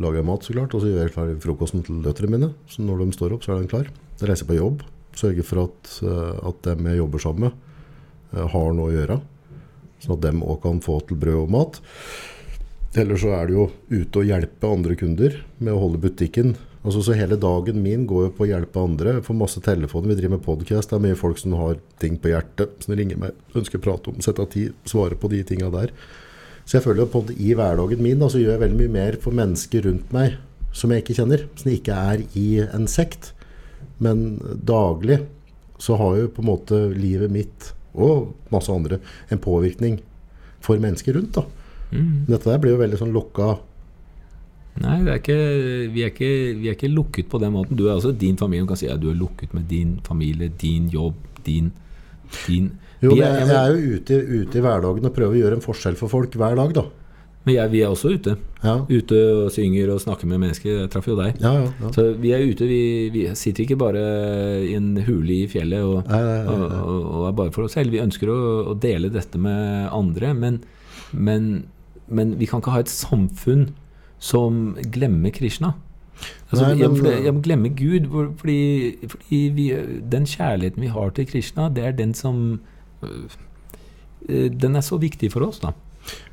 lager 0.00 0.20
jeg 0.20 0.26
mat, 0.26 0.46
så 0.46 0.54
klart. 0.56 0.74
Og 0.74 0.82
så 0.82 0.90
gjør 0.90 1.04
jeg 1.04 1.14
klar 1.14 1.32
frokosten 1.42 1.86
til 1.86 2.02
døtrene 2.02 2.34
mine. 2.34 2.50
Så 2.70 2.82
når 2.82 3.04
de 3.04 3.14
står 3.14 3.36
opp, 3.36 3.46
så 3.46 3.54
er 3.54 3.62
de 3.62 3.70
klar. 3.70 3.90
Jeg 4.18 4.30
reiser 4.30 4.48
på 4.48 4.58
jobb. 4.58 4.82
Sørger 5.16 5.46
for 5.46 5.66
at, 5.66 5.92
eh, 6.02 6.48
at 6.50 6.62
dem 6.66 6.90
jeg 6.90 7.00
jobber 7.00 7.22
sammen 7.22 7.46
med, 7.46 7.52
eh, 8.34 8.46
har 8.52 8.72
noe 8.74 8.90
å 8.90 8.96
gjøre. 8.96 9.20
Sånn 10.02 10.16
at 10.18 10.24
dem 10.26 10.42
òg 10.42 10.62
kan 10.62 10.80
få 10.80 11.00
til 11.06 11.16
brød 11.16 11.42
og 11.46 11.50
mat. 11.50 11.80
Eller 12.96 13.18
så 13.20 13.34
er 13.36 13.48
det 13.48 13.56
jo 13.56 13.66
ute 13.92 14.22
og 14.22 14.28
hjelpe 14.30 14.68
andre 14.72 14.96
kunder 14.96 15.34
med 15.58 15.74
å 15.74 15.80
holde 15.82 16.00
butikken. 16.00 16.54
Altså, 16.86 17.02
så 17.02 17.16
hele 17.18 17.36
dagen 17.40 17.82
min 17.82 18.06
går 18.08 18.28
jo 18.28 18.34
på 18.38 18.44
å 18.46 18.48
hjelpe 18.48 18.80
andre. 18.80 19.16
Jeg 19.18 19.26
får 19.26 19.36
masse 19.36 19.60
telefoner. 19.60 20.12
Vi 20.12 20.16
driver 20.20 20.36
med 20.36 20.44
podkast. 20.46 20.92
Det 20.92 20.96
er 20.96 21.04
mye 21.04 21.18
folk 21.18 21.40
som 21.40 21.56
har 21.58 21.80
ting 22.00 22.16
på 22.22 22.30
hjertet, 22.30 22.78
som 22.84 22.94
ringer 22.96 23.18
meg, 23.20 23.36
ønsker 23.58 23.80
å 23.80 23.84
prate 23.84 24.12
om, 24.12 24.22
sette 24.24 24.44
av 24.44 24.48
tid, 24.52 24.72
svare 24.88 25.18
på 25.18 25.30
de 25.32 25.42
tinga 25.48 25.68
der. 25.74 25.92
Så 26.64 26.78
jeg 26.78 26.86
føler 26.86 27.04
jo 27.04 27.10
på 27.10 27.24
at 27.26 27.34
i 27.36 27.52
hverdagen 27.58 28.02
min 28.02 28.22
da, 28.22 28.30
så 28.30 28.40
gjør 28.40 28.54
jeg 28.54 28.62
veldig 28.64 28.78
mye 28.80 28.94
mer 28.96 29.18
for 29.22 29.36
mennesker 29.36 29.86
rundt 29.86 30.14
meg 30.14 30.38
som 30.76 30.92
jeg 30.92 31.04
ikke 31.04 31.18
kjenner. 31.18 31.44
Som 31.58 31.74
ikke 31.74 31.98
er 32.14 32.24
i 32.38 32.48
en 32.64 32.88
sekt. 32.90 33.32
Men 34.02 34.38
daglig 34.66 35.20
så 35.82 35.98
har 36.00 36.16
jo 36.22 36.32
på 36.32 36.42
en 36.42 36.50
måte 36.54 36.80
livet 36.96 37.32
mitt 37.32 37.72
og 37.96 38.32
masse 38.52 38.72
andre 38.72 38.98
en 39.32 39.40
påvirkning 39.42 40.00
for 40.64 40.80
mennesker 40.80 41.18
rundt. 41.18 41.36
da. 41.36 41.44
Mm. 41.92 42.26
Dette 42.28 42.50
der 42.50 42.60
blir 42.62 42.74
jo 42.74 42.80
veldig 42.82 42.98
sånn 43.00 43.14
lukka. 43.14 43.56
Nei, 44.82 44.98
det 45.06 45.12
er 45.14 45.20
ikke, 45.22 45.36
vi, 45.94 46.02
er 46.04 46.10
ikke, 46.12 46.30
vi 46.60 46.68
er 46.68 46.74
ikke 46.76 46.92
lukket 46.92 47.30
på 47.32 47.38
den 47.40 47.54
måten. 47.54 47.78
Du 47.78 47.86
er 47.86 47.94
også 47.94 48.12
din 48.12 48.36
familie. 48.36 48.66
Du 48.66 48.72
kan 48.74 48.80
si 48.80 48.90
at 48.92 49.00
du 49.00 49.08
er 49.08 49.16
lukket 49.16 49.54
med 49.56 49.64
din 49.70 49.94
familie, 50.04 50.50
din 50.60 50.90
jobb, 50.92 51.16
din, 51.46 51.70
din 52.44 52.72
Jo, 53.00 53.14
men 53.14 53.22
jeg, 53.22 53.46
jeg 53.48 53.56
er 53.56 53.72
jo 53.72 53.96
ute, 53.96 54.20
ute 54.42 54.58
i 54.58 54.62
hverdagen 54.64 55.08
og 55.08 55.14
prøver 55.16 55.32
å 55.36 55.40
gjøre 55.40 55.58
en 55.60 55.64
forskjell 55.64 55.96
for 55.96 56.12
folk 56.12 56.36
hver 56.36 56.58
dag, 56.60 56.74
da. 56.76 56.84
Men 57.46 57.54
jeg, 57.54 57.70
vi 57.76 57.80
er 57.86 57.92
også 57.94 58.10
ute. 58.18 58.32
Ja, 58.64 58.72
Ute 58.90 59.18
og 59.36 59.52
synger 59.54 59.92
og 59.94 60.00
snakker 60.02 60.26
med 60.26 60.40
mennesker. 60.42 60.80
Jeg 60.82 60.90
traff 60.90 61.06
jo 61.06 61.14
deg. 61.14 61.36
ja, 61.38 61.52
ja. 61.54 61.68
ja. 61.78 61.90
Så 61.94 62.08
vi 62.18 62.32
er 62.34 62.42
ute. 62.42 62.66
Vi, 62.66 62.80
vi 63.14 63.22
sitter 63.38 63.62
ikke 63.62 63.78
bare 63.78 64.02
i 64.66 64.72
en 64.74 64.96
hule 65.06 65.36
i 65.44 65.46
fjellet 65.48 65.84
og, 65.86 66.00
Nei, 66.10 66.20
nei, 66.26 66.40
nei. 66.42 66.80
og, 66.82 67.06
og 67.20 67.28
er 67.28 67.36
bare 67.38 67.54
for 67.54 67.68
oss 67.68 67.76
selv. 67.78 67.94
Vi 67.94 68.02
ønsker 68.02 68.32
å, 68.34 68.38
å 68.72 68.76
dele 68.82 69.12
dette 69.14 69.38
med 69.38 69.86
andre, 69.94 70.32
men, 70.34 70.58
men, 71.14 71.46
men 72.08 72.36
vi 72.38 72.46
kan 72.46 72.60
ikke 72.62 72.70
ha 72.74 72.80
et 72.84 72.92
samfunn 72.92 73.68
som 74.18 74.76
glemmer 74.92 75.30
Krishna. 75.34 75.72
Altså, 76.50 76.62
Nei, 76.74 76.88
men- 76.88 77.24
jeg, 77.24 77.32
men 77.34 77.42
glemmer 77.42 77.68
Gud. 77.76 78.06
Fordi, 78.38 78.94
fordi 79.08 79.40
vi, 79.54 79.66
den 80.12 80.24
kjærligheten 80.26 80.80
vi 80.82 80.86
har 80.88 81.10
til 81.10 81.26
Krishna, 81.26 81.68
det 81.68 81.84
er 81.84 81.90
den 81.92 82.14
som 82.14 82.60
øh, 83.02 84.50
Den 84.62 84.76
er 84.76 84.80
så 84.80 84.96
viktig 84.98 85.32
for 85.32 85.44
oss, 85.46 85.58
da. 85.62 85.70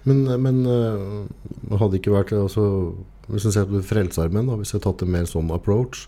Men, 0.04 0.24
men 0.42 0.66
øh, 0.66 1.26
det 1.70 1.80
hadde 1.80 1.98
ikke 2.00 2.12
vært 2.14 2.32
altså, 2.32 2.94
Hvis 3.28 3.46
jeg 3.46 3.54
ser 3.54 3.66
på 3.66 3.82
Frelsesarmeen, 3.82 4.50
hvis 4.60 4.74
jeg 4.74 4.82
tatt 4.84 5.02
en 5.02 5.12
mer 5.12 5.26
sånn 5.30 5.50
approach 5.52 6.08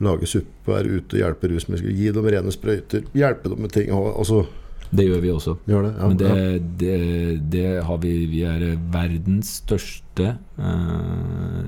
Lage 0.00 0.26
suppe, 0.30 0.70
være 0.70 1.00
ute, 1.00 1.18
hjelpe 1.18 1.48
rusmisbrukere, 1.50 1.96
gi 1.98 2.12
dem 2.14 2.24
rene 2.30 2.52
sprøyter, 2.54 3.02
hjelpe 3.18 3.50
dem 3.50 3.58
med 3.64 3.72
ting 3.74 3.90
Altså, 3.90 4.44
Det 4.90 5.04
gjør 5.04 5.20
vi 5.20 5.30
også. 5.32 5.56
gjør 5.68 5.82
det? 5.84 5.92
Ja, 5.98 6.08
Men 6.08 6.18
det, 6.20 6.28
ja. 6.28 6.58
det, 6.82 6.94
det 7.52 7.84
har 7.84 7.98
vi 8.02 8.12
Vi 8.30 8.42
er 8.48 8.64
verdens 8.92 9.50
største 9.62 10.30
eh, 10.56 11.64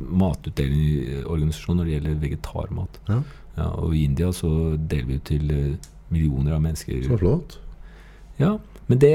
matutdelingsorganisasjon 0.00 1.80
når 1.80 1.88
det 1.88 1.96
gjelder 1.96 2.20
vegetarmat. 2.24 3.00
Ja. 3.10 3.20
Ja, 3.58 3.68
og 3.82 3.94
i 3.94 4.04
India 4.06 4.30
så 4.34 4.50
deler 4.90 5.08
vi 5.08 5.18
ut 5.20 5.26
til 5.28 5.52
eh, 5.54 5.90
millioner 6.10 6.56
av 6.56 6.64
mennesker. 6.64 7.02
Så 7.06 7.18
flott. 7.20 7.58
Ja, 8.40 8.56
men 8.88 9.02
det 9.02 9.14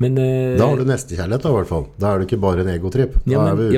men, 0.00 0.16
eh, 0.16 0.56
Da 0.56 0.64
har 0.70 0.78
du 0.80 0.86
nestekjærlighet, 0.88 1.42
da, 1.44 1.50
i 1.50 1.56
hvert 1.58 1.68
fall. 1.68 1.86
Da 2.00 2.14
er 2.14 2.20
det 2.20 2.30
ikke 2.30 2.40
bare 2.40 2.62
en 2.64 2.72
egotripp. 2.72 3.18
Ja, 3.28 3.50
ja, 3.52 3.68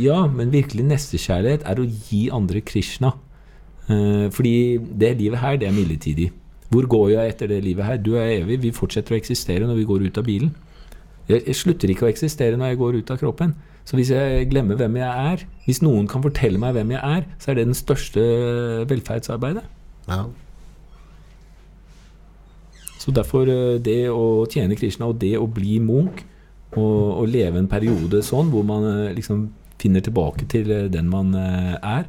ja, 0.00 0.20
men 0.24 0.52
virkelig 0.54 0.86
nestekjærlighet 0.88 1.66
er 1.68 1.82
å 1.82 1.84
gi 1.84 2.28
andre 2.32 2.62
Krishna. 2.64 3.12
Eh, 3.88 4.28
fordi 4.32 4.78
det 4.78 5.18
livet 5.18 5.42
her, 5.42 5.58
det 5.60 5.68
er 5.68 5.76
midlertidig. 5.76 6.30
Hvor 6.68 6.88
går 6.90 7.08
jeg 7.14 7.34
etter 7.34 7.50
det 7.50 7.62
livet 7.64 7.86
her? 7.86 8.00
Du 8.00 8.14
er 8.20 8.42
evig. 8.42 8.60
Vi 8.62 8.74
fortsetter 8.76 9.14
å 9.14 9.18
eksistere 9.18 9.68
når 9.68 9.80
vi 9.80 9.86
går 9.88 10.04
ut 10.08 10.20
av 10.20 10.26
bilen. 10.26 10.52
Jeg, 11.28 11.42
jeg 11.46 11.56
slutter 11.56 11.92
ikke 11.92 12.06
å 12.06 12.10
eksistere 12.10 12.58
når 12.60 12.72
jeg 12.72 12.80
går 12.82 12.98
ut 13.00 13.12
av 13.14 13.20
kroppen. 13.20 13.54
Så 13.88 13.96
hvis 13.96 14.10
jeg 14.12 14.50
glemmer 14.50 14.76
hvem 14.76 14.98
jeg 15.00 15.30
er, 15.32 15.46
hvis 15.64 15.80
noen 15.80 16.08
kan 16.10 16.24
fortelle 16.24 16.60
meg 16.60 16.74
hvem 16.76 16.92
jeg 16.92 17.00
er, 17.00 17.24
så 17.40 17.50
er 17.50 17.56
det 17.56 17.70
den 17.70 17.78
største 17.78 18.24
velferdsarbeidet. 18.90 19.64
Ja. 20.08 20.26
Så 22.98 23.14
derfor 23.16 23.48
eh, 23.48 23.78
det 23.80 24.10
å 24.12 24.44
tjene 24.50 24.76
Krishna 24.76 25.08
og 25.08 25.20
det 25.22 25.36
å 25.40 25.46
bli 25.48 25.78
munk 25.80 26.20
og, 26.76 27.22
og 27.22 27.30
leve 27.32 27.62
en 27.62 27.70
periode 27.70 28.20
sånn 28.26 28.50
hvor 28.52 28.66
man 28.68 28.84
eh, 28.84 29.14
liksom 29.16 29.46
finner 29.80 30.04
tilbake 30.04 30.44
til 30.52 30.68
eh, 30.74 30.88
den 30.92 31.08
man 31.08 31.32
er, 31.38 32.04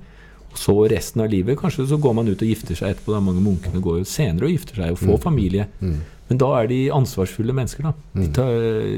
så 0.56 0.74
resten 0.90 1.22
av 1.22 1.30
livet 1.30 1.58
Kanskje 1.60 1.86
så 1.88 1.98
går 2.02 2.14
man 2.16 2.28
ut 2.28 2.42
og 2.42 2.48
gifter 2.48 2.76
seg 2.76 2.96
etterpå. 2.96 3.14
da 3.14 3.20
Mange 3.22 3.42
munkene 3.42 3.82
går 3.82 4.00
jo 4.00 4.04
senere 4.06 4.46
og 4.46 4.52
gifter 4.52 4.76
seg 4.76 4.92
og 4.92 4.98
får 5.00 5.20
familie. 5.22 5.68
Mm. 5.82 6.00
Men 6.30 6.38
da 6.38 6.50
er 6.62 6.68
de 6.68 6.90
ansvarsfulle 6.94 7.54
mennesker. 7.54 7.84
da 7.84 7.94
De, 8.14 8.28
Mm. 8.28 8.34
tar, 8.34 8.52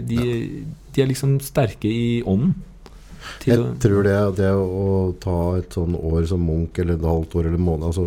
de, 0.07 0.63
de 0.93 1.01
er 1.01 1.07
liksom 1.07 1.39
sterke 1.41 1.85
i 1.91 2.21
ånden. 2.23 2.55
Å, 3.41 3.45
Jeg 3.45 3.79
tror 3.79 4.03
det, 4.03 4.35
det 4.37 4.51
å 4.51 5.13
ta 5.19 5.57
et 5.57 5.69
sånn 5.69 5.95
år 5.95 6.25
som 6.27 6.39
munk, 6.41 6.77
eller 6.79 6.93
et 6.95 7.01
halvt 7.01 7.35
år 7.35 7.45
eller 7.45 7.57
en 7.59 7.65
måned 7.67 7.85
altså, 7.85 8.05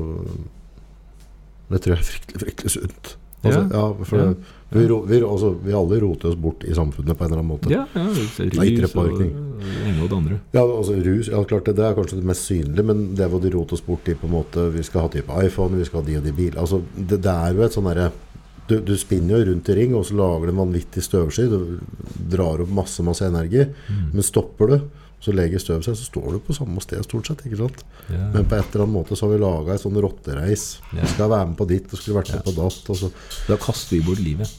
Det 1.70 1.80
tror 1.82 1.94
jeg 1.96 2.02
er 2.02 2.08
fryktelig, 2.10 2.40
fryktelig 2.42 2.70
sunt. 2.74 3.14
Altså, 3.44 3.62
ja. 3.72 4.04
for 4.04 4.16
Ja. 4.18 4.24
det, 4.24 4.36
Vi, 4.74 4.86
ro- 4.90 5.04
vi, 5.06 5.20
altså, 5.22 5.52
vi 5.64 5.72
alle 5.78 6.00
roter 6.02 6.32
oss 6.32 6.36
bort 6.40 6.64
i 6.66 6.74
samfunnet 6.74 7.16
på 7.18 7.24
en 7.24 7.30
eller 7.32 7.42
annen 7.42 7.52
måte. 7.54 7.70
Ja, 7.72 7.84
ja 7.94 8.04
rus 8.10 8.38
og 8.40 9.22
ene 9.64 10.02
og 10.02 10.08
det 10.10 10.16
andre. 10.18 10.38
Ja, 10.56 10.64
altså 10.66 10.96
rus, 11.06 11.28
ja 11.32 11.44
klart 11.48 11.68
det, 11.70 11.76
det 11.78 11.84
er 11.88 11.94
kanskje 11.96 12.18
det 12.20 12.28
mest 12.28 12.48
synlige, 12.50 12.84
men 12.90 13.04
det 13.16 13.28
hvor 13.32 13.40
de 13.44 13.52
roter 13.54 13.78
oss 13.78 13.84
bort 13.86 14.08
i 14.10 14.16
på 14.18 14.26
en 14.28 14.34
måte 14.34 14.66
Vi 14.74 14.82
skal 14.84 15.06
ha 15.06 15.12
type 15.14 15.38
iPhone, 15.46 15.78
vi 15.78 15.86
skal 15.88 16.02
ha 16.02 16.06
de 16.08 16.16
og 16.18 16.24
de 16.26 16.32
biler 16.36 16.58
Altså, 16.60 16.82
det, 16.98 17.20
det 17.24 17.32
er 17.32 17.54
jo 17.54 17.62
et 17.68 17.76
sånn 17.78 17.88
derre 17.88 18.10
du, 18.66 18.78
du 18.80 18.94
spinner 18.96 19.38
jo 19.38 19.50
rundt 19.52 19.68
i 19.68 19.74
ring, 19.76 19.92
og 19.94 20.06
så 20.08 20.14
lager 20.16 20.48
du 20.48 20.54
en 20.54 20.60
vanvittig 20.62 21.02
støvsky. 21.04 21.44
Du 21.52 21.78
drar 22.32 22.62
opp 22.64 22.70
masse, 22.72 23.02
masse 23.04 23.26
energi. 23.28 23.66
Men 24.14 24.24
stopper 24.24 24.70
du, 24.72 24.76
så 25.20 25.34
legger 25.36 25.60
støvet 25.60 25.84
seg, 25.84 25.98
så 26.00 26.06
står 26.08 26.30
du 26.32 26.38
på 26.46 26.56
samme 26.56 26.80
sted 26.80 27.04
stort 27.04 27.28
sett. 27.28 27.44
ikke 27.44 27.58
sant? 27.60 27.82
Ja. 28.08 28.30
Men 28.32 28.48
på 28.48 28.56
et 28.56 28.64
eller 28.72 28.86
annet 28.86 28.96
måte 28.96 29.18
så 29.20 29.26
har 29.28 29.34
vi 29.34 29.42
laga 29.44 29.76
ei 29.76 29.82
sånn 29.82 30.00
rottereis. 30.00 30.64
Ja. 30.96 31.02
Du 31.04 31.12
skal 31.12 31.28
være 31.34 31.50
med 31.50 31.58
på 31.60 31.66
ditt, 31.68 31.92
og 31.92 32.00
skulle 32.00 32.22
vært 32.22 32.32
med 32.38 32.44
på 32.48 32.54
datt. 32.56 32.88
Og 32.88 32.98
så. 33.02 33.10
Da 33.50 33.60
kaster 33.60 33.98
vi 33.98 34.02
bort 34.08 34.24
livet. 34.24 34.56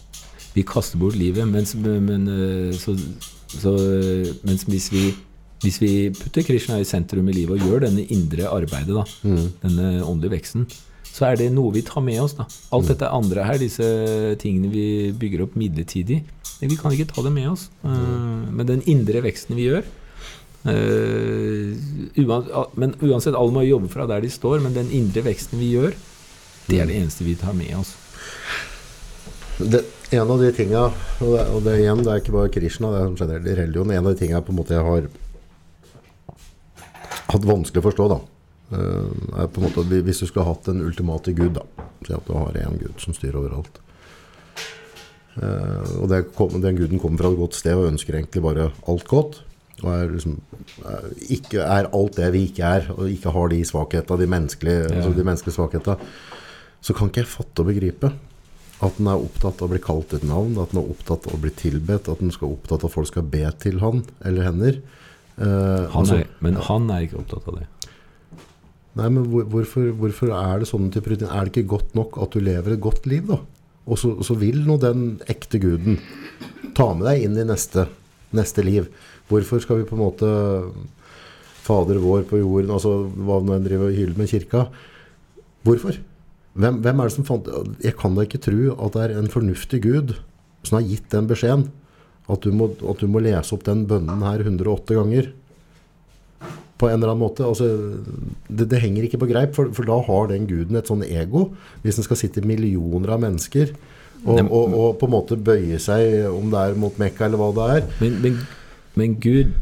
Vi 0.55 0.63
kaster 0.63 0.99
bort 1.01 1.17
livet, 1.19 1.47
mens, 1.51 1.75
men, 1.75 2.27
øh, 2.31 2.73
så, 2.79 2.95
så, 3.51 3.75
øh, 3.75 4.33
mens 4.47 4.63
hvis 4.71 4.91
vi 4.93 5.05
hvis 5.63 5.79
vi 5.81 6.09
putter 6.13 6.43
Krishna 6.45 6.77
i 6.77 6.85
sentrum 6.85 7.29
i 7.31 7.33
livet 7.33 7.57
og 7.57 7.69
gjør 7.69 7.85
denne 7.87 8.03
indre 8.13 8.49
arbeidet, 8.51 8.93
da, 8.93 9.03
denne 9.63 10.03
åndelige 10.05 10.35
veksten, 10.35 10.67
så 11.15 11.29
er 11.29 11.39
det 11.39 11.51
noe 11.55 11.71
vi 11.73 11.83
tar 11.85 12.03
med 12.03 12.19
oss. 12.21 12.35
da. 12.35 12.45
Alt 12.75 12.89
dette 12.91 13.09
andre 13.09 13.45
her, 13.47 13.59
disse 13.61 13.85
tingene 14.41 14.71
vi 14.73 14.87
bygger 15.15 15.45
opp 15.45 15.55
midlertidig, 15.59 16.21
vi 16.59 16.77
kan 16.79 16.93
ikke 16.95 17.07
ta 17.11 17.23
det 17.23 17.33
med 17.35 17.49
oss. 17.51 17.69
Eh, 17.85 18.49
men 18.51 18.67
den 18.67 18.83
indre 18.89 19.21
veksten 19.25 19.57
vi 19.57 19.67
gjør 19.67 19.83
eh, 20.71 21.75
Men 22.79 22.95
uansett, 23.03 23.35
alle 23.35 23.53
må 23.53 23.65
jobbe 23.65 23.91
fra 23.91 24.07
der 24.09 24.23
de 24.23 24.31
står, 24.31 24.63
men 24.63 24.75
den 24.75 24.91
indre 24.95 25.25
veksten 25.27 25.59
vi 25.61 25.73
gjør, 25.75 25.95
det 26.65 26.81
er 26.81 26.89
det 26.89 26.97
eneste 26.97 27.27
vi 27.27 27.35
tar 27.39 27.53
med 27.53 27.75
oss. 27.77 27.93
Det, 29.59 29.85
en 30.11 30.31
av 30.31 30.39
de 30.41 30.51
tinga, 30.53 30.83
og 31.21 31.31
det, 31.33 31.43
og 31.55 31.63
det 31.65 31.79
igjen, 31.81 32.03
det 32.05 32.11
er 32.13 32.21
ikke 32.21 32.35
bare 32.35 32.51
Krishna, 32.53 32.91
det 32.93 33.01
er 33.01 33.15
generelt 33.19 33.49
i 33.49 33.55
religion, 33.57 33.91
en 33.91 34.05
av 34.05 34.13
de 34.13 34.19
tinga 34.21 34.41
en 34.41 34.65
jeg 34.69 34.85
har 34.89 35.07
hatt 37.31 37.47
vanskelig 37.47 37.81
å 37.81 37.87
forstå, 37.87 38.09
da, 38.11 38.19
eh, 38.77 39.39
er 39.41 39.49
på 39.49 39.61
en 39.61 39.67
måte 39.67 39.81
at 39.81 39.95
hvis 40.05 40.21
du 40.21 40.27
skulle 40.27 40.45
hatt 40.45 40.69
den 40.69 40.83
ultimate 40.85 41.33
Gud, 41.33 41.57
da, 41.57 41.65
si 42.05 42.13
at 42.13 42.27
du 42.27 42.33
har 42.37 42.53
en 42.61 42.77
Gud 42.77 43.01
som 43.01 43.13
styrer 43.17 43.39
overalt. 43.41 43.81
Eh, 45.35 45.97
og 45.99 46.07
det 46.11 46.21
kom, 46.37 46.53
den 46.61 46.77
guden 46.77 47.01
kommer 47.01 47.19
fra 47.19 47.33
et 47.33 47.41
godt 47.41 47.57
sted 47.57 47.75
og 47.75 47.89
ønsker 47.89 48.15
egentlig 48.15 48.43
bare 48.45 48.69
alt 48.87 49.07
godt. 49.09 49.41
Og 49.83 49.89
er, 49.91 50.13
liksom, 50.13 50.37
er, 50.87 51.09
ikke, 51.35 51.59
er 51.59 51.89
alt 51.91 52.15
det 52.15 52.29
vi 52.31 52.45
ikke 52.47 52.63
er, 52.77 52.85
og 52.95 53.09
ikke 53.11 53.33
har 53.35 53.49
de 53.51 53.57
svakhetene, 53.67 54.21
de 54.21 54.29
menneskelige, 54.31 54.85
Ja. 54.85 54.93
altså 55.01 55.11
de 55.17 55.25
menneskelige 55.27 55.57
svakhetene, 55.57 55.97
så 56.79 56.93
kan 56.95 57.09
ikke 57.09 57.25
jeg 57.25 57.27
fatte 57.33 57.59
og 57.59 57.67
begripe 57.73 58.13
at 58.83 58.97
den 58.97 59.07
er 59.07 59.21
opptatt 59.23 59.61
av 59.61 59.69
å 59.69 59.71
bli 59.71 59.79
kalt 59.83 60.13
et 60.17 60.25
navn, 60.27 60.57
at 60.59 60.73
den 60.73 60.81
er 60.81 60.89
opptatt 60.91 61.27
av 61.29 61.37
å 61.37 61.41
bli 61.41 61.51
tilbedt, 61.55 62.09
at 62.11 62.19
den 62.19 62.33
skal 62.35 62.51
opptatt 62.51 62.83
av 62.83 62.89
at 62.89 62.95
folk 62.97 63.07
skal 63.07 63.23
be 63.31 63.45
til 63.61 63.79
han 63.79 64.03
eller 64.25 64.49
henne. 64.49 64.73
Eh, 65.37 65.87
Han 65.91 66.03
altså- 66.03 66.19
er, 66.19 66.27
men 66.41 66.55
han 66.55 66.89
er 66.91 67.05
ikke 67.07 67.19
opptatt 67.23 67.47
av 67.47 67.59
det. 67.59 67.67
Nei, 68.95 69.09
men 69.09 69.25
hvor, 69.27 69.43
hvorfor, 69.51 69.91
hvorfor 69.91 70.31
er 70.31 70.59
det 70.59 70.67
sånne 70.69 70.91
typer 70.91 71.11
rutiner? 71.15 71.31
Er 71.35 71.45
det 71.45 71.51
ikke 71.55 71.67
godt 71.75 71.95
nok 71.95 72.17
at 72.23 72.31
du 72.31 72.39
lever 72.39 72.73
et 72.73 72.81
godt 72.83 73.05
liv, 73.05 73.27
da? 73.27 73.39
Og 73.87 73.97
så, 73.99 74.13
så 74.23 74.35
vil 74.39 74.63
nå 74.65 74.79
den 74.79 75.19
ekte 75.27 75.59
guden 75.61 75.99
ta 76.73 76.93
med 76.95 77.05
deg 77.07 77.23
inn 77.27 77.37
i 77.37 77.43
neste, 77.47 77.87
neste 78.35 78.63
liv. 78.63 78.87
Hvorfor 79.29 79.59
skal 79.61 79.81
vi 79.81 79.87
på 79.89 79.95
en 79.97 80.03
måte 80.05 80.29
Fader 81.65 81.97
vår 81.97 82.27
på 82.29 82.37
jorden, 82.37 82.69
altså 82.75 82.91
hva 83.09 83.39
nå 83.41 83.55
enn 83.55 83.63
driver 83.65 83.89
og 83.89 83.95
hyler 83.97 84.17
med 84.19 84.29
kirka. 84.29 84.67
Hvorfor? 85.65 85.97
Hvem, 86.55 86.77
hvem 86.83 87.01
er 87.01 87.09
det 87.09 87.15
som 87.17 87.25
fant 87.27 87.47
Jeg 87.83 87.97
kan 87.99 88.13
da 88.15 88.23
ikke 88.23 88.39
tro 88.39 88.75
at 88.79 88.93
det 88.95 89.01
er 89.03 89.17
en 89.19 89.31
fornuftig 89.31 89.81
gud 89.83 90.13
som 90.65 90.79
har 90.79 90.85
gitt 90.87 91.09
den 91.11 91.27
beskjeden. 91.29 91.65
At 92.31 92.45
du 92.45 92.53
må, 92.55 92.71
at 92.73 93.01
du 93.01 93.09
må 93.11 93.21
lese 93.21 93.53
opp 93.53 93.65
den 93.67 93.83
bønnen 93.89 94.23
her 94.25 94.41
108 94.41 94.95
ganger 94.97 95.33
på 96.75 96.89
en 96.89 96.97
eller 96.97 97.13
annen 97.13 97.21
måte. 97.21 97.45
Altså, 97.45 97.67
det, 98.49 98.69
det 98.71 98.81
henger 98.81 99.05
ikke 99.05 99.19
på 99.21 99.29
greip, 99.29 99.53
for, 99.55 99.69
for 99.75 99.87
da 99.87 99.99
har 100.07 100.31
den 100.31 100.47
guden 100.49 100.79
et 100.79 100.89
sånn 100.89 101.05
ego. 101.05 101.49
Hvis 101.83 101.99
den 101.99 102.07
skal 102.07 102.19
sitte 102.19 102.43
millioner 102.47 103.13
av 103.15 103.21
mennesker 103.23 103.75
og, 104.25 104.39
og, 104.49 104.73
og 104.73 104.95
på 104.99 105.07
en 105.07 105.13
måte 105.13 105.37
bøye 105.37 105.77
seg, 105.81 106.25
om 106.31 106.49
det 106.53 106.61
er 106.61 106.79
mot 106.81 106.95
Mekka 107.01 107.27
eller 107.27 107.41
hva 107.41 107.51
det 107.55 107.67
er. 107.75 107.89
Men, 108.01 108.15
men, 108.23 108.39
men 108.97 109.19
Gud, 109.21 109.53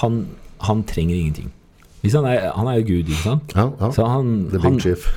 han, 0.00 0.22
han 0.62 0.84
trenger 0.86 1.16
ingenting. 1.16 1.50
Hvis 2.00 2.14
han, 2.16 2.24
er, 2.24 2.52
han 2.56 2.68
er 2.70 2.78
jo 2.80 2.86
Gud, 2.94 3.10
ikke 3.10 3.24
sant? 3.24 3.52
Ja, 3.56 3.66
ja. 3.80 3.90
Så 3.92 4.06
han, 4.08 4.30
The 4.52 4.62
han, 4.62 4.78
big 4.78 4.84
chief. 4.86 5.10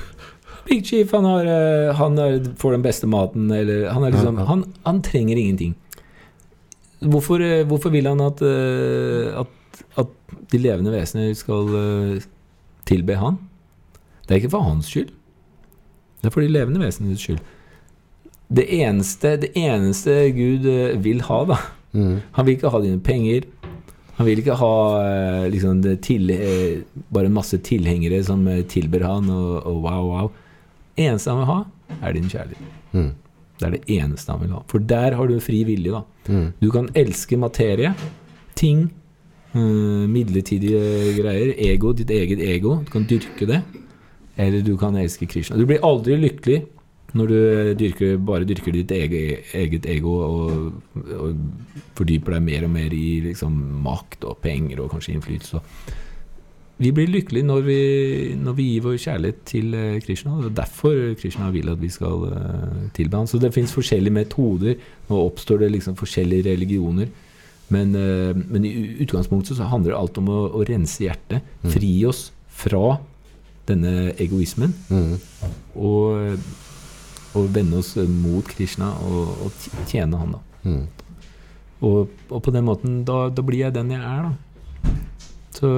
Big 0.64 0.86
Chief, 0.86 1.10
han, 1.12 1.24
har, 1.24 1.44
eh, 1.44 1.94
han 1.94 2.18
er, 2.18 2.38
får 2.56 2.76
den 2.76 2.84
beste 2.84 3.08
maten, 3.10 3.50
eller 3.52 3.90
Han, 3.92 4.04
er 4.04 4.14
liksom, 4.14 4.38
Ja, 4.38 4.40
ja. 4.40 4.48
han, 4.48 4.64
han 4.84 5.02
trenger 5.02 5.36
ingenting. 5.36 5.74
Hvorfor, 7.04 7.42
eh, 7.44 7.66
hvorfor 7.68 7.92
vil 7.92 8.08
han 8.08 8.20
at, 8.24 8.40
eh, 8.42 9.40
at, 9.40 9.82
at 10.00 10.14
de 10.52 10.58
levende 10.62 10.94
vesener 10.94 11.34
skal 11.36 11.68
tilbe 12.88 13.18
han? 13.20 13.36
Det 14.24 14.32
er 14.32 14.40
ikke 14.40 14.54
for 14.56 14.64
hans 14.64 14.88
skyld. 14.88 15.12
Det 16.22 16.30
er 16.30 16.32
for 16.32 16.40
de 16.40 16.48
levende 16.48 16.80
vesenenes 16.80 17.20
skyld. 17.20 17.42
Det 18.54 18.64
eneste, 18.72 19.36
det 19.40 19.50
eneste 19.56 20.30
Gud 20.36 20.68
vil 21.04 21.24
ha, 21.28 21.44
da 21.44 21.62
Mm. 21.94 22.16
Han 22.34 22.46
vil 22.46 22.56
ikke 22.56 22.70
ha 22.74 22.78
dine 22.82 22.98
penger. 23.06 23.44
Han 24.16 24.26
vil 24.26 24.40
ikke 24.40 24.56
ha 24.58 25.46
liksom, 25.46 25.78
til, 26.02 26.32
bare 27.14 27.28
en 27.30 27.36
masse 27.36 27.58
tilhengere 27.62 28.18
som 28.26 28.42
tilber 28.66 29.04
han, 29.06 29.28
og, 29.30 29.60
og 29.62 29.76
wow, 29.84 30.08
wow. 30.08 30.32
Eneste 30.96 31.30
han 31.30 31.42
vil 31.42 31.50
ha, 31.50 31.60
er 32.00 32.16
din 32.16 32.28
kjærlighet. 32.30 32.74
Mm. 32.92 33.12
Det 33.58 33.66
er 33.66 33.72
det 33.76 33.96
eneste 33.96 34.34
han 34.34 34.42
vil 34.42 34.52
ha. 34.56 34.60
For 34.70 34.82
der 34.82 35.16
har 35.18 35.30
du 35.30 35.38
fri 35.42 35.62
vilje. 35.66 35.92
da. 35.94 36.02
Mm. 36.28 36.52
Du 36.60 36.70
kan 36.74 36.88
elske 36.94 37.38
materie, 37.38 37.94
ting, 38.58 38.92
eh, 39.54 40.04
midlertidige 40.10 41.14
greier, 41.18 41.54
ego, 41.58 41.92
ditt 41.92 42.10
eget 42.10 42.40
ego. 42.42 42.80
Du 42.84 42.90
kan 42.90 43.06
dyrke 43.10 43.46
det. 43.46 43.62
Eller 44.36 44.62
du 44.62 44.76
kan 44.76 44.96
elske 44.96 45.26
Krishna. 45.26 45.56
Du 45.56 45.66
blir 45.66 45.84
aldri 45.86 46.16
lykkelig 46.18 46.64
når 47.14 47.30
du 47.30 47.74
dyrker, 47.78 48.16
bare 48.18 48.46
dyrker 48.48 48.74
ditt 48.74 48.90
eget, 48.90 49.52
eget 49.54 49.86
ego 49.86 50.14
og, 50.24 50.72
og 51.14 51.36
fordyper 51.94 52.34
deg 52.34 52.42
mer 52.42 52.64
og 52.66 52.72
mer 52.74 52.96
i 52.96 53.20
liksom, 53.28 53.54
makt 53.84 54.26
og 54.26 54.40
penger 54.42 54.82
og 54.82 54.90
kanskje 54.90 55.14
innflytelse. 55.14 55.60
Vi 56.76 56.90
blir 56.90 57.06
lykkelige 57.06 57.46
når 57.46 57.60
vi, 57.68 57.80
når 58.34 58.56
vi 58.58 58.64
gir 58.72 58.82
vår 58.82 58.96
kjærlighet 58.98 59.42
til 59.46 59.74
eh, 59.78 60.00
Krishna. 60.02 60.40
Det 60.42 60.48
er 60.50 60.56
derfor 60.58 60.96
Krishna 61.20 61.50
vil 61.54 61.70
at 61.70 61.78
vi 61.78 61.90
skal 61.92 62.26
eh, 62.32 62.80
tilbe 62.96 63.20
ham. 63.20 63.28
Så 63.30 63.38
det 63.38 63.52
fins 63.54 63.74
forskjellige 63.74 64.14
metoder. 64.14 64.74
Nå 65.08 65.20
oppstår 65.28 65.62
det 65.62 65.70
liksom 65.70 65.94
forskjellige 65.96 66.50
religioner. 66.50 67.12
Men, 67.68 67.94
eh, 67.94 68.34
men 68.34 68.66
i 68.66 68.74
utgangspunktet 69.06 69.56
så 69.56 69.70
handler 69.70 69.92
det 69.94 70.00
alt 70.00 70.18
om 70.18 70.32
å, 70.34 70.40
å 70.50 70.64
rense 70.66 71.04
hjertet. 71.06 71.46
Fri 71.62 71.94
oss 72.10 72.26
fra 72.50 72.98
denne 73.70 74.10
egoismen. 74.18 74.74
Mm. 74.90 75.14
Og, 75.78 76.36
og 77.38 77.48
vende 77.54 77.78
oss 77.78 77.94
mot 78.18 78.50
Krishna 78.50 78.90
og, 79.06 79.46
og 79.46 79.86
tjene 79.86 80.18
han, 80.18 80.34
da. 80.34 80.42
Mm. 80.66 80.84
Og, 81.84 82.10
og 82.30 82.42
på 82.42 82.50
den 82.50 82.66
måten, 82.66 83.02
da, 83.06 83.28
da 83.30 83.46
blir 83.46 83.62
jeg 83.68 83.78
den 83.78 83.94
jeg 83.94 84.02
er, 84.02 84.26
da. 84.26 84.92
Så 85.54 85.68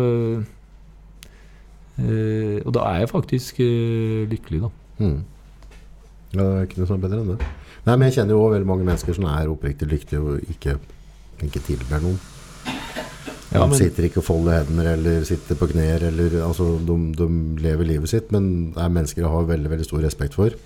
eh, 2.02 2.60
Og 2.64 2.72
da 2.76 2.84
er 2.92 3.02
jeg 3.04 3.12
faktisk 3.12 3.60
eh, 3.64 4.26
lykkelig, 4.30 4.66
da. 4.66 4.70
Mm. 5.02 5.18
Ja, 6.34 6.42
det 6.42 6.46
er 6.52 6.68
ikke 6.68 6.82
noe 6.82 6.94
er 6.96 7.02
bedre 7.04 7.20
enn 7.22 7.34
det. 7.34 7.50
Nei, 7.86 7.94
men 7.94 8.08
jeg 8.08 8.18
kjenner 8.18 8.34
jo 8.34 8.44
også 8.44 8.56
veldig 8.56 8.70
mange 8.72 8.86
mennesker 8.88 9.16
som 9.16 9.28
er 9.30 9.50
oppriktig 9.52 9.88
lykkelige 9.90 10.22
og 10.22 10.54
ikke, 10.56 10.78
ikke 11.46 11.62
tilber 11.68 12.02
noen. 12.02 12.18
Ja, 13.54 13.62
de 13.62 13.78
sitter 13.78 14.08
ikke 14.08 14.20
og 14.20 14.26
folder 14.26 14.64
hender 14.66 14.88
eller 14.96 15.24
sitter 15.24 15.58
på 15.58 15.68
knær. 15.70 16.02
Eller, 16.08 16.40
altså, 16.44 16.74
de, 16.82 16.96
de 17.16 17.28
lever 17.62 17.92
livet 17.92 18.10
sitt, 18.10 18.32
men 18.34 18.72
det 18.74 18.82
er 18.82 18.92
mennesker 18.92 19.22
jeg 19.22 19.32
har 19.32 19.46
veldig 19.48 19.70
veldig 19.72 19.86
stor 19.86 20.02
respekt 20.04 20.36
for. 20.36 20.56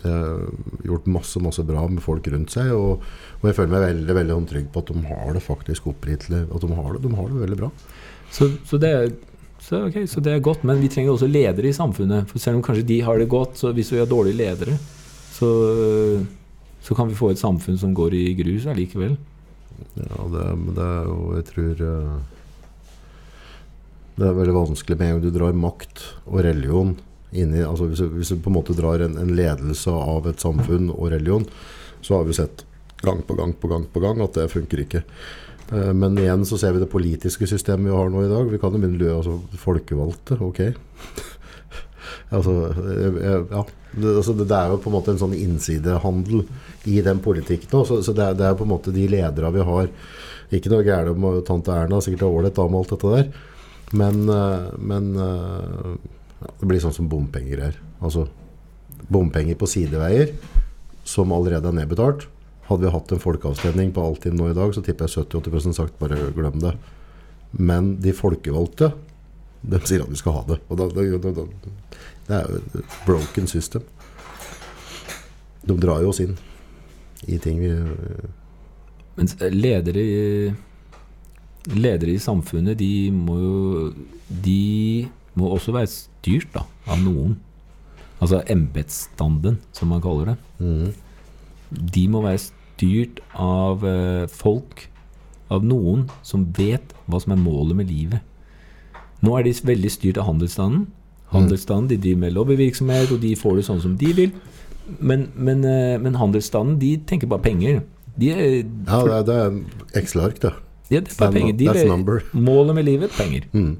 Eh, 0.00 0.44
gjort 0.88 1.08
masse 1.12 1.40
masse 1.44 1.62
bra 1.68 1.82
med 1.92 2.00
folk 2.00 2.24
rundt 2.32 2.54
seg, 2.54 2.70
og, 2.72 3.02
og 3.40 3.42
jeg 3.44 3.58
føler 3.58 3.74
meg 3.74 3.82
veldig 3.84 4.14
veldig 4.16 4.36
sånn 4.38 4.46
trygg 4.54 4.70
på 4.72 4.80
at 4.80 4.92
de 4.94 5.02
har 5.10 5.34
det 5.36 5.42
faktisk 5.44 5.90
oppriktig. 5.92 6.46
At 6.46 6.64
de 6.64 6.78
har 6.78 6.94
det, 6.94 7.02
de 7.04 7.12
har 7.18 7.28
det 7.28 7.42
veldig 7.44 7.60
bra. 7.60 7.70
Så, 8.32 8.48
så, 8.64 8.78
det 8.80 8.92
er, 8.94 9.10
så, 9.70 9.84
ok, 9.86 10.00
så 10.10 10.18
det 10.18 10.32
er 10.34 10.40
godt, 10.42 10.64
men 10.66 10.80
vi 10.82 10.88
trenger 10.90 11.12
også 11.14 11.28
ledere 11.30 11.70
i 11.70 11.76
samfunnet. 11.76 12.26
For 12.26 12.42
selv 12.42 12.58
om 12.58 12.62
kanskje 12.66 12.88
de 12.88 12.96
har 13.06 13.20
det 13.20 13.28
godt, 13.30 13.54
så 13.60 13.70
hvis 13.74 13.92
vi 13.94 14.00
har 14.00 14.08
dårlige 14.10 14.40
ledere, 14.40 14.74
så, 15.30 15.50
så 16.82 16.96
kan 16.98 17.06
vi 17.06 17.18
få 17.18 17.30
et 17.30 17.38
samfunn 17.38 17.78
som 17.78 17.92
går 17.94 18.16
i 18.18 18.24
grus 18.40 18.66
allikevel. 18.66 19.14
Ja, 19.94 20.26
det, 20.32 20.42
det 20.76 20.84
er 20.84 21.06
jo 21.08 21.14
Jeg 21.38 21.44
tror 21.48 21.78
eh, 21.86 22.16
Det 24.18 24.26
er 24.26 24.34
veldig 24.36 24.56
vanskelig 24.58 24.98
med 24.98 25.06
en 25.06 25.14
gang 25.14 25.22
du 25.24 25.30
drar 25.32 25.56
makt 25.56 26.02
og 26.26 26.42
religion 26.44 26.90
inn 27.30 27.54
i 27.56 27.62
altså 27.64 27.86
hvis, 27.88 28.02
hvis 28.12 28.32
du 28.34 28.42
på 28.42 28.50
en 28.50 28.58
måte 28.58 28.76
drar 28.76 29.00
en, 29.00 29.16
en 29.22 29.32
ledelse 29.38 29.94
av 29.94 30.26
et 30.28 30.42
samfunn 30.42 30.90
og 30.90 31.12
religion, 31.14 31.46
så 32.02 32.18
har 32.18 32.26
vi 32.26 32.36
sett 32.36 32.66
gang 33.06 33.22
på 33.24 33.38
gang 33.38 33.54
på 33.54 33.70
gang 33.70 33.86
på 33.86 34.02
gang 34.02 34.20
at 34.26 34.34
det 34.36 34.50
funker 34.50 34.82
ikke. 34.82 35.04
Eh, 35.72 35.92
Men 35.94 36.18
igjen 36.18 36.46
så 36.46 36.58
ser 36.58 36.74
vi 36.76 36.82
det 36.82 36.90
politiske 36.90 37.46
systemet 37.46 37.90
vi 37.90 37.96
har 37.96 38.10
nå 38.10 38.24
i 38.24 38.30
dag. 38.30 38.50
Vi 38.50 38.58
kan 38.62 38.74
jo 38.74 38.80
begynne 38.82 39.12
å 39.12 39.20
altså 39.20 39.60
folkevalgte, 39.66 40.40
ok. 40.40 40.64
Altså, 42.30 42.52
eh, 42.70 43.44
ja. 43.50 43.60
Det, 43.90 44.10
altså, 44.20 44.32
det 44.38 44.54
er 44.54 44.70
jo 44.70 44.78
på 44.82 44.90
en 44.90 44.94
måte 44.94 45.12
en 45.12 45.18
sånn 45.18 45.34
innsidehandel 45.34 46.44
i 46.90 47.00
den 47.02 47.18
politikken 47.22 47.70
nå. 47.74 47.82
Så, 47.86 48.00
så 48.06 48.14
det, 48.14 48.22
er, 48.22 48.36
det 48.38 48.46
er 48.46 48.58
på 48.58 48.66
en 48.66 48.70
måte 48.70 48.94
de 48.94 49.06
ledere 49.10 49.50
vi 49.54 49.64
har. 49.66 49.88
Ikke 50.54 50.70
noe 50.72 50.86
gærent 50.86 51.14
om 51.14 51.40
tante 51.46 51.74
Erna, 51.74 51.98
sikkert 52.02 52.24
er 52.26 52.36
ålreit 52.38 52.60
med 52.62 52.78
alt 52.80 52.94
dette 52.94 53.14
der. 53.16 53.30
Men, 53.98 54.22
eh, 54.30 54.68
men 54.78 55.10
eh, 55.18 55.94
ja, 56.40 56.52
det 56.62 56.70
blir 56.70 56.82
sånn 56.82 56.94
som 56.94 57.10
bompengegreier. 57.10 57.78
Altså 58.00 58.28
bompenger 59.10 59.58
på 59.58 59.66
sideveier 59.70 60.34
som 61.08 61.32
allerede 61.34 61.70
er 61.70 61.80
nedbetalt. 61.80 62.28
Hadde 62.70 62.86
vi 62.86 62.94
hatt 62.94 63.12
en 63.12 63.22
folkeavstemning 63.22 63.92
på 63.94 64.02
Altinn 64.06 64.36
nå 64.38 64.50
i 64.50 64.56
dag, 64.56 64.72
så 64.74 64.82
tipper 64.86 65.08
jeg 65.08 65.26
70-80% 65.26 65.74
sagt 65.74 65.96
bare 65.98 66.30
glem 66.36 66.60
det. 66.62 66.76
Men 67.58 67.96
de 68.02 68.14
folkevalgte, 68.14 68.92
de 69.66 69.80
sier 69.82 70.04
at 70.04 70.12
vi 70.12 70.20
skal 70.20 70.36
ha 70.38 70.44
det. 70.52 70.60
Og 70.70 70.78
da, 70.78 70.86
da, 70.94 71.32
da, 71.34 71.46
det 72.28 72.36
er 72.36 72.46
jo 72.46 72.60
et 72.60 72.94
broken 73.08 73.50
system. 73.50 73.82
De 75.66 75.76
drar 75.82 76.04
jo 76.04 76.12
oss 76.14 76.22
inn 76.22 76.38
i 77.28 77.36
ting 77.42 77.58
vi 77.60 77.70
Mens 79.18 79.34
ledere 79.52 80.00
i, 80.00 80.52
ledere 81.76 82.14
i 82.14 82.22
samfunnet, 82.22 82.78
de 82.80 83.10
må 83.12 83.34
jo 83.36 83.56
De 84.30 85.08
må 85.36 85.50
også 85.52 85.74
være 85.74 85.90
styrt 85.90 86.48
da, 86.54 86.64
av 86.90 87.02
noen. 87.02 87.34
Altså 88.20 88.40
embetsstanden, 88.52 89.58
som 89.76 89.92
man 89.92 90.00
kaller 90.04 90.32
det. 90.32 90.36
Mm. 90.62 90.94
De 91.94 92.06
må 92.12 92.22
være 92.24 92.40
styrt 92.80 93.20
av 93.36 93.84
eh, 93.84 94.24
folk, 94.32 94.86
av 95.52 95.64
noen 95.66 96.06
som 96.24 96.46
vet 96.56 96.94
hva 97.10 97.20
som 97.20 97.34
er 97.34 97.42
målet 97.42 97.76
med 97.76 97.90
livet. 97.90 98.24
Nå 99.20 99.36
er 99.36 99.44
de 99.44 99.52
veldig 99.52 99.90
styrt 99.92 100.20
av 100.20 100.30
handelsstanden. 100.30 100.86
Handelsstanden 101.30 101.90
de 101.92 101.98
driver 102.00 102.24
med 102.24 102.34
lobbyvirksomhet, 102.34 103.12
og 103.12 103.20
de 103.22 103.34
får 103.38 103.60
det 103.60 103.66
sånn 103.68 103.82
som 103.84 103.98
de 104.00 104.14
vil. 104.16 104.32
Men, 104.98 105.28
men, 105.36 105.62
eh, 105.68 105.98
men 106.00 106.16
handelsstanden 106.18 106.80
de 106.80 106.96
tenker 107.06 107.30
bare 107.30 107.44
penger. 107.44 107.82
De 108.16 108.32
er, 108.32 108.40
Ja, 108.88 109.04
det 109.04 109.12
er, 109.12 109.26
det 109.28 109.36
er 109.36 110.00
Excel-ark, 110.00 110.40
da. 110.42 110.54
ja, 110.90 111.00
det 111.00 111.12
er 111.12 111.18
bare 111.20 111.36
penger. 111.36 111.58
De 111.60 111.68
er, 111.68 112.24
målet 112.32 112.74
med 112.80 112.88
livet 112.88 113.14
penger. 113.14 113.46
Mm. 113.52 113.76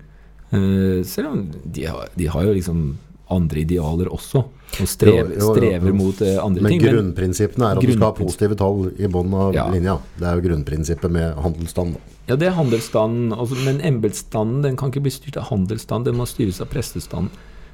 Eh, 0.51 1.01
selv 1.07 1.33
om 1.33 1.49
de 1.65 1.87
har, 1.87 2.11
de 2.19 2.29
har 2.29 2.45
jo 2.47 2.53
liksom 2.59 2.85
andre 3.31 3.61
idealer 3.65 4.09
også, 4.13 4.43
og 4.81 4.87
strever, 4.89 5.35
strever 5.41 5.93
mot 5.97 6.21
eh, 6.23 6.37
andre 6.43 6.63
Men 6.63 6.73
ting. 6.77 6.83
grunnprinsippene 6.85 7.67
er 7.73 7.79
at 7.79 7.83
du 7.85 7.93
skal 7.93 8.07
ha 8.07 8.13
positive 8.19 8.57
tall 8.61 8.91
i 8.99 9.07
bånn 9.11 9.35
av 9.35 9.55
Ja. 9.55 9.69
linja. 9.73 9.99
Det 10.19 10.27
er 10.31 10.39
jo 10.41 10.45
grunnprinsippet 10.49 11.11
med 11.11 11.35
handelsstand. 11.43 11.97
Ja, 12.29 12.37
det 12.37 12.47
er 12.49 12.55
handelsstanden, 12.55 13.33
altså, 13.35 13.57
men 13.65 13.81
embetsstanden 13.83 14.63
den 14.63 14.77
kan 14.79 14.91
ikke 14.93 15.03
bli 15.03 15.11
styrt 15.11 15.37
av 15.41 15.49
handelsstanden, 15.51 16.05
den 16.13 16.21
må 16.21 16.27
styres 16.31 16.61
av 16.63 16.69
prestestanden. 16.71 17.31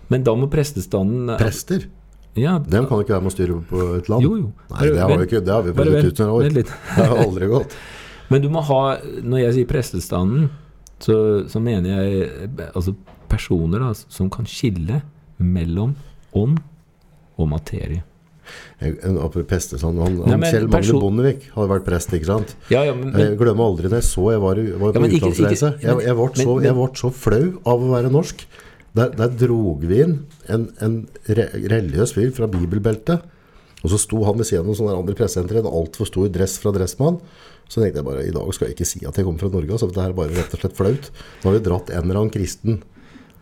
Men 0.09 0.23
da 0.25 0.33
må 0.39 0.47
prestestanden 0.49 1.37
Prester, 1.37 1.89
Ja, 2.37 2.59
dem 2.61 2.85
kan 2.87 3.01
ikke 3.03 3.15
være 3.17 3.23
med 3.25 3.33
å 3.33 3.35
styre 3.35 3.55
på 3.69 3.85
et 3.99 4.09
land. 4.13 4.23
jo, 4.23 4.37
jo. 4.37 4.53
Nei, 4.71 4.87
det 4.93 5.01
har, 5.01 5.17
vi 5.17 5.25
ikke, 5.27 5.41
det 5.45 5.53
har 5.53 5.63
vi 5.65 5.73
på 5.73 5.83
prøvd 5.83 5.95
vent- 5.97 6.17
tusen 6.17 6.29
år. 6.31 6.49
Det 6.53 6.67
har 6.97 7.17
aldri 7.25 7.47
gått. 7.49 7.75
Men 8.31 8.43
du 8.43 8.49
må 8.51 8.61
ha 8.67 8.97
Når 9.23 9.39
jeg 9.41 9.53
sier 9.55 9.67
prestestanden, 9.71 10.49
så, 11.01 11.17
så 11.49 11.61
mener 11.61 11.91
jeg 11.97 12.29
eh, 12.45 12.71
altså 12.75 12.95
personer 13.29 13.81
da, 13.83 13.91
som 13.95 14.29
kan 14.31 14.45
skille 14.49 15.03
mellom 15.39 15.95
ånd 16.37 16.61
og 17.37 17.49
materie. 17.51 18.03
En 18.81 19.17
apropos 19.19 19.47
prestestand, 19.51 19.99
han, 19.99 20.19
Nei, 20.23 20.37
men 20.39 20.53
Kjell 20.53 20.69
Magne 20.71 21.01
Bondevik 21.03 21.49
hadde 21.57 21.71
vært 21.73 21.87
prest, 21.89 22.13
ikke 22.15 22.29
sant? 22.29 22.53
Ja, 22.71 22.85
ja, 22.87 22.93
men, 22.95 23.11
Jeg 23.19 23.35
glemmer 23.41 23.67
aldri 23.67 23.89
når 23.91 23.99
jeg 23.99 24.07
så 24.07 24.27
jeg 24.31 24.41
var, 24.45 24.55
var 24.55 24.93
Ja, 24.93 24.93
på 24.95 25.01
men 25.03 25.11
ikke- 25.11 25.31
utenlandsreise. 25.33 25.71
ikke- 25.75 25.83
Jeg, 25.83 26.07
jeg, 26.07 26.15
ble 26.15 26.45
så, 26.45 26.63
jeg 26.63 26.75
ble 26.75 26.89
så 26.95 27.11
flau 27.13 27.47
av 27.67 27.81
å 27.83 27.91
være 27.91 28.11
norsk. 28.13 28.47
Der, 28.95 29.11
der 29.11 29.29
drog 29.29 29.81
vi 29.83 29.99
inn 30.03 30.15
en, 30.49 30.69
en 30.81 31.09
re, 31.29 31.49
religiøs 31.53 32.15
fyr 32.15 32.31
fra 32.33 32.47
bibelbeltet. 32.47 33.21
Og 33.85 33.91
så 33.91 33.99
sto 33.99 34.23
han 34.25 34.37
ved 34.39 34.47
siden 34.47 34.61
av 34.63 34.67
noen 34.71 34.79
sånne 34.79 34.97
andre 34.97 35.15
pressesenter 35.15 35.57
i 35.57 35.59
en 35.59 35.67
altfor 35.69 36.07
stor 36.07 36.29
dress 36.33 36.57
fra 36.59 36.73
Dressmann. 36.73 37.19
Så 37.69 37.83
tenkte 37.83 37.99
jeg 38.01 38.07
bare 38.07 38.25
i 38.25 38.31
dag 38.31 38.47
skal 38.55 38.69
jeg 38.69 38.77
ikke 38.77 38.87
si 38.87 39.05
at 39.05 39.15
jeg 39.19 39.25
kommer 39.27 39.39
fra 39.43 39.51
Norge. 39.51 39.71
Altså, 39.75 39.91
for 39.91 39.95
det 39.99 40.07
er 40.07 40.13
bare 40.17 40.31
rett 40.39 40.55
og 40.55 40.61
slett 40.63 40.77
flaut. 40.79 41.11
Nå 41.43 41.51
har 41.51 41.59
vi 41.59 41.65
dratt 41.67 41.91
en 41.91 42.03
eller 42.07 42.21
annen 42.23 42.31
kristen. 42.33 42.83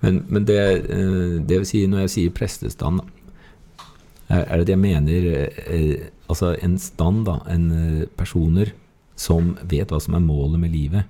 Men, 0.04 0.24
men 0.28 0.44
det, 0.44 0.60
eh, 0.92 1.40
det 1.40 1.60
vil 1.62 1.68
si, 1.68 1.84
når 1.88 2.04
jeg 2.04 2.14
sier 2.14 2.36
prestestand, 2.36 3.00
er, 4.28 4.58
det 4.58 4.66
det 4.66 4.74
jeg 4.74 4.80
mener 4.80 5.26
eh, 5.68 6.10
Altså 6.24 6.54
en 6.64 6.78
stand, 6.80 7.26
da. 7.28 7.38
En 7.52 7.64
eh, 7.76 8.06
personer 8.16 8.72
som 9.20 9.52
vet 9.68 9.90
hva 9.92 10.00
som 10.00 10.16
er 10.16 10.24
målet 10.24 10.62
med 10.62 10.72
livet. 10.72 11.04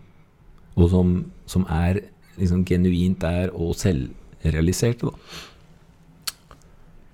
Og 0.74 0.90
som, 0.90 1.12
som 1.47 1.62
er 1.70 2.03
liksom 2.34 2.64
genuint 2.66 3.20
der 3.22 3.53
og 3.55 3.76
selvrealiserte, 3.78 5.07
da. 5.07 5.14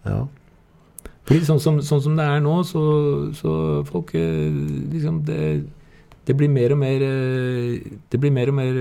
Ja. 0.08 0.22
Fordi 1.28 1.44
sånn 1.44 1.60
som, 1.60 1.82
sånn 1.84 2.00
som 2.06 2.16
det 2.16 2.24
er 2.24 2.40
nå, 2.40 2.54
så, 2.64 2.82
så 3.36 3.52
folk 3.86 4.14
liksom 4.16 5.20
det, 5.28 5.68
det 6.24 6.34
blir 6.40 6.48
mer 6.50 6.72
og 6.72 6.80
mer 6.80 7.04
Det 7.04 8.18
blir 8.18 8.32
mer 8.32 8.50
og 8.50 8.56
mer 8.56 8.80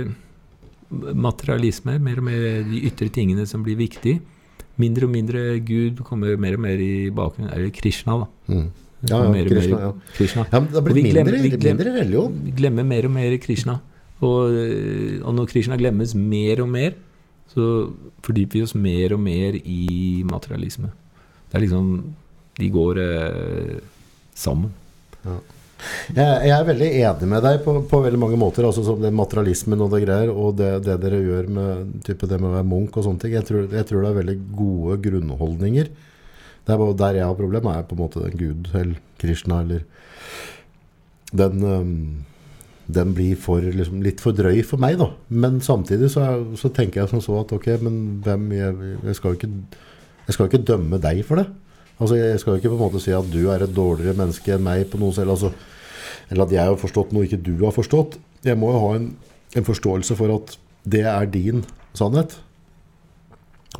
materialisme, 0.91 1.97
mer 2.01 2.17
og 2.21 2.23
mer 2.29 2.63
de 2.69 2.81
ytre 2.89 3.09
tingene 3.13 3.45
som 3.47 3.63
blir 3.65 3.77
viktig. 3.79 4.19
Mindre 4.79 5.05
og 5.05 5.11
mindre 5.13 5.41
Gud 5.65 5.99
kommer 6.07 6.37
mer 6.39 6.55
og 6.57 6.63
mer 6.63 6.79
i 6.81 7.09
bakgrunnen. 7.13 7.51
Eller 7.53 7.69
Krishna, 7.75 8.15
da. 8.23 8.29
Mm. 8.53 8.69
Ja, 9.09 9.19
ja, 9.23 9.29
mer 9.31 9.47
Krishna, 9.47 9.79
ja. 9.79 9.91
Krishna. 10.17 10.45
ja, 10.51 10.59
det 10.59 10.73
har 10.75 10.81
blitt 10.83 10.97
mindre, 11.03 11.23
glemmer- 11.23 11.41
vi 11.43 11.49
glem- 11.49 11.77
mindre 11.77 11.93
religion. 11.99 12.39
Vi 12.45 12.51
glemmer 12.57 12.83
mer 12.85 13.05
og 13.05 13.11
mer 13.11 13.37
Krishna. 13.37 13.79
Og, 14.21 14.51
eh, 14.51 15.19
og 15.23 15.35
når 15.35 15.47
Krishna 15.47 15.77
glemmes 15.79 16.15
mer 16.15 16.61
og 16.63 16.69
mer, 16.69 16.93
så 17.53 17.93
fordyper 18.21 18.59
vi 18.59 18.61
oss 18.63 18.75
mer 18.75 19.13
og 19.13 19.19
mer 19.23 19.55
i 19.63 20.23
materialisme. 20.27 20.91
Det 21.51 21.55
er 21.55 21.63
liksom 21.67 22.13
De 22.59 22.67
går 22.69 22.97
eh, 22.99 23.79
sammen. 24.35 24.71
Jeg, 26.11 26.49
jeg 26.49 26.53
er 26.55 26.67
veldig 26.67 26.89
enig 26.99 27.27
med 27.31 27.43
deg 27.45 27.61
på, 27.63 27.75
på 27.87 28.01
veldig 28.03 28.19
mange 28.19 28.39
måter. 28.39 28.67
Altså 28.67 28.83
som 28.85 28.99
den 29.01 29.15
materialismen 29.17 29.83
og 29.85 29.93
det 29.93 30.03
greier, 30.03 30.31
og 30.33 30.57
det, 30.59 30.71
det 30.85 30.99
dere 31.03 31.21
gjør 31.23 31.49
med 31.55 31.97
type 32.07 32.27
det 32.29 32.39
med 32.39 32.51
å 32.51 32.55
være 32.57 32.69
munk 32.69 32.97
og 32.99 33.05
sånne 33.07 33.23
ting. 33.23 33.35
Jeg 33.37 33.47
tror, 33.47 33.67
jeg 33.71 33.87
tror 33.89 34.03
det 34.03 34.11
er 34.11 34.21
veldig 34.21 34.37
gode 34.59 34.97
grunnholdninger. 35.05 35.91
Det 36.65 36.73
er 36.75 36.81
bare 36.81 36.97
der 37.01 37.21
jeg 37.21 37.29
har 37.29 37.37
problemer, 37.37 37.77
er 37.77 37.85
på 37.87 37.95
en 37.95 38.03
måte 38.03 38.23
den 38.25 38.39
Gud 38.39 38.73
eller 38.73 38.99
Krishna 39.21 39.61
eller 39.63 39.85
Den, 41.29 41.61
øhm, 41.61 42.25
den 42.89 43.13
blir 43.13 43.35
for, 43.37 43.61
liksom, 43.61 44.01
litt 44.01 44.21
for 44.21 44.33
drøy 44.33 44.63
for 44.65 44.81
meg, 44.81 44.95
da. 44.97 45.11
Men 45.29 45.59
samtidig 45.61 46.09
så, 46.09 46.23
er, 46.25 46.45
så 46.57 46.71
tenker 46.73 47.03
jeg 47.03 47.11
som 47.11 47.21
så 47.21 47.35
at 47.43 47.53
ok, 47.53 47.67
men 47.85 47.99
hvem 48.25 48.51
Jeg, 48.57 48.95
jeg 49.05 49.15
skal 49.15 49.35
jo 49.35 49.37
ikke, 49.37 49.49
ikke 50.47 50.63
dømme 50.65 50.97
deg 50.97 51.21
for 51.25 51.37
det. 51.37 51.45
Altså, 51.99 52.15
Jeg 52.15 52.39
skal 52.39 52.53
jo 52.53 52.61
ikke 52.61 52.71
på 52.71 52.77
en 52.79 52.85
måte 52.85 53.03
si 53.03 53.11
at 53.15 53.27
du 53.31 53.41
er 53.51 53.63
et 53.63 53.75
dårligere 53.75 54.17
menneske 54.17 54.55
enn 54.55 54.63
meg 54.63 54.87
på 54.91 54.99
noe 55.01 55.15
selv. 55.15 55.35
Altså, 55.35 55.51
eller 56.29 56.45
at 56.45 56.55
jeg 56.55 56.71
har 56.71 56.79
forstått 56.79 57.11
noe 57.13 57.27
ikke 57.27 57.41
du 57.43 57.65
har 57.65 57.75
forstått. 57.75 58.19
Jeg 58.45 58.57
må 58.59 58.71
jo 58.71 58.83
ha 58.85 58.91
en, 58.95 59.09
en 59.57 59.67
forståelse 59.67 60.15
for 60.15 60.31
at 60.37 60.55
det 60.87 61.03
er 61.09 61.27
din 61.29 61.65
sannhet. 61.97 62.37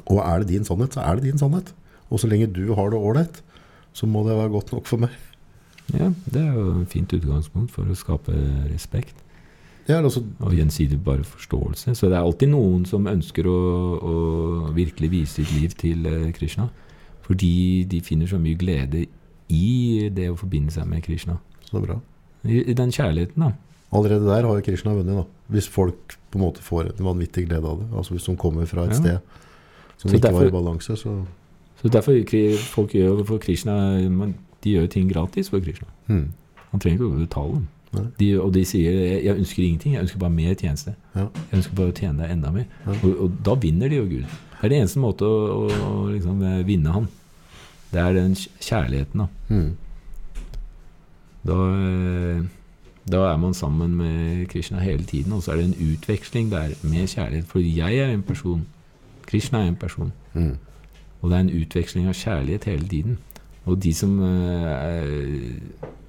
Og 0.06 0.20
er 0.24 0.44
det 0.44 0.52
din 0.52 0.68
sannhet, 0.68 0.96
så 0.96 1.06
er 1.06 1.20
det 1.20 1.30
din 1.30 1.40
sannhet. 1.42 1.72
Og 2.10 2.20
så 2.22 2.28
lenge 2.30 2.50
du 2.52 2.74
har 2.76 2.92
det 2.92 3.00
ålreit, 3.00 3.42
så 3.94 4.10
må 4.10 4.24
det 4.28 4.38
være 4.38 4.54
godt 4.54 4.74
nok 4.74 4.90
for 4.90 5.02
meg. 5.06 5.16
Ja, 5.94 6.12
det 6.30 6.42
er 6.42 6.54
jo 6.54 6.82
et 6.84 6.92
fint 6.92 7.14
utgangspunkt 7.16 7.74
for 7.74 7.90
å 7.90 7.96
skape 7.98 8.36
respekt 8.70 9.24
Ja, 9.90 10.04
altså, 10.04 10.22
og 10.46 10.54
gjensidig 10.54 11.00
bare 11.02 11.24
forståelse. 11.26 11.96
Så 11.98 12.12
det 12.12 12.14
er 12.14 12.22
alltid 12.22 12.52
noen 12.52 12.84
som 12.86 13.08
ønsker 13.10 13.48
å, 13.50 13.56
å 13.98 14.16
virkelig 14.76 15.10
vise 15.10 15.40
sitt 15.40 15.50
liv 15.56 15.74
til 15.74 16.06
eh, 16.06 16.28
Krishna. 16.36 16.68
Fordi 17.30 17.84
de 17.90 18.02
finner 18.02 18.28
så 18.28 18.40
mye 18.42 18.58
glede 18.58 19.06
i 19.54 20.10
det 20.14 20.30
å 20.32 20.38
forbinde 20.38 20.74
seg 20.74 20.88
med 20.90 21.04
Krishna. 21.06 21.38
så 21.70 21.82
bra. 21.84 22.00
I, 22.46 22.64
i 22.72 22.74
den 22.74 22.90
kjærligheten, 22.92 23.44
da. 23.44 23.52
Allerede 23.94 24.26
der 24.26 24.46
har 24.48 24.56
jo 24.58 24.62
Krishna 24.66 24.94
vunnet, 24.94 25.16
da. 25.20 25.24
Hvis 25.54 25.68
folk 25.70 26.16
på 26.32 26.38
en 26.40 26.44
måte 26.46 26.62
får 26.66 26.92
en 26.98 27.06
vanvittig 27.06 27.48
glede 27.48 27.66
av 27.70 27.80
det. 27.84 27.88
Altså 27.98 28.14
hvis 28.16 28.26
de 28.26 28.36
kommer 28.38 28.66
fra 28.66 28.84
et 28.88 28.90
Ja. 28.90 28.96
sted 28.96 29.20
som 29.98 30.10
Så 30.12 30.16
ikke 30.18 30.34
var 30.34 30.46
i 30.48 30.50
balanse, 30.52 30.96
så 30.98 31.26
Så 31.82 31.90
derfor 31.90 32.12
folk 32.74 32.92
gjør 32.94 33.24
for 33.26 33.38
Krishna 33.38 33.98
De 34.64 34.70
gjør 34.76 34.88
ting 34.90 35.10
gratis 35.14 35.50
for 35.50 35.60
Krishna. 35.60 35.88
hmm. 36.08 36.32
Han 36.72 36.80
trenger 36.80 36.98
ikke 37.00 37.16
å 37.16 37.20
betale 37.20 37.54
dem. 37.54 37.68
De, 38.20 38.40
og 38.42 38.54
de 38.54 38.66
sier 38.66 38.92
jeg, 39.24 39.38
ønsker 39.38 39.64
ingenting, 39.64 39.94
jeg 39.94 40.02
ønsker 40.02 40.20
bare 40.20 40.30
mer 40.30 40.54
tjeneste'. 40.54 40.94
Ja. 41.16 41.28
Jeg 41.52 41.58
ønsker 41.60 41.76
bare 41.76 41.92
å 41.92 41.96
tjene 41.96 42.18
deg 42.22 42.32
enda 42.32 42.52
mer. 42.52 42.66
Ja. 42.86 42.92
Og, 43.04 43.22
og 43.22 43.32
da 43.44 43.56
vinner 43.56 43.90
de 43.90 43.96
jo 43.96 44.04
Gud. 44.06 44.26
Det 44.62 44.64
er 44.64 44.70
det 44.70 44.78
eneste 44.78 45.00
måte 45.00 45.22
å, 45.26 45.66
å, 45.66 45.70
å 45.70 46.12
liksom, 46.12 46.44
eh, 46.44 46.64
vinne 46.68 46.92
han. 46.92 47.08
Det 47.92 48.00
er 48.00 48.14
den 48.14 48.36
kjærligheten, 48.36 49.20
da. 49.20 49.26
Mm. 49.48 49.78
Da, 51.48 51.54
eh, 51.54 52.44
da 53.12 53.18
er 53.18 53.38
man 53.38 53.54
sammen 53.54 53.96
med 53.96 54.46
Krishna 54.46 54.80
hele 54.80 55.04
tiden, 55.04 55.34
og 55.34 55.44
så 55.44 55.52
er 55.52 55.56
det 55.56 55.66
en 55.66 55.94
utveksling 55.94 56.52
der 56.52 56.68
med 56.84 57.08
kjærlighet. 57.08 57.46
For 57.46 57.60
jeg 57.60 57.96
er 57.96 58.12
en 58.12 58.22
person. 58.22 58.68
Krishna 59.26 59.64
er 59.64 59.68
en 59.68 59.76
person. 59.76 60.14
Mm. 60.34 60.58
Og 61.22 61.30
det 61.30 61.38
er 61.38 61.42
en 61.42 61.62
utveksling 61.62 62.08
av 62.08 62.14
kjærlighet 62.14 62.64
hele 62.64 62.88
tiden. 62.88 63.18
Og 63.66 63.84
de 63.84 63.94
som 63.94 64.20
eh, 64.24 64.72
er, 64.72 65.04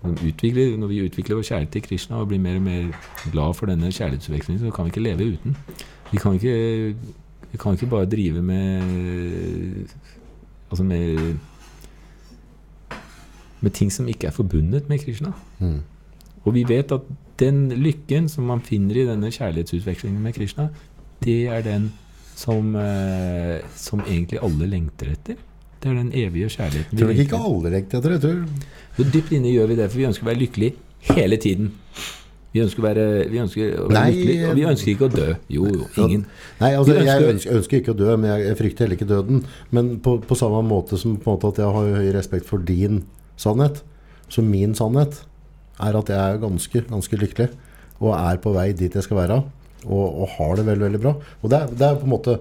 som 0.03 0.17
utvikler, 0.27 0.77
Når 0.77 0.87
vi 0.87 1.05
utvikler 1.05 1.37
vår 1.37 1.43
kjærlighet 1.43 1.73
til 1.73 1.83
Krishna 1.83 2.17
og 2.17 2.29
blir 2.29 2.39
mer 2.39 2.57
og 2.57 2.63
mer 2.63 2.93
glad 3.33 3.55
for 3.55 3.67
denne 3.67 3.93
kjærlighetsutvekslingen, 3.93 4.65
så 4.65 4.71
kan 4.71 4.85
vi 4.85 4.89
ikke 4.89 5.01
leve 5.01 5.33
uten. 5.33 5.57
Vi 6.13 6.19
kan 6.19 6.33
ikke, 6.35 6.95
vi 7.53 7.59
kan 7.59 7.73
ikke 7.73 7.87
bare 7.87 8.07
drive 8.07 8.43
med 8.43 8.83
Altså 10.71 10.85
med 10.85 11.35
Med 13.61 13.75
ting 13.77 13.91
som 13.93 14.09
ikke 14.09 14.31
er 14.31 14.37
forbundet 14.37 14.89
med 14.89 15.03
Krishna. 15.05 15.33
Mm. 15.59 15.81
Og 16.45 16.55
vi 16.55 16.65
vet 16.69 16.93
at 16.93 17.03
den 17.41 17.69
lykken 17.81 18.29
som 18.29 18.47
man 18.49 18.61
finner 18.65 18.97
i 18.97 19.07
denne 19.09 19.31
kjærlighetsutvekslingen 19.33 20.23
med 20.23 20.35
Krishna, 20.37 20.69
det 21.25 21.47
er 21.53 21.63
den 21.65 21.91
som, 22.37 22.75
eh, 22.77 23.61
som 23.77 24.01
egentlig 24.07 24.41
alle 24.43 24.69
lengter 24.71 25.13
etter. 25.13 25.37
Det 25.81 25.89
er 25.91 25.95
den 25.97 26.13
evige 26.13 26.49
kjærligheten 26.53 26.99
Tror 26.99 27.09
du 27.13 27.21
ikke 27.23 27.37
alle 27.41 27.71
lengter 27.73 27.99
etter 27.99 28.11
det? 28.11 28.21
Tror 28.21 28.49
Så 28.97 29.13
dypt 29.13 29.33
inne 29.33 29.53
gjør 29.53 29.69
vi 29.69 29.77
det, 29.77 29.91
for 29.91 29.99
vi 29.99 30.09
ønsker 30.09 30.27
å 30.27 30.29
være 30.31 30.43
lykkelig 30.43 30.73
hele 31.15 31.37
tiden. 31.41 31.71
Vi 32.53 32.61
ønsker, 32.65 32.83
å 32.83 32.87
være, 32.89 33.05
vi 33.31 33.39
ønsker 33.39 33.77
å 33.79 33.87
være 33.87 33.95
Nei, 33.95 34.11
lykkelig, 34.11 34.49
og 34.49 34.57
vi 34.59 34.65
ønsker 34.67 34.91
ikke 34.91 35.07
å 35.07 35.13
dø. 35.15 35.29
Jo, 35.55 35.69
jo, 35.71 35.85
ingen. 36.03 36.25
Nei, 36.59 36.73
altså, 36.75 36.97
ønsker, 36.97 37.07
jeg 37.07 37.35
ønsker- 37.35 37.57
ønsker, 37.61 37.81
ikke 37.81 37.95
å 37.95 37.99
dø, 38.01 38.17
men 38.17 38.31
jeg, 38.33 38.47
jeg 38.49 38.59
frykter 38.59 38.85
heller 38.85 38.99
ikke 38.99 39.09
døden. 39.09 39.45
Men 39.71 39.91
på, 40.03 40.17
på 40.27 40.39
samme 40.41 40.63
måte 40.67 40.99
som 40.99 41.15
på 41.17 41.37
måte 41.37 41.53
at 41.55 41.63
jeg 41.63 41.77
har 41.79 41.95
høy 42.01 42.11
respekt 42.17 42.49
for 42.51 42.59
din 42.59 43.05
sannhet, 43.41 43.81
så 44.31 44.45
min 44.47 44.77
sannhet 44.79 45.23
er 45.81 45.97
at 45.97 46.13
jeg 46.13 46.21
er 46.21 46.43
ganske, 46.43 46.85
ganske 46.91 47.19
lykkelig 47.21 47.49
og 48.01 48.15
er 48.17 48.39
på 48.41 48.53
vei 48.55 48.71
dit 48.77 48.95
jeg 48.97 49.05
skal 49.05 49.19
være, 49.23 49.41
og, 49.89 50.07
og 50.23 50.29
har 50.39 50.55
det 50.61 50.67
veldig, 50.69 50.87
veldig 50.87 51.01
bra. 51.03 51.15
Og 51.43 51.51
det 51.53 51.59
er, 51.59 51.75
det 51.77 51.87
er 51.89 51.99
på 52.01 52.07
en 52.09 52.15
måte 52.15 52.39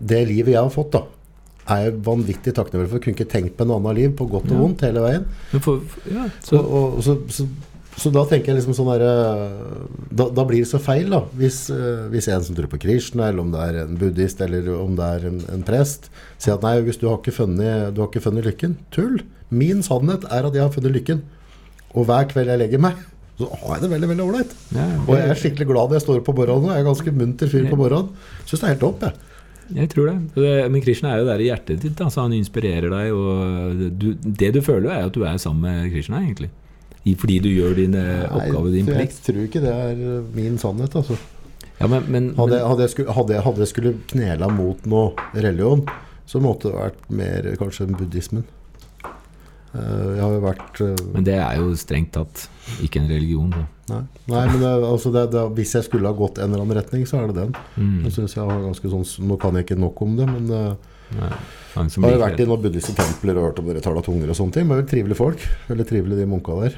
det 0.00 0.20
livet 0.28 0.52
jeg 0.54 0.60
har 0.62 0.72
fått, 0.74 0.92
da. 0.96 1.04
Er 1.68 1.86
jeg 1.86 1.96
vanvittig 2.04 2.52
takknemlig 2.56 2.88
for. 2.88 2.96
Jeg 2.98 3.04
kunne 3.04 3.16
ikke 3.18 3.32
tenkt 3.32 3.56
på 3.58 3.64
noe 3.68 3.76
annet 3.80 3.96
liv, 3.98 4.12
på 4.16 4.26
godt 4.30 4.46
og 4.48 4.54
Ja. 4.56 4.60
vondt, 4.62 4.84
hele 4.88 5.02
veien. 5.04 5.24
For, 5.64 5.80
ja, 6.08 6.26
Så, 6.44 6.60
og, 6.60 6.98
og 7.00 7.02
så, 7.04 7.16
så, 7.34 7.44
så 7.98 8.12
da 8.14 8.22
tenker 8.30 8.52
jeg 8.54 8.60
liksom 8.60 8.76
sånn 8.78 8.88
der, 8.94 9.04
da, 10.16 10.28
da 10.32 10.44
blir 10.48 10.62
det 10.64 10.70
så 10.70 10.80
feil, 10.80 11.08
da. 11.12 11.22
Hvis, 11.40 11.58
eh, 11.74 12.06
hvis 12.12 12.28
en 12.32 12.44
som 12.46 12.56
tror 12.56 12.70
på 12.72 12.80
Krishna, 12.84 13.28
eller 13.28 13.44
om 13.44 13.50
det 13.52 13.64
er 13.66 13.80
en 13.82 13.96
buddhist, 14.00 14.40
eller 14.44 14.68
om 14.78 14.94
det 14.96 15.08
er 15.18 15.26
en, 15.32 15.40
en 15.58 15.64
prest, 15.66 16.08
sier 16.40 16.56
at 16.56 16.64
nei, 16.64 16.76
hvis 16.86 17.00
du 17.02 17.08
har 17.10 17.18
ikke 17.20 17.36
funnet, 17.42 17.90
du 17.96 18.00
har 18.04 18.08
ikke 18.12 18.24
funnet 18.28 18.48
lykken. 18.48 18.78
Tull! 18.94 19.20
Min 19.50 19.82
sannhet 19.86 20.26
er 20.28 20.48
at 20.48 20.56
jeg 20.56 20.64
har 20.64 20.72
funnet 20.74 20.94
lykken. 20.96 21.22
Og 21.96 22.04
hver 22.08 22.28
kveld 22.28 22.50
jeg 22.52 22.60
legger 22.60 22.82
meg, 22.84 22.98
så 23.38 23.48
har 23.62 23.76
jeg 23.76 23.86
det 23.86 23.90
veldig 23.94 24.08
veldig 24.10 24.24
ålreit. 24.26 24.52
ja, 24.74 24.86
Og 25.06 25.14
jeg 25.16 25.30
er 25.30 25.40
skikkelig 25.40 25.66
glad 25.70 25.88
når 25.88 25.98
jeg 25.98 26.04
står 26.04 26.20
opp 26.20 26.28
på 26.28 26.36
morgenen. 26.36 26.74
Jeg 26.74 26.82
er 26.82 26.88
ganske 26.88 27.14
munter 27.14 27.50
fyr 27.52 27.68
på 27.70 27.78
morgenen. 27.80 28.10
Syns 28.44 28.60
det 28.60 28.66
er 28.66 28.74
helt 28.74 28.84
topp, 28.84 29.06
jeg. 29.06 29.24
Jeg 29.78 29.90
tror 29.92 30.08
det. 30.08 30.70
Men 30.72 30.80
Krishna 30.84 31.12
er 31.12 31.22
jo 31.22 31.28
der 31.28 31.42
i 31.44 31.48
hjertet 31.50 31.82
ditt, 31.84 32.00
Altså 32.00 32.24
han 32.24 32.32
inspirerer 32.36 32.88
deg. 32.92 33.12
Og 33.12 33.82
du, 34.00 34.08
det 34.24 34.52
du 34.56 34.60
føler, 34.64 34.90
er 34.90 35.08
at 35.08 35.14
du 35.14 35.24
er 35.28 35.36
sammen 35.40 35.64
med 35.68 35.92
Krishna, 35.92 36.22
egentlig. 36.24 36.50
Fordi 37.08 37.38
du 37.40 37.48
gjør 37.48 37.76
din 37.78 37.94
eh, 37.96 38.26
oppgave, 38.26 38.72
din 38.74 38.88
jeg, 38.88 38.96
plikt. 38.98 39.20
jeg 39.22 39.24
tror 39.28 39.44
ikke 39.46 39.60
det 39.64 39.70
er 39.72 40.00
eh, 40.18 40.24
min 40.34 40.58
sannhet, 40.60 40.96
altså. 40.98 41.16
Ja, 41.78 41.86
men, 41.86 42.04
men, 42.10 42.26
Hadde, 42.36 42.58
men 42.58 42.66
hadde, 42.68 42.84
jeg 42.84 42.90
skulle, 42.90 43.14
hadde, 43.16 43.32
jeg, 43.36 43.44
hadde 43.46 43.62
jeg 43.62 43.70
skulle 43.70 43.92
knela 44.10 44.48
mot 44.52 44.84
noe 44.90 45.28
religion, 45.38 45.84
så 46.28 46.42
måtte 46.42 46.68
det 46.72 46.80
vært 46.82 47.06
mer 47.20 47.48
kanskje 47.60 47.86
buddhismen. 47.94 48.44
Eh, 49.76 50.10
jeg 50.16 50.22
har 50.22 50.32
jo 50.32 50.40
vært 50.40 50.80
eh, 50.80 51.00
Men 51.12 51.24
det 51.26 51.34
er 51.36 51.58
jo 51.60 51.72
strengt 51.76 52.14
tatt 52.16 52.46
ikke 52.84 53.02
en 53.02 53.10
religion. 53.10 53.50
Da. 53.52 53.64
Nei, 53.88 54.02
nei 54.32 54.44
men 54.50 54.62
det, 54.62 54.72
altså 54.88 55.12
det, 55.12 55.26
det, 55.32 55.44
hvis 55.58 55.74
jeg 55.76 55.86
skulle 55.88 56.08
ha 56.08 56.16
gått 56.16 56.40
en 56.40 56.50
eller 56.50 56.64
annen 56.64 56.78
retning, 56.80 57.04
så 57.08 57.20
er 57.20 57.30
det 57.30 57.38
den. 57.40 57.54
Mm. 57.76 58.02
Jeg 58.06 58.16
synes 58.16 58.36
jeg 58.36 58.44
har 58.48 58.64
ganske 58.64 58.92
sånn, 58.92 59.06
Nå 59.28 59.38
kan 59.40 59.56
jeg 59.56 59.68
ikke 59.68 59.80
nok 59.80 60.04
om 60.04 60.16
det, 60.18 60.28
men 60.28 60.52
eh, 60.52 60.70
Nei, 61.18 61.32
jeg 61.78 62.04
har 62.04 62.12
jo 62.12 62.20
vært 62.20 62.40
i 62.42 62.46
noen 62.48 62.64
buddhistiske 62.64 63.00
templer 63.00 63.38
og 63.38 63.46
hørt 63.48 63.60
om 63.62 63.68
dere 63.70 63.80
taler 63.84 64.04
tunger 64.04 64.28
og 64.28 64.36
sånne 64.36 64.56
ting. 64.56 64.66
Men 64.68 64.80
veldig 64.80 64.90
trivelige 64.90 65.20
folk. 65.20 65.44
Veldig 65.70 65.86
trivelige 65.88 66.20
de 66.20 66.28
munka 66.28 66.56
der. 66.60 66.76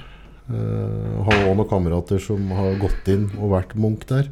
Uh, 0.50 1.22
har 1.26 1.34
også 1.34 1.54
noen 1.54 1.68
kamerater 1.70 2.22
som 2.22 2.52
har 2.58 2.78
gått 2.78 3.10
inn 3.10 3.28
og 3.38 3.52
vært 3.52 3.76
munk 3.78 4.02
der 4.10 4.30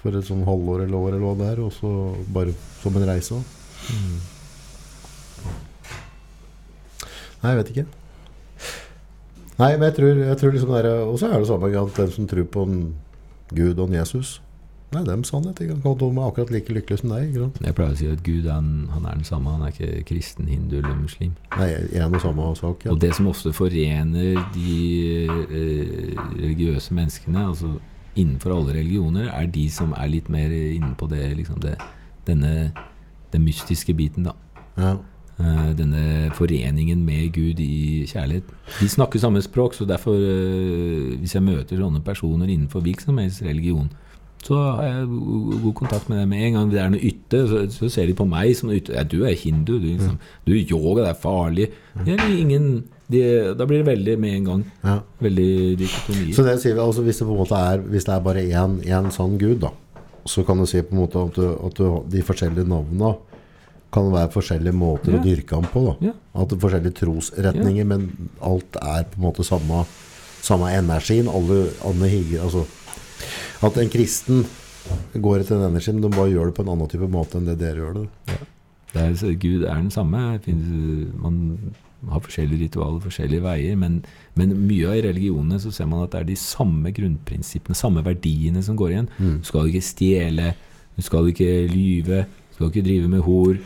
for 0.00 0.16
et 0.16 0.24
sånn 0.28 0.46
halvår 0.48 0.86
eller 0.86 0.96
år 0.96 1.16
eller 1.16 1.24
hva 1.26 1.34
det 1.40 1.48
er, 1.52 1.62
og 1.64 1.72
så 1.76 1.92
bare 2.32 2.52
som 2.82 2.96
en 2.96 3.08
reise 3.08 3.36
òg. 3.36 3.54
Mm. 3.88 4.18
Nei, 7.38 7.52
jeg 7.52 7.58
vet 7.62 7.72
ikke. 7.74 7.86
Nei, 9.58 9.72
men 9.76 9.88
jeg 9.88 9.94
tror, 9.98 10.20
jeg 10.22 10.38
tror 10.38 10.52
liksom 10.54 10.74
det 10.74 10.84
er 10.84 11.00
Og 11.02 11.16
så 11.18 11.30
er 11.32 11.38
det 11.38 11.48
samme 11.48 11.70
at 11.80 11.96
den 11.96 12.10
som 12.14 12.28
tror 12.30 12.44
på 12.44 12.62
en 12.62 12.82
Gud 13.50 13.78
og 13.78 13.88
en 13.88 13.98
Jesus 13.98 14.38
Nei, 14.88 15.02
dem 15.04 15.24
sannhet. 15.24 15.58
Ikke? 15.60 15.74
De 15.84 16.06
er 16.06 16.22
akkurat 16.24 16.50
like 16.50 16.72
lykkelige 16.72 17.02
som 17.02 17.10
deg. 17.12 17.34
Jeg 17.36 17.74
pleier 17.76 17.92
å 17.92 17.98
si 17.98 18.06
at 18.08 18.22
Gud 18.24 18.46
han, 18.48 18.70
han 18.94 19.04
er 19.04 19.18
den 19.18 19.26
samme. 19.28 19.52
Han 19.52 19.66
er 19.66 19.74
ikke 19.74 20.04
kristen, 20.08 20.48
hindu 20.48 20.78
eller 20.78 20.96
muslim. 20.96 21.34
Nei, 21.58 21.66
en 21.92 22.16
og 22.16 22.22
samme 22.24 22.46
sak. 22.56 22.86
Ja. 22.86 22.94
Og 22.94 23.02
det 23.02 23.10
som 23.18 23.28
ofte 23.28 23.52
forener 23.52 24.40
de 24.54 24.78
eh, 25.28 26.14
religiøse 26.38 26.96
menneskene, 26.96 27.44
altså 27.50 27.74
innenfor 28.16 28.56
alle 28.56 28.78
religioner, 28.78 29.28
er 29.28 29.52
de 29.52 29.66
som 29.70 29.92
er 29.92 30.08
litt 30.08 30.32
mer 30.32 30.56
inne 30.56 30.94
på 30.96 31.10
det, 31.12 31.20
liksom 31.36 31.60
det 31.60 31.76
denne 32.24 32.70
den 33.32 33.44
mystiske 33.44 33.92
biten, 33.92 34.24
da. 34.24 34.32
Ja. 34.80 34.96
Eh, 35.38 35.70
denne 35.78 36.32
foreningen 36.34 37.04
med 37.06 37.30
Gud 37.32 37.60
i 37.62 38.02
kjærlighet. 38.10 38.48
De 38.80 38.88
snakker 38.90 39.20
samme 39.22 39.38
språk, 39.42 39.74
så 39.74 39.84
derfor, 39.86 40.16
eh, 40.18 41.14
hvis 41.20 41.34
jeg 41.34 41.42
møter 41.46 41.78
sånne 41.78 42.02
personer 42.02 42.50
innenfor 42.50 42.82
hvilken 42.82 43.04
som 43.04 43.18
helst 43.18 43.42
religion, 43.42 43.88
så 44.42 44.54
har 44.54 44.82
jeg 44.82 45.06
god 45.62 45.74
kontakt 45.74 46.08
med 46.08 46.18
dem. 46.18 46.28
Med 46.28 46.42
en 46.42 46.52
gang 46.52 46.70
det 46.70 46.80
er 46.80 46.90
noe 46.90 47.00
ytte, 47.00 47.46
så, 47.46 47.70
så 47.70 47.88
ser 47.88 48.06
de 48.06 48.14
på 48.18 48.26
meg 48.26 48.56
som 48.56 48.68
noe 48.68 48.80
ytte. 48.80 48.94
Ja, 48.94 49.04
du 49.04 49.22
er 49.22 49.34
hindu, 49.38 49.78
du, 49.78 49.86
liksom. 49.86 50.18
du 50.46 50.52
er 50.54 50.72
yoga, 50.72 51.04
det 51.04 51.10
er 51.10 51.22
farlig. 51.22 51.70
Det 52.04 52.18
er 52.18 52.34
ingen, 52.34 52.84
de, 53.06 53.22
da 53.54 53.66
blir 53.66 53.84
det 53.84 53.90
veldig 53.92 54.18
med 54.18 54.34
en 54.34 54.44
gang. 54.50 54.66
Ja. 54.82 54.98
Veldig 55.22 55.78
dikotomi. 55.78 56.32
Så 56.34 56.46
det 56.46 56.58
sier 56.62 56.74
vi, 56.74 56.82
altså 56.82 57.06
hvis 57.06 57.22
det 57.22 57.28
på 57.28 57.34
en 57.34 57.42
måte 57.44 57.62
er 57.62 57.78
Hvis 57.78 58.04
det 58.06 58.14
er 58.14 58.26
bare 58.26 58.42
én, 58.42 58.78
én 58.82 59.10
sann 59.14 59.38
Gud, 59.38 59.60
da, 59.62 59.70
så 60.26 60.42
kan 60.42 60.58
du 60.58 60.66
si 60.66 60.82
på 60.82 60.96
en 60.96 61.02
måte 61.04 61.22
at, 61.22 61.38
du, 61.38 61.46
at 61.66 61.78
du, 61.78 62.02
de 62.10 62.26
forskjellige 62.26 62.66
navnene 62.66 63.14
kan 63.92 64.10
være 64.12 64.30
forskjellige 64.34 64.74
måter 64.76 65.12
Ja. 65.14 65.18
å 65.18 65.24
dyrke 65.24 65.54
ham 65.56 65.64
på. 65.64 65.84
da 66.00 66.06
Ja. 66.08 66.12
At 66.34 66.48
det 66.48 66.58
er 66.58 66.68
forskjellige 66.68 66.94
trosretninger, 67.00 67.86
men 67.86 68.30
alt 68.42 68.76
er 68.76 69.04
på 69.04 69.16
en 69.18 69.24
måte 69.24 69.44
samme, 69.44 69.86
samme 70.42 70.68
energien. 70.76 71.28
Alle, 71.28 71.70
alle 71.84 72.08
higer, 72.08 72.42
altså 72.44 72.66
At 73.62 73.76
en 73.76 73.88
kristen 73.90 74.44
går 75.16 75.40
etter 75.40 75.58
den 75.58 75.72
energien, 75.72 76.00
de 76.00 76.08
bare 76.08 76.30
gjør 76.30 76.46
det 76.46 76.54
på 76.54 76.62
en 76.62 76.68
annen 76.78 76.88
type 76.88 77.08
måte 77.10 77.34
enn 77.36 77.44
det 77.46 77.58
dere 77.58 77.76
gjør 77.82 77.94
det. 77.94 78.08
Det 78.92 79.02
er, 79.02 79.34
Gud 79.34 79.64
er 79.64 79.74
den 79.74 79.90
samme. 79.90 80.38
Man 81.20 81.58
har 82.08 82.20
forskjellige 82.22 82.68
ritualer, 82.68 83.00
forskjellige 83.02 83.42
veier. 83.42 83.76
Men, 83.76 84.04
men 84.38 84.54
mye 84.68 84.86
av 84.88 84.96
i 85.00 85.02
religionene 85.08 85.58
så 85.60 85.72
ser 85.74 85.88
man 85.90 86.04
at 86.04 86.12
det 86.14 86.20
er 86.20 86.28
de 86.30 86.36
samme 86.36 86.92
grunnprinsippene, 86.94 87.74
samme 87.76 88.04
verdiene 88.06 88.62
som 88.62 88.76
går 88.78 88.94
igjen. 88.94 89.08
Mm. 89.18 89.38
Du 89.42 89.48
skal 89.50 89.66
ikke 89.72 89.82
stjele, 89.82 90.52
du 90.96 91.02
skal 91.02 91.26
ikke 91.32 91.50
lyve, 91.72 92.26
skal 92.58 92.72
ikke 92.72 92.84
drive 92.88 93.08
med 93.14 93.22
hor. 93.24 93.56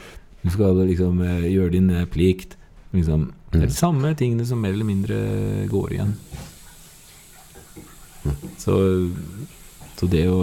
Du 0.43 0.51
skal 0.53 0.77
liksom 0.87 1.21
eh, 1.25 1.49
gjøre 1.55 1.73
din 1.79 1.91
eh, 1.97 2.05
plikt. 2.13 2.59
Liksom, 2.93 3.31
det 3.53 3.63
er 3.63 3.71
de 3.71 3.75
samme 3.75 4.11
tingene 4.21 4.45
som 4.45 4.61
mer 4.61 4.75
eller 4.77 4.85
mindre 4.89 5.19
går 5.73 5.95
igjen. 5.97 6.11
Så, 8.63 8.75
så 9.99 10.07
det 10.11 10.27
å 10.31 10.43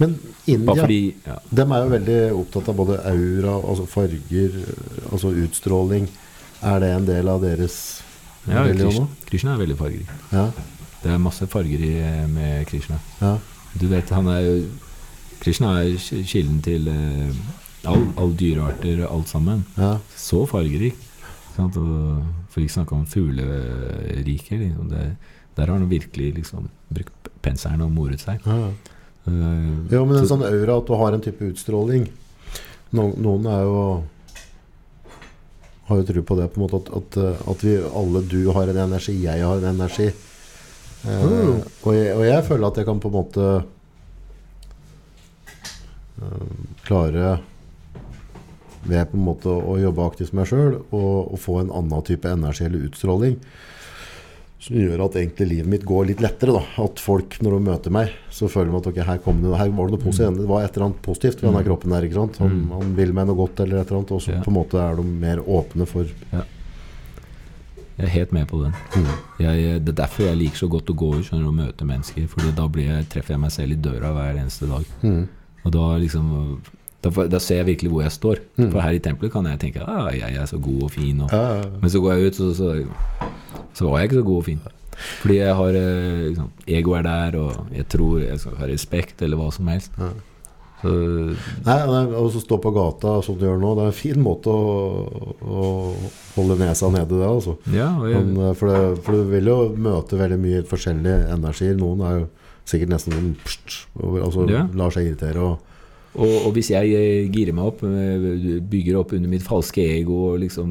Men 0.00 0.16
India 0.50 0.74
fordi 0.80 1.00
ja. 1.26 1.36
De 1.50 1.62
er 1.66 1.84
jo 1.84 1.92
veldig 1.92 2.16
opptatt 2.40 2.70
av 2.72 2.78
både 2.80 2.96
aura, 3.06 3.52
altså 3.60 3.84
farger, 3.90 4.56
altså 5.12 5.30
utstråling. 5.44 6.08
Er 6.66 6.80
det 6.82 6.90
en 6.96 7.06
del 7.06 7.28
av 7.30 7.44
deres 7.44 7.76
Ja, 8.46 8.62
religion 8.64 9.08
Krishna, 9.28 9.54
er 9.56 9.62
veldig 9.64 9.76
fargerik. 9.78 10.10
Ja, 10.32 10.48
Det 11.02 11.12
er 11.12 11.18
masse 11.22 11.46
farger 11.50 11.82
i, 11.82 11.92
med 12.32 12.66
Krishna. 12.70 12.98
ja, 13.20 13.36
Du 13.78 13.86
vet, 13.90 14.10
han 14.10 14.26
er 14.32 14.40
jo 14.46 14.56
Krishna 15.42 15.74
er 15.82 15.92
ki- 16.00 16.22
kilden 16.26 16.62
til 16.64 16.88
eh, 16.88 17.34
all, 17.86 18.04
all 18.18 18.32
dyrearter, 18.36 19.04
alt 19.08 19.28
sammen. 19.28 19.64
ja. 19.76 19.98
Så 20.16 20.44
fargerik. 20.50 20.96
Sant? 21.56 21.76
Og 21.76 22.22
for 22.52 22.60
ikke 22.60 22.72
snakke 22.76 22.92
om 22.96 23.06
fugleriket. 23.08 24.58
Liksom. 24.60 24.90
Der 25.56 25.66
har 25.66 25.72
han 25.78 25.88
virkelig 25.88 26.34
liksom 26.36 26.68
brukt 26.92 27.30
penselen 27.42 27.80
og 27.86 27.90
moret 27.96 28.20
seg. 28.20 28.40
ja. 28.46 28.68
Uh, 29.26 29.88
Jo, 29.90 30.04
men 30.06 30.18
en 30.20 30.22
så- 30.26 30.36
sånn 30.36 30.44
aura, 30.46 30.76
at 30.78 30.86
du 30.86 30.94
har 30.94 31.12
en 31.12 31.20
type 31.20 31.42
utstråling 31.42 32.04
no, 32.92 33.08
Noen 33.18 33.44
er 33.50 33.62
jo 33.66 34.04
Har 35.88 35.96
jo 35.98 36.04
tro 36.06 36.22
på 36.22 36.36
det, 36.38 36.46
på 36.54 36.60
en 36.60 36.62
måte 36.68 36.78
at, 36.78 36.92
at, 36.94 37.16
eh, 37.16 37.50
at 37.50 37.64
vi 37.64 37.74
alle 37.76 38.22
Du 38.22 38.52
har 38.52 38.68
en 38.70 38.76
energi, 38.84 39.16
jeg 39.24 39.42
har 39.42 39.56
en 39.58 39.64
energi. 39.80 40.12
Uh, 41.04 41.26
Mm. 41.26 41.62
og, 41.82 41.92
jeg, 41.94 42.14
og 42.16 42.22
jeg 42.24 42.44
føler 42.46 42.66
at 42.68 42.76
jeg 42.76 42.86
kan 42.86 43.00
på 43.00 43.08
en 43.08 43.16
måte 43.18 43.64
uh, 46.22 46.46
klare 46.86 47.38
ved 48.88 49.10
på 49.10 49.16
en 49.18 49.24
måte 49.26 49.46
å 49.52 49.76
jobbe 49.80 50.04
aktivt 50.06 50.32
med 50.32 50.42
meg 50.44 50.50
sjøl 50.52 50.74
og, 50.90 51.32
og 51.32 51.38
få 51.42 51.60
en 51.62 51.70
annen 51.70 52.02
type 52.06 52.28
energi 52.30 52.64
eller 52.68 52.86
utstråling 52.88 53.36
som 54.66 54.74
gjør 54.80 55.02
at 55.04 55.14
egentlig 55.20 55.46
livet 55.50 55.68
mitt 55.68 55.84
går 55.86 56.06
litt 56.08 56.20
lettere. 56.24 56.50
da 56.56 56.62
At 56.82 56.98
folk, 56.98 57.36
når 57.44 57.52
de 57.54 57.58
møter 57.68 57.92
meg, 57.92 58.08
så 58.32 58.48
føler 58.50 58.72
de 58.72 58.78
at 58.80 58.86
ok, 58.88 58.96
her, 59.04 59.18
det, 59.20 59.52
her 59.60 59.68
var 59.76 59.86
det 59.86 59.94
noe 59.94 60.02
positivt. 60.02 60.38
Det 60.40 60.48
var 60.48 60.64
et 60.64 60.72
eller 60.78 60.86
annet 60.88 61.02
positivt 61.04 61.42
ved 61.42 61.50
denne 61.52 61.64
kroppen 61.68 61.92
der. 61.92 62.02
ikke 62.08 62.14
sant? 62.18 62.38
Han, 62.42 62.50
Mm. 62.64 62.70
han 62.72 62.94
vil 62.96 63.12
meg 63.12 63.26
noe 63.28 63.36
godt, 63.36 63.60
eller 63.60 63.76
et 63.82 63.86
eller 63.92 64.00
annet. 64.00 64.12
Og 64.16 64.22
så 64.24 64.32
Ja. 64.32 64.40
på 64.42 64.50
en 64.50 64.56
måte 64.56 64.80
er 64.80 64.96
de 64.96 65.02
mer 65.04 65.38
åpne 65.44 65.86
for 65.86 66.04
Jeg 67.96 68.04
er 68.04 68.12
helt 68.12 68.32
med 68.32 68.46
på 68.48 68.62
den. 68.62 68.72
mm. 68.96 69.12
Jeg, 69.40 69.84
det 69.84 69.88
er 69.94 70.02
derfor 70.04 70.24
jeg 70.26 70.36
liker 70.36 70.56
så 70.60 70.68
godt 70.68 70.90
å 70.92 70.96
gå 70.96 71.14
ut 71.16 71.24
skjønner, 71.24 71.44
du, 71.44 71.48
og 71.48 71.54
møte 71.60 71.84
mennesker. 71.88 72.26
Fordi 72.28 72.50
da 72.56 72.66
blir 72.68 72.90
jeg, 72.90 73.08
treffer 73.08 73.34
jeg 73.36 73.40
meg 73.40 73.50
selv 73.54 73.72
i 73.72 73.78
døra 73.80 74.10
hver 74.12 74.36
eneste 74.42 74.68
dag. 74.68 74.84
Mm. 75.02 75.28
Og 75.64 75.72
da 75.72 75.86
liksom 76.02 76.58
Da, 77.06 77.26
da 77.30 77.38
ser 77.42 77.60
jeg 77.62 77.66
virkelig 77.72 77.90
hvor 77.92 78.02
jeg 78.02 78.12
står. 78.16 78.40
For 78.58 78.80
her 78.82 78.96
i 78.98 79.02
tempelet 79.04 79.32
kan 79.32 79.46
jeg 79.50 79.60
tenke 79.62 79.84
ah, 79.86 80.08
jeg 80.16 80.34
er 80.36 80.46
så 80.50 80.58
god 80.58 80.82
og 80.88 80.90
fin. 80.90 81.20
Og, 81.26 81.30
Ja. 81.32 81.62
Men 81.80 81.90
så 81.92 82.00
går 82.02 82.16
jeg 82.18 82.26
ut, 82.32 82.40
så, 82.40 82.52
så, 82.56 82.72
så 83.76 83.86
var 83.90 84.00
jeg 84.00 84.10
ikke 84.10 84.20
så 84.22 84.26
god 84.30 84.36
og 84.42 84.48
fin. 84.50 84.60
Fordi 85.20 85.34
jeg 85.42 85.54
har 85.58 85.76
eh, 85.76 86.22
liksom, 86.30 86.48
Ego 86.72 86.94
er 86.96 87.02
der, 87.04 87.34
og 87.36 87.66
jeg 87.76 87.84
tror 87.92 88.18
jeg 88.22 88.38
skal 88.40 88.56
ha 88.62 88.66
respekt, 88.70 89.20
eller 89.22 89.36
hva 89.36 89.50
som 89.52 89.68
helst. 89.68 89.92
Ja. 90.00 90.08
Så 90.80 90.92
Nei, 91.64 91.76
nei, 91.88 92.00
og 92.20 92.26
så 92.34 92.40
stå 92.42 92.58
på 92.60 92.70
gata 92.76 93.14
som 93.24 93.36
du 93.40 93.46
gjør 93.46 93.60
nå, 93.60 93.70
det 93.78 93.84
er 93.86 93.92
en 93.92 93.96
fin 93.96 94.18
måte 94.20 94.52
å, 94.52 95.36
å 95.40 95.68
holde 96.36 96.56
nesa 96.60 96.90
nede 96.92 97.16
det, 97.16 97.28
altså. 97.28 97.54
ja, 97.72 97.90
jeg, 98.08 98.24
Men, 98.26 98.34
eh, 98.50 98.56
for, 98.56 98.72
det, 98.72 99.04
for 99.06 99.16
du 99.16 99.30
vil 99.32 99.48
jo 99.52 99.56
møte 99.76 100.18
veldig 100.20 100.38
mye 100.42 100.64
forskjellige 100.68 101.30
energier. 101.36 101.76
Noen 101.80 102.04
er 102.08 102.18
jo 102.20 102.26
sikkert 102.68 102.92
nesten 102.96 103.32
pst, 103.44 103.78
og, 104.00 104.18
altså, 104.26 104.44
Ja. 104.52 104.66
lar 104.76 104.92
seg 104.96 105.08
irritere. 105.10 105.40
Og, 105.52 105.72
Og, 106.16 106.34
og 106.48 106.52
hvis 106.56 106.70
jeg 106.72 106.92
eh, 106.96 107.28
girer 107.32 107.56
meg 107.56 107.68
opp, 107.68 107.82
eh, 107.84 108.60
bygger 108.64 109.00
opp 109.00 109.14
under 109.16 109.30
mitt 109.30 109.44
falske 109.44 109.84
ego 109.98 110.22
og 110.30 110.40
liksom 110.44 110.70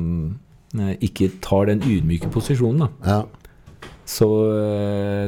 eh, 0.79 0.95
ikke 1.05 1.35
tar 1.43 1.69
den 1.69 1.83
ydmyke 1.85 2.31
posisjonen, 2.33 2.85
da, 2.85 2.89
ja, 3.05 3.91
så, 4.05 4.27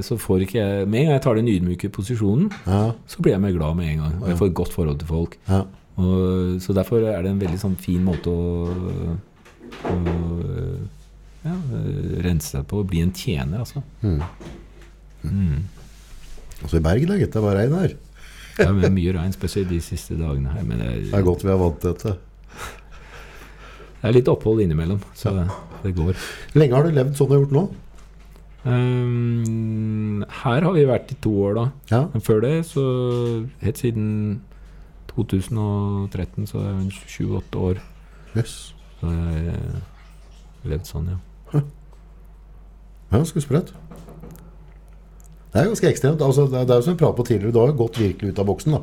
så 0.05 0.15
får 0.21 0.43
ikke 0.45 0.57
jeg 0.59 0.85
Med 0.85 0.99
en 0.99 1.07
gang 1.07 1.15
jeg 1.15 1.21
tar 1.25 1.37
den 1.39 1.47
ydmyke 1.49 1.89
posisjonen, 1.93 2.51
ja, 2.69 2.81
så 3.09 3.23
blir 3.25 3.33
jeg 3.33 3.41
mer 3.41 3.55
glad 3.55 3.77
med 3.79 3.89
en 3.89 4.03
gang. 4.03 4.19
Og 4.21 4.27
jeg 4.29 4.37
får 4.37 4.51
et 4.51 4.59
godt 4.59 4.75
forhold 4.75 4.99
til 5.01 5.09
folk. 5.13 5.39
ja. 5.49 5.65
Og, 5.97 6.59
så 6.61 6.75
derfor 6.77 7.01
er 7.01 7.23
det 7.25 7.31
en 7.31 7.39
veldig 7.41 7.57
sånn 7.57 7.73
fin 7.81 8.03
måte 8.05 8.29
å, 8.29 9.15
å 9.89 9.95
ja, 11.41 11.55
rense 12.21 12.51
seg 12.53 12.67
på. 12.69 12.83
Bli 12.85 13.01
en 13.01 13.15
tjener, 13.17 13.63
altså. 13.63 13.81
Mm. 14.03 14.19
Mm. 15.25 15.63
Altså 16.61 16.77
i 16.77 16.83
Bergen 16.85 17.15
er 17.15 17.25
Det 17.25 17.41
bare 17.41 17.63
regn 17.63 17.73
her. 17.79 17.95
Det 18.57 18.65
er 18.67 18.89
mye- 18.89 19.13
regn, 19.15 19.33
spesielt 19.33 19.69
de 19.69 19.79
siste 19.81 20.17
dagene 20.17 20.49
her. 20.53 20.63
Men 20.65 20.79
det 20.79 20.87
Det 21.05 21.13
er 21.13 21.19
er, 21.19 21.23
godt 21.23 21.43
vi 21.43 21.49
er 21.53 21.57
vant 21.61 21.79
til 21.81 21.93
dette. 21.93 22.17
det 24.01 24.09
er 24.09 24.13
litt 24.17 24.27
opphold 24.31 24.61
innimellom, 24.63 24.99
så 25.13 25.33
det 25.83 25.95
går. 25.95 26.15
Lenge 26.55 26.73
har 26.75 26.83
du 26.83 26.91
levd 26.95 27.15
sånn 27.17 27.29
du 27.29 27.35
har 27.37 27.43
gjort 27.45 27.55
nå? 27.57 27.65
Um, 28.67 30.25
her 30.43 30.61
har 30.65 30.73
vi 30.75 30.83
vært 30.89 31.11
i 31.13 31.17
to 31.23 31.31
år, 31.45 31.53
da. 31.55 31.65
Ja, 31.91 32.01
Men 32.13 32.21
før 32.25 32.41
det, 32.43 32.65
så 32.67 32.83
helt 33.61 33.77
siden 33.79 34.41
2013, 35.13 36.47
så 36.49 36.59
er 36.61 36.73
jeg 36.73 36.91
28 37.07 37.61
år. 37.69 37.79
Yes. 38.35 38.73
Så 38.99 39.07
jeg 39.13 39.53
har 39.53 40.69
levd 40.73 40.85
sånn, 40.89 41.07
ja. 41.13 41.61
Ja, 43.07 43.19
ganske 43.21 43.39
sprøtt. 43.41 43.71
Det 45.53 45.61
er 45.61 45.67
ganske 45.71 45.89
ekstremt. 45.89 46.21
Altså, 46.21 46.45
det 46.51 46.59
er 46.59 46.65
det 46.69 46.75
er 46.75 46.81
som 46.85 46.93
vi 46.93 46.99
pratet 46.99 47.17
på 47.21 47.27
tidligere, 47.29 47.53
du 47.55 47.59
har 47.61 47.69
jo 47.71 47.77
gått 47.79 47.97
virkelig 48.01 48.33
ut 48.33 48.39
av 48.43 48.47
boksen 48.49 48.73
da, 48.75 48.81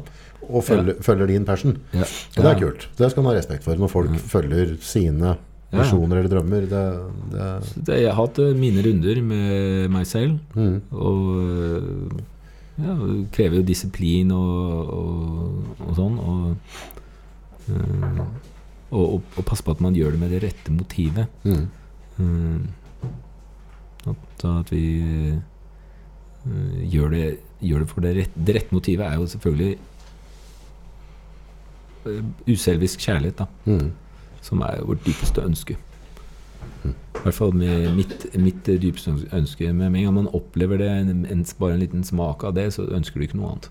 og 0.49 0.63
følger, 0.65 0.97
følger 1.05 1.27
din 1.31 1.45
passion. 1.49 1.77
ja. 1.95 2.07
Og 2.37 2.41
det 2.43 2.51
er 2.51 2.61
kult. 2.63 2.87
Det 2.99 3.11
skal 3.13 3.23
man 3.23 3.33
ha 3.35 3.39
respekt 3.39 3.65
for 3.67 3.77
når 3.81 3.93
folk 3.93 4.15
følger 4.33 4.77
sine 4.85 5.37
Ja. 5.75 5.81
visjoner 5.83 6.21
eller 6.21 6.31
drømmer. 6.31 6.67
Det, 6.71 6.83
det, 7.33 7.47
det, 7.89 7.97
jeg 8.05 8.13
har 8.13 8.19
hatt 8.21 8.39
eh, 8.39 8.53
mine 8.55 8.83
runder 8.85 9.19
med 9.27 9.91
meg 9.91 10.07
selv, 10.07 10.37
mm. 10.55 10.77
og 10.93 11.23
eh, 11.43 12.21
ja, 12.85 12.95
det 13.01 13.17
krever 13.35 13.57
jo 13.59 13.65
disiplin 13.67 14.31
og, 14.35 14.93
og, 14.95 15.81
og 15.89 15.97
sånn. 15.99 16.21
Og, 16.23 16.45
eh, 17.71 18.21
og, 18.95 19.03
og, 19.17 19.21
og 19.35 19.45
passe 19.49 19.67
på 19.67 19.75
at 19.75 19.83
man 19.83 19.95
gjør 19.99 20.15
det 20.15 20.21
med 20.23 20.31
det 20.37 20.43
rette 20.47 20.71
motivet. 20.75 21.27
Mm. 21.43 22.69
At, 24.07 24.45
at 24.45 24.71
vi 24.71 24.85
gjør, 26.93 27.09
det, 27.11 27.25
gjør 27.65 27.79
det 27.85 27.89
for 27.89 28.01
det 28.05 28.11
rette 28.19 28.45
Det 28.47 28.55
rette 28.57 28.75
motivet 28.77 29.07
er 29.07 29.15
jo 29.17 29.27
selvfølgelig 29.33 29.79
eh, 32.07 32.23
uselvisk 32.53 33.01
kjærlighet, 33.01 33.39
da 33.39 33.47
Mm. 33.67 33.93
som 34.45 34.61
er 34.61 34.83
vårt 34.85 35.05
dypeste 35.07 35.41
ønske. 35.43 35.77
I 36.85 36.93
hvert 37.25 37.35
fall 37.35 37.55
med 37.57 37.95
mitt, 37.97 38.27
mitt 38.37 38.67
dypeste 38.67 39.15
ønske. 39.33 39.73
Men 39.73 39.93
med 39.93 40.01
en 40.01 40.05
gang 40.05 40.15
man 40.15 40.29
opplever 40.35 40.77
det, 40.79 40.89
en, 40.91 41.25
en, 41.31 41.45
bare 41.59 41.75
en 41.75 41.81
liten 41.81 42.05
smak 42.05 42.45
av 42.45 42.55
det, 42.55 42.67
så 42.75 42.85
ønsker 42.93 43.21
du 43.21 43.25
ikke 43.25 43.39
noe 43.41 43.51
annet. 43.55 43.71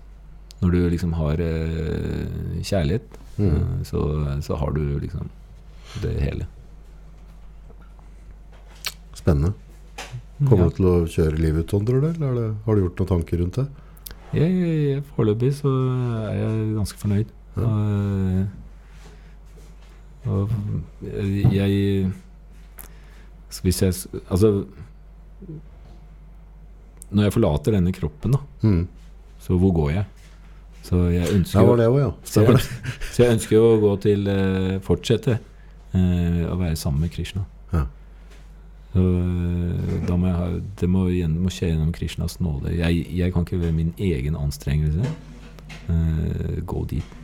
Når 0.62 0.70
du 0.70 0.88
liksom 0.90 1.12
har 1.12 1.38
uh, 1.38 2.62
kjærlighet, 2.62 3.02
Mm. 3.36 3.46
uh, 3.50 3.82
så, 3.82 4.00
så 4.42 4.54
har 4.56 4.70
du 4.70 4.98
liksom 4.98 5.28
det 6.02 6.12
hele. 6.22 6.46
Spennende. 9.14 9.52
Kommer 10.42 10.68
du 10.70 10.76
til 10.76 10.86
å 10.90 10.94
kjøre 11.06 11.38
livet 11.38 11.64
ut 11.64 11.70
sånn, 11.76 11.84
tror 11.86 12.00
du? 12.02 12.08
Eller 12.10 12.26
er 12.30 12.34
det, 12.40 12.46
har 12.66 12.74
du 12.74 12.82
gjort 12.82 13.00
noen 13.00 13.10
tanker 13.12 13.38
rundt 13.40 13.58
det? 13.60 13.66
Jeg, 14.34 14.50
jeg, 14.58 15.02
foreløpig 15.14 15.52
så 15.54 15.70
er 16.26 16.40
jeg 16.40 16.72
ganske 16.74 16.98
fornøyd. 16.98 17.28
Ja. 17.54 17.68
Og, 20.24 20.50
og 21.04 21.34
jeg 21.54 22.10
Hvis 23.62 23.78
jeg 23.84 23.92
Altså 24.24 24.64
Når 27.14 27.28
jeg 27.28 27.34
forlater 27.36 27.76
denne 27.76 27.92
kroppen, 27.94 28.32
da, 28.34 28.40
Mm. 28.64 28.86
så 29.38 29.58
hvor 29.60 29.72
går 29.76 29.90
jeg? 29.92 30.04
Så 30.82 30.96
jeg 31.12 31.28
ønsker, 31.36 31.60
Ja, 31.60 31.66
var 31.68 31.76
det 31.76 31.86
ja. 32.00 32.10
så 32.24 32.42
jeg, 32.42 32.58
så 33.12 33.22
jeg 33.22 33.32
ønsker 33.36 33.60
å 33.60 33.80
gå 33.80 33.92
til 34.02 34.26
eh, 34.28 34.80
Fortsette 34.84 35.36
eh, 35.94 36.42
å 36.50 36.56
være 36.58 36.76
sammen 36.76 37.04
med 37.06 37.12
Krishna. 37.14 37.44
Eh, 38.94 39.98
da 40.06 40.16
må 40.16 40.30
jeg 40.30 40.62
det 40.80 40.88
må, 40.90 41.06
igjen, 41.10 41.36
må 41.42 41.52
skje 41.52 41.72
gjennom 41.72 41.92
Krishnas 41.94 42.38
nåde. 42.42 42.74
Jeg, 42.76 43.04
jeg 43.10 43.34
kan 43.34 43.46
ikke 43.46 43.60
ved 43.62 43.74
min 43.76 43.92
egen 43.98 44.38
anstrengelse 44.38 45.04
eh, 45.90 46.62
gå 46.62 46.84
dit. 46.92 47.18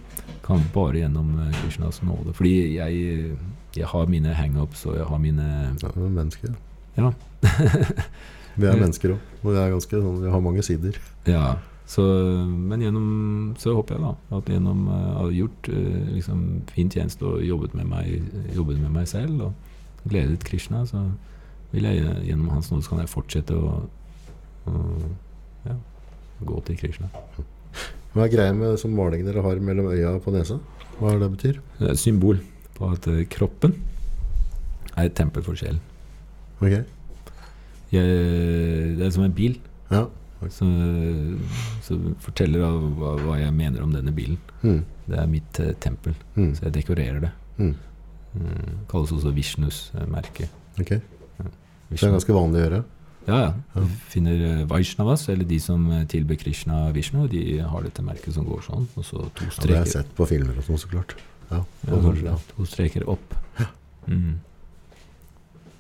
Kan 0.47 0.67
bare 0.75 1.05
gjennom 1.05 1.33
eh, 1.45 1.55
Krishnas 1.63 2.03
nåde. 2.03 2.35
Fordi 2.35 2.55
jeg, 2.77 3.39
jeg 3.77 3.93
har 3.95 4.11
mine 4.11 4.35
hangups, 4.35 4.85
og 4.87 4.99
jeg 4.99 5.07
har 5.07 5.23
mine 5.23 5.49
Ja, 5.83 5.95
vi 5.95 6.05
er 6.05 6.15
mennesker. 6.21 6.55
Ja. 6.99 7.15
Vi 8.61 8.67
er 8.67 8.77
mennesker 8.77 9.15
òg. 9.15 9.27
Og 9.41 9.53
vi, 9.53 9.57
er 9.57 9.71
ganske 9.73 9.99
sånn, 10.03 10.17
vi 10.21 10.31
har 10.33 10.41
mange 10.45 10.63
sider. 10.67 10.97
Ja, 11.29 11.55
så, 11.91 12.05
men 12.47 12.83
gjennom 12.85 13.07
Så 13.59 13.73
håper 13.75 13.97
jeg 13.97 14.05
da 14.05 14.39
at 14.39 14.51
gjennom 14.53 14.85
eh, 14.87 15.09
å 15.11 15.25
ha 15.25 15.33
gjort 15.35 15.71
eh, 15.73 16.13
liksom 16.15 16.43
fin 16.71 16.91
tjeneste 16.93 17.27
og 17.27 17.43
jobbet 17.43 17.75
med 17.79 17.89
meg, 17.91 18.29
jobbet 18.55 18.79
med 18.83 18.95
meg 18.95 19.09
selv 19.11 19.49
og 19.49 20.07
gledet 20.11 20.45
Krishna, 20.47 20.85
så 20.87 21.09
vil 21.73 21.87
jeg 21.87 22.03
gjennom 22.29 22.49
hans 22.55 22.71
nåde 22.73 22.83
så 22.87 22.95
kan 22.95 23.03
jeg 23.05 23.13
fortsette 23.13 23.55
å, 23.57 23.73
å 24.67 24.75
ja, 25.69 25.77
gå 26.49 26.61
til 26.67 26.79
Krishna. 26.81 27.11
Hva 28.15 28.25
er 28.27 28.33
greia 28.33 28.55
med 28.57 28.79
sånn 28.83 28.95
maling 28.97 29.23
dere 29.27 29.43
har 29.45 29.61
mellom 29.63 29.91
øya 29.93 30.17
og 30.17 30.25
på 30.25 30.33
nesa? 30.35 30.57
Hva 30.99 31.13
er 31.15 31.21
det 31.23 31.29
betyr? 31.37 31.61
Det 31.79 31.87
er 31.87 31.93
et 31.95 32.01
symbol 32.03 32.41
på 32.77 32.89
at 32.91 33.07
eh, 33.13 33.23
kroppen 33.31 33.77
er 34.97 35.07
et 35.07 35.15
tempel 35.17 35.45
for 35.47 35.55
sjelen. 35.59 35.79
Ok, 36.61 36.75
Jeg, 37.91 38.07
det 38.99 39.07
er 39.07 39.13
som 39.15 39.25
en 39.25 39.33
bil 39.35 39.57
ja. 39.91 40.05
som, 40.53 40.69
som 41.87 42.11
forteller 42.23 42.63
av 42.67 42.83
hva, 42.99 43.15
hva 43.25 43.39
jeg 43.41 43.55
mener 43.57 43.83
om 43.87 43.95
denne 43.95 44.13
bilen. 44.15 44.37
Mm. 44.63 44.83
Det 45.11 45.17
er 45.23 45.31
mitt 45.31 45.61
eh, 45.63 45.73
tempel, 45.83 46.15
Mm. 46.37 46.53
så 46.59 46.67
jeg 46.69 46.75
dekorerer 46.81 47.21
det. 47.25 47.31
Mm. 47.59 47.73
Mm, 48.41 48.77
kalles 48.91 49.11
også 49.17 49.33
Vishnus 49.35 49.81
eh, 49.99 50.05
merke. 50.11 50.47
Ok, 51.91 51.99
Det 51.99 52.07
er 52.07 52.13
ganske 52.15 52.35
vanlig 52.37 52.61
å 52.61 52.65
gjøre. 52.65 52.83
Ja, 53.27 53.39
ja. 53.43 53.51
Du 53.75 53.97
finner 54.11 54.43
eh, 54.47 54.61
Vaishnavas, 54.71 55.27
eller 55.29 55.45
de 55.45 55.59
som 55.61 55.83
eh, 55.93 56.05
tilber 56.11 56.39
Krishna 56.41 56.87
Vishnu, 56.95 57.27
de 57.31 57.59
har 57.61 57.83
dette 57.85 58.03
merket 58.03 58.35
som 58.35 58.47
går 58.49 58.63
sånn, 58.65 58.87
og 58.97 59.05
så 59.07 59.25
to 59.37 59.45
Ja, 59.45 59.65
det 59.67 59.75
har 59.77 59.85
jeg 59.85 59.93
sett 59.93 60.15
på 60.17 60.27
filmer 60.31 60.57
og 60.57 60.65
sånn, 60.67 60.79
så 60.81 60.89
klart. 60.93 61.17
Ja, 61.51 61.65
Ja, 61.89 61.99
kanskje, 61.99 62.25
ja. 62.31 62.37
to 62.55 62.67
streker 62.71 63.05
opp. 63.11 63.35
Mm. 64.07 64.39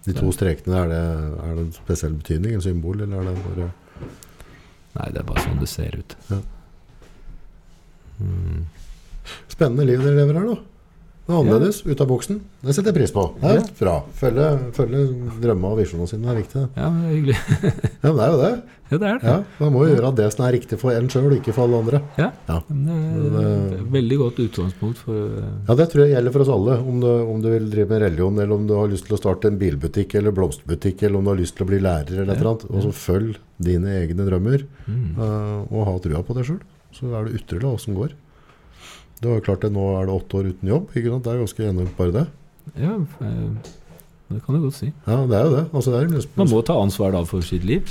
De 0.05 0.15
to 0.17 0.31
strekene, 0.33 0.77
er 0.83 0.89
det, 0.91 1.01
er 1.45 1.55
det 1.57 1.65
en 1.67 1.73
spesiell 1.77 2.15
betydning, 2.19 2.55
en 2.57 2.65
symbol, 2.65 3.01
eller 3.05 3.21
er 3.21 3.31
det 3.31 3.45
bare 3.47 3.71
Nei, 4.91 5.07
det 5.15 5.21
er 5.21 5.27
bare 5.29 5.43
sånn 5.45 5.61
det 5.63 5.69
ser 5.71 5.95
ut. 6.01 6.17
Ja. 6.33 6.41
Mm. 8.21 8.65
Spennende 9.49 9.87
liv 9.87 10.03
dere 10.03 10.17
lever 10.19 10.41
her, 10.41 10.49
da. 10.51 10.57
Det 11.31 11.37
er 11.37 11.45
annerledes, 11.45 11.77
ut 11.87 12.01
av 12.03 12.09
boksen. 12.11 12.41
Det 12.67 12.75
setter 12.75 12.91
jeg 12.91 12.97
pris 12.99 13.13
på. 13.15 13.23
Det 13.39 13.51
er 13.51 13.61
Ja. 13.61 13.67
bra. 13.79 13.95
Følge, 14.19 14.47
følge 14.75 15.01
drømmene 15.41 15.71
og 15.71 15.79
visjonene 15.79 16.09
sine 16.11 16.27
er 16.33 16.39
viktig. 16.41 16.63
Ja, 16.75 16.89
det 16.91 17.07
er 17.07 17.15
hyggelig. 17.15 17.37
Ja, 18.03 18.11
men 18.11 18.17
det 18.17 18.25
er 18.25 18.31
jo 18.33 18.41
det. 18.41 18.53
Ja, 18.91 18.99
det 18.99 19.07
er 19.07 19.19
det. 19.21 19.29
Ja, 19.31 19.35
Man 19.61 19.73
må 19.73 19.85
jo 19.87 19.95
gjøre 19.95 20.11
det 20.19 20.27
som 20.35 20.45
er 20.47 20.53
riktig 20.57 20.79
for 20.81 20.91
en 20.91 21.07
sjøl, 21.13 21.37
ikke 21.37 21.53
for 21.55 21.69
alle 21.69 21.79
andre. 21.79 22.01
Ja. 22.19 22.31
Ja. 22.49 22.57
Men 22.67 22.81
det 22.89 22.95
er 22.97 23.29
det 23.37 23.79
et 23.79 23.93
veldig 23.95 24.19
godt 24.25 24.41
utgangspunkt 24.43 24.99
for 25.05 25.15
eh, 25.39 25.53
Ja, 25.69 25.77
Det 25.79 25.87
tror 25.93 26.03
jeg 26.03 26.15
gjelder 26.17 26.35
for 26.35 26.43
oss 26.47 26.51
alle. 26.57 26.79
Om 26.91 26.99
du, 27.05 27.07
om 27.07 27.45
du 27.45 27.49
vil 27.53 27.69
drive 27.71 27.89
med 27.95 28.03
religion, 28.03 28.41
eller 28.43 28.55
om 28.57 28.67
du 28.67 28.75
har 28.75 28.91
lyst 28.91 29.07
til 29.07 29.15
å 29.15 29.21
starte 29.21 29.47
en 29.53 29.61
bilbutikk 29.61 30.17
eller 30.19 30.35
blomsterbutikk, 30.35 31.05
eller 31.07 31.21
om 31.21 31.29
du 31.29 31.31
har 31.31 31.39
lyst 31.39 31.55
til 31.61 31.69
å 31.69 31.71
bli 31.71 31.79
lærer, 31.87 32.17
eller 32.19 32.35
et 32.35 32.41
eller 32.41 32.51
annet. 32.57 32.67
Og 32.73 32.83
så 32.89 32.91
følg 33.05 33.39
dine 33.63 33.95
egne 34.01 34.27
drømmer, 34.27 34.67
mm. 34.89 35.07
eh, 35.15 35.63
og 35.71 35.87
ha 35.87 35.95
trua 36.03 36.25
på 36.27 36.35
deg 36.41 36.51
sjøl. 36.51 36.61
Så 36.97 37.13
er 37.15 37.29
det 37.29 37.39
ytterligere 37.39 37.77
åssen 37.79 37.95
går. 37.95 38.17
Du 39.21 39.29
var 39.29 39.39
jo 39.39 39.45
klart 39.45 39.65
det, 39.65 39.73
Nå 39.75 39.85
er 39.99 40.09
det 40.09 40.15
åtte 40.15 40.39
år 40.39 40.49
uten 40.55 40.71
jobb. 40.71 40.89
ikke 40.97 41.13
sant? 41.13 41.25
Det 41.27 41.33
er 41.33 41.43
ganske 41.43 41.69
enormt, 41.69 41.97
bare 41.99 42.15
det. 42.17 42.27
Ja, 42.81 42.95
eh, 43.27 43.71
det 44.31 44.39
kan 44.47 44.55
du 44.55 44.63
godt 44.63 44.79
si. 44.79 44.93
Ja, 45.07 45.19
det 45.27 45.37
er 45.37 45.45
jo 45.49 45.55
det. 45.57 45.65
Altså, 45.75 45.91
det 45.93 46.01
er 46.07 46.27
Man 46.39 46.49
må 46.49 46.61
ta 46.65 46.77
ansvar 46.81 47.13
da 47.13 47.25
for 47.27 47.45
sitt 47.45 47.65
liv. 47.67 47.83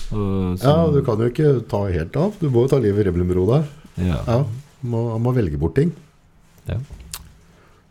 Ja, 0.63 0.87
du 0.89 1.01
kan 1.05 1.19
jo 1.19 1.27
ikke 1.29 1.51
ta 1.69 1.83
helt 1.91 2.15
av. 2.15 2.37
Du 2.39 2.49
må 2.49 2.63
jo 2.63 2.71
ta 2.71 2.79
livet 2.79 3.07
i 3.07 3.11
med 3.11 3.35
der. 3.35 3.67
Ja. 3.99 4.21
Ja, 4.25 4.39
må, 4.81 5.03
må 5.19 5.33
velge 5.35 5.59
bort 5.59 5.75
ting. 5.75 5.91
Ja. 6.65 6.79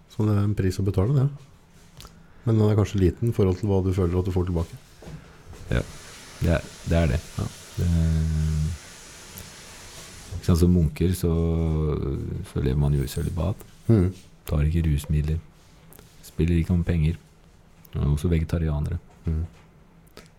Så 0.09 0.25
det 0.25 0.35
er 0.35 0.47
en 0.47 0.57
pris 0.59 0.81
å 0.81 0.87
betale, 0.87 1.13
det. 1.15 2.09
Men 2.45 2.59
den 2.59 2.71
er 2.71 2.79
kanskje 2.79 3.03
liten 3.03 3.29
i 3.31 3.37
forhold 3.37 3.61
til 3.61 3.69
hva 3.69 3.83
du 3.85 3.93
føler 3.93 4.19
at 4.19 4.25
du 4.25 4.33
får 4.33 4.49
tilbake. 4.49 4.81
Det 5.69 5.83
er 6.49 6.65
det. 6.89 6.97
Er 6.97 7.13
det. 7.13 7.21
det 7.77 8.58
sant, 10.49 10.61
som 10.63 10.73
munker 10.75 11.13
så, 11.17 11.31
så 12.53 12.63
lever 12.65 12.81
man 12.81 12.97
jo 12.97 13.05
i 13.05 13.11
sølibat. 13.11 13.61
Mm. 13.89 14.09
Tar 14.49 14.65
ikke 14.69 14.85
rusmidler. 14.89 15.39
Spiller 16.27 16.59
ikke 16.61 16.75
om 16.77 16.83
penger. 16.87 17.17
Og 17.97 18.15
også 18.17 18.31
vegetarianere. 18.33 18.99
Mm. 19.29 19.45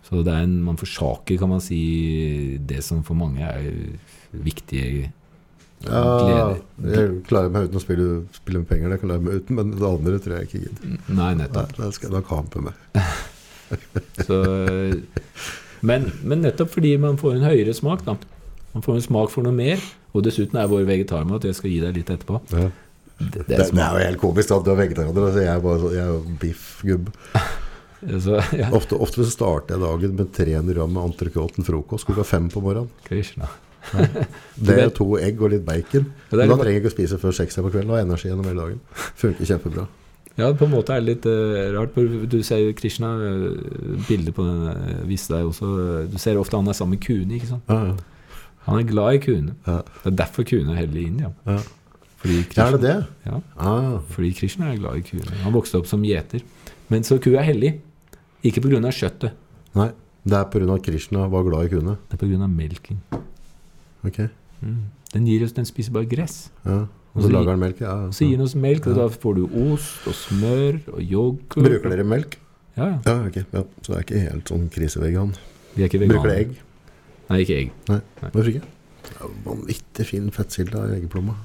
Så 0.10 0.24
det 0.26 0.34
er 0.34 0.46
en, 0.48 0.56
man 0.66 0.78
forsaker, 0.82 1.38
kan 1.38 1.50
man 1.52 1.62
si, 1.62 2.58
det 2.66 2.82
som 2.86 3.04
for 3.06 3.14
mange 3.18 3.46
er 3.46 3.68
viktige 4.34 5.12
Ja, 5.86 6.00
gleder. 6.02 6.96
jeg 6.96 7.20
klarer 7.30 7.52
meg 7.54 7.68
uten 7.70 7.78
å 7.78 7.82
spille, 7.84 8.08
spille 8.36 8.60
med 8.64 8.68
penger, 8.72 8.90
det 8.92 8.98
kan 9.00 9.14
jeg 9.14 9.22
klare 9.22 9.26
meg 9.28 9.38
uten, 9.44 9.56
men 9.60 9.70
det 9.78 9.86
andre 9.88 10.18
tror 10.20 10.36
jeg 10.40 10.48
ikke 10.50 10.64
gidder. 10.66 10.96
Nei, 11.14 11.14
Nei, 11.20 11.30
nettopp. 11.44 11.76
det 11.78 11.92
skal 11.96 12.10
jeg 12.10 12.16
nok 12.18 12.34
ha 12.34 12.64
med. 12.66 12.82
Så, 14.26 14.40
men, 15.86 16.10
men 16.26 16.42
nettopp 16.44 16.74
fordi 16.74 16.96
man 17.00 17.20
får 17.22 17.38
en 17.38 17.46
høyere 17.48 17.76
smak, 17.78 18.02
da. 18.08 18.18
Man 18.74 18.84
får 18.86 18.98
en 19.00 19.06
smak 19.06 19.32
for 19.34 19.46
noe 19.46 19.56
mer. 19.56 19.82
Og 20.14 20.26
dessuten 20.26 20.58
er 20.58 20.70
vår 20.72 20.88
vegetarmat 20.90 21.46
Jeg 21.46 21.58
skal 21.58 21.74
gi 21.74 21.80
deg 21.84 21.98
litt 22.00 22.10
etterpå. 22.10 22.42
Ja. 22.54 22.70
Det, 23.20 23.30
det 23.34 23.42
er 23.44 23.66
det 23.66 23.72
det, 23.76 23.84
er 23.84 23.96
jo 23.98 24.06
helt 24.08 24.22
komisk 24.22 24.54
at 24.56 24.64
du 24.64 24.72
er 24.72 24.80
vegetarianer. 24.80 25.26
Altså 25.28 25.42
jeg 25.44 25.52
er 25.54 25.64
bare 25.64 25.90
jeg 25.94 26.04
er 26.04 26.14
jo 26.14 26.38
biffgubb. 26.42 27.10
Så, 28.00 28.38
ja. 28.56 28.70
Ofte, 28.72 28.96
ofte 28.96 29.26
så 29.26 29.32
starter 29.34 29.76
jeg 29.76 29.84
dagen 29.84 30.14
med 30.16 30.30
300 30.32 30.72
gram 30.78 30.94
med 30.96 31.04
entrecôte 31.04 31.58
til 31.58 31.66
frokost 31.68 32.08
klokka 32.08 32.24
fem 32.24 32.46
på 32.48 32.62
morgenen. 32.64 32.88
Krishna. 33.04 33.50
Det 34.68 34.76
er 34.86 34.92
to 34.96 35.18
egg 35.20 35.42
og 35.44 35.52
litt 35.54 35.66
bacon. 35.68 36.06
Men 36.32 36.52
da 36.52 36.56
trenger 36.56 36.78
jeg 36.78 36.84
ikke 36.84 36.94
å 36.94 36.96
spise 36.96 37.20
før 37.20 37.36
seks 37.36 37.60
på 37.60 37.68
kvelden. 37.68 37.92
Og 37.92 37.98
har 38.00 38.06
energi 38.08 38.30
gjennom 38.30 38.48
hele 38.48 38.64
dagen. 38.64 38.80
Funker 39.20 39.50
kjempebra. 39.52 39.88
Ja, 40.40 40.54
på 40.56 40.68
en 40.70 40.72
måte 40.72 40.96
er 40.96 41.04
det 41.04 41.10
litt 41.10 41.28
uh, 41.28 41.74
rart. 41.76 41.98
Du 42.32 42.38
ser 42.48 42.70
Krishna, 42.78 43.12
uh, 43.20 43.98
bildet 44.08 44.36
på 44.38 44.46
den 44.48 44.70
uh, 44.70 45.02
viste 45.10 45.36
deg 45.36 45.50
også 45.50 45.72
eh, 45.84 46.06
Du 46.12 46.16
ser 46.22 46.40
ofte 46.40 46.56
han 46.56 46.70
er 46.72 46.78
sammen 46.78 46.96
med 46.96 47.04
kuene. 47.04 47.36
ikke 47.36 47.52
sant? 47.52 47.68
Ja, 47.68 47.92
ja. 47.92 48.19
Han 48.68 48.80
er 48.80 48.84
glad 48.90 49.14
i 49.14 49.20
kuene. 49.24 49.56
Ja. 49.68 49.78
Det 50.04 50.12
er 50.14 50.18
derfor 50.24 50.44
kuene 50.44 50.72
er 50.76 50.82
hellige 50.84 51.04
i 51.06 51.08
India. 51.08 51.32
Ja. 51.48 51.58
Fordi 52.20 52.42
Krishna, 52.44 52.66
er 52.68 52.72
det 52.78 52.82
det? 52.82 53.08
Ja, 53.26 53.40
Ah, 53.58 54.00
fordi 54.12 54.34
Krishna 54.36 54.74
er 54.74 54.78
glad 54.82 54.98
i 55.00 55.02
kuene. 55.08 55.32
Han 55.46 55.54
vokste 55.56 55.80
opp 55.80 55.88
som 55.88 56.04
gjeter. 56.04 56.42
Men 56.90 57.04
så 57.08 57.18
ku 57.22 57.32
er 57.36 57.44
hellig. 57.48 57.80
Ikke 58.44 58.62
pga. 58.62 58.80
kjøttet. 58.92 59.32
nei, 59.76 59.92
det 60.26 60.34
er 60.38 60.44
pga. 60.52 60.78
Krishna 60.84 61.28
var 61.30 61.44
glad 61.44 61.66
i 61.66 61.70
kuene. 61.70 61.98
Det 62.10 62.22
er 62.22 62.26
pga. 62.28 62.48
melken. 62.48 63.00
Ok, 64.06 64.30
Mm. 64.62 64.92
Den, 65.14 65.26
gir 65.26 65.44
oss, 65.46 65.54
den 65.54 65.64
spiser 65.66 65.92
bare 65.94 66.06
gress. 66.06 66.50
ja. 66.66 66.86
Og 67.16 67.24
så 67.24 67.30
lager 67.32 67.50
han 67.50 67.60
melk. 67.60 67.80
Ja, 67.82 68.10
så 68.12 68.26
gir 68.28 68.38
den 68.38 68.42
oss 68.46 68.54
melk, 68.56 68.86
og 68.88 68.96
da 68.96 69.08
får 69.10 69.36
du 69.36 69.46
ost 69.74 70.06
og 70.08 70.14
smør 70.14 70.80
og 70.94 71.00
yoghurt. 71.02 71.56
Bruker 71.66 71.90
dere 71.90 72.04
melk? 72.06 72.38
Ja, 72.78 72.86
ja. 72.86 73.00
Ja, 73.06 73.16
ok. 73.26 73.36
Ja. 73.54 73.64
Så 73.82 73.88
det 73.94 73.96
er 73.98 74.04
ikke 74.06 74.20
helt 74.30 74.52
sånn 74.52 74.70
krisevegan. 74.70 75.34
Vi 75.76 75.84
er 75.84 75.90
ikke 75.90 76.00
veganere. 76.04 76.14
Bruker 76.20 76.30
dere 76.30 76.44
egg? 76.44 76.54
Nei, 77.30 77.40
ikke 77.44 77.58
egg. 77.64 77.72
Nei, 77.90 78.00
Hvorfor 78.24 78.50
ikke? 78.52 78.66
Det 79.10 79.30
vanvittig 79.46 80.06
fin 80.10 80.30
fettsild 80.34 80.76
av 80.76 80.92
eggeplomma. 80.96 81.36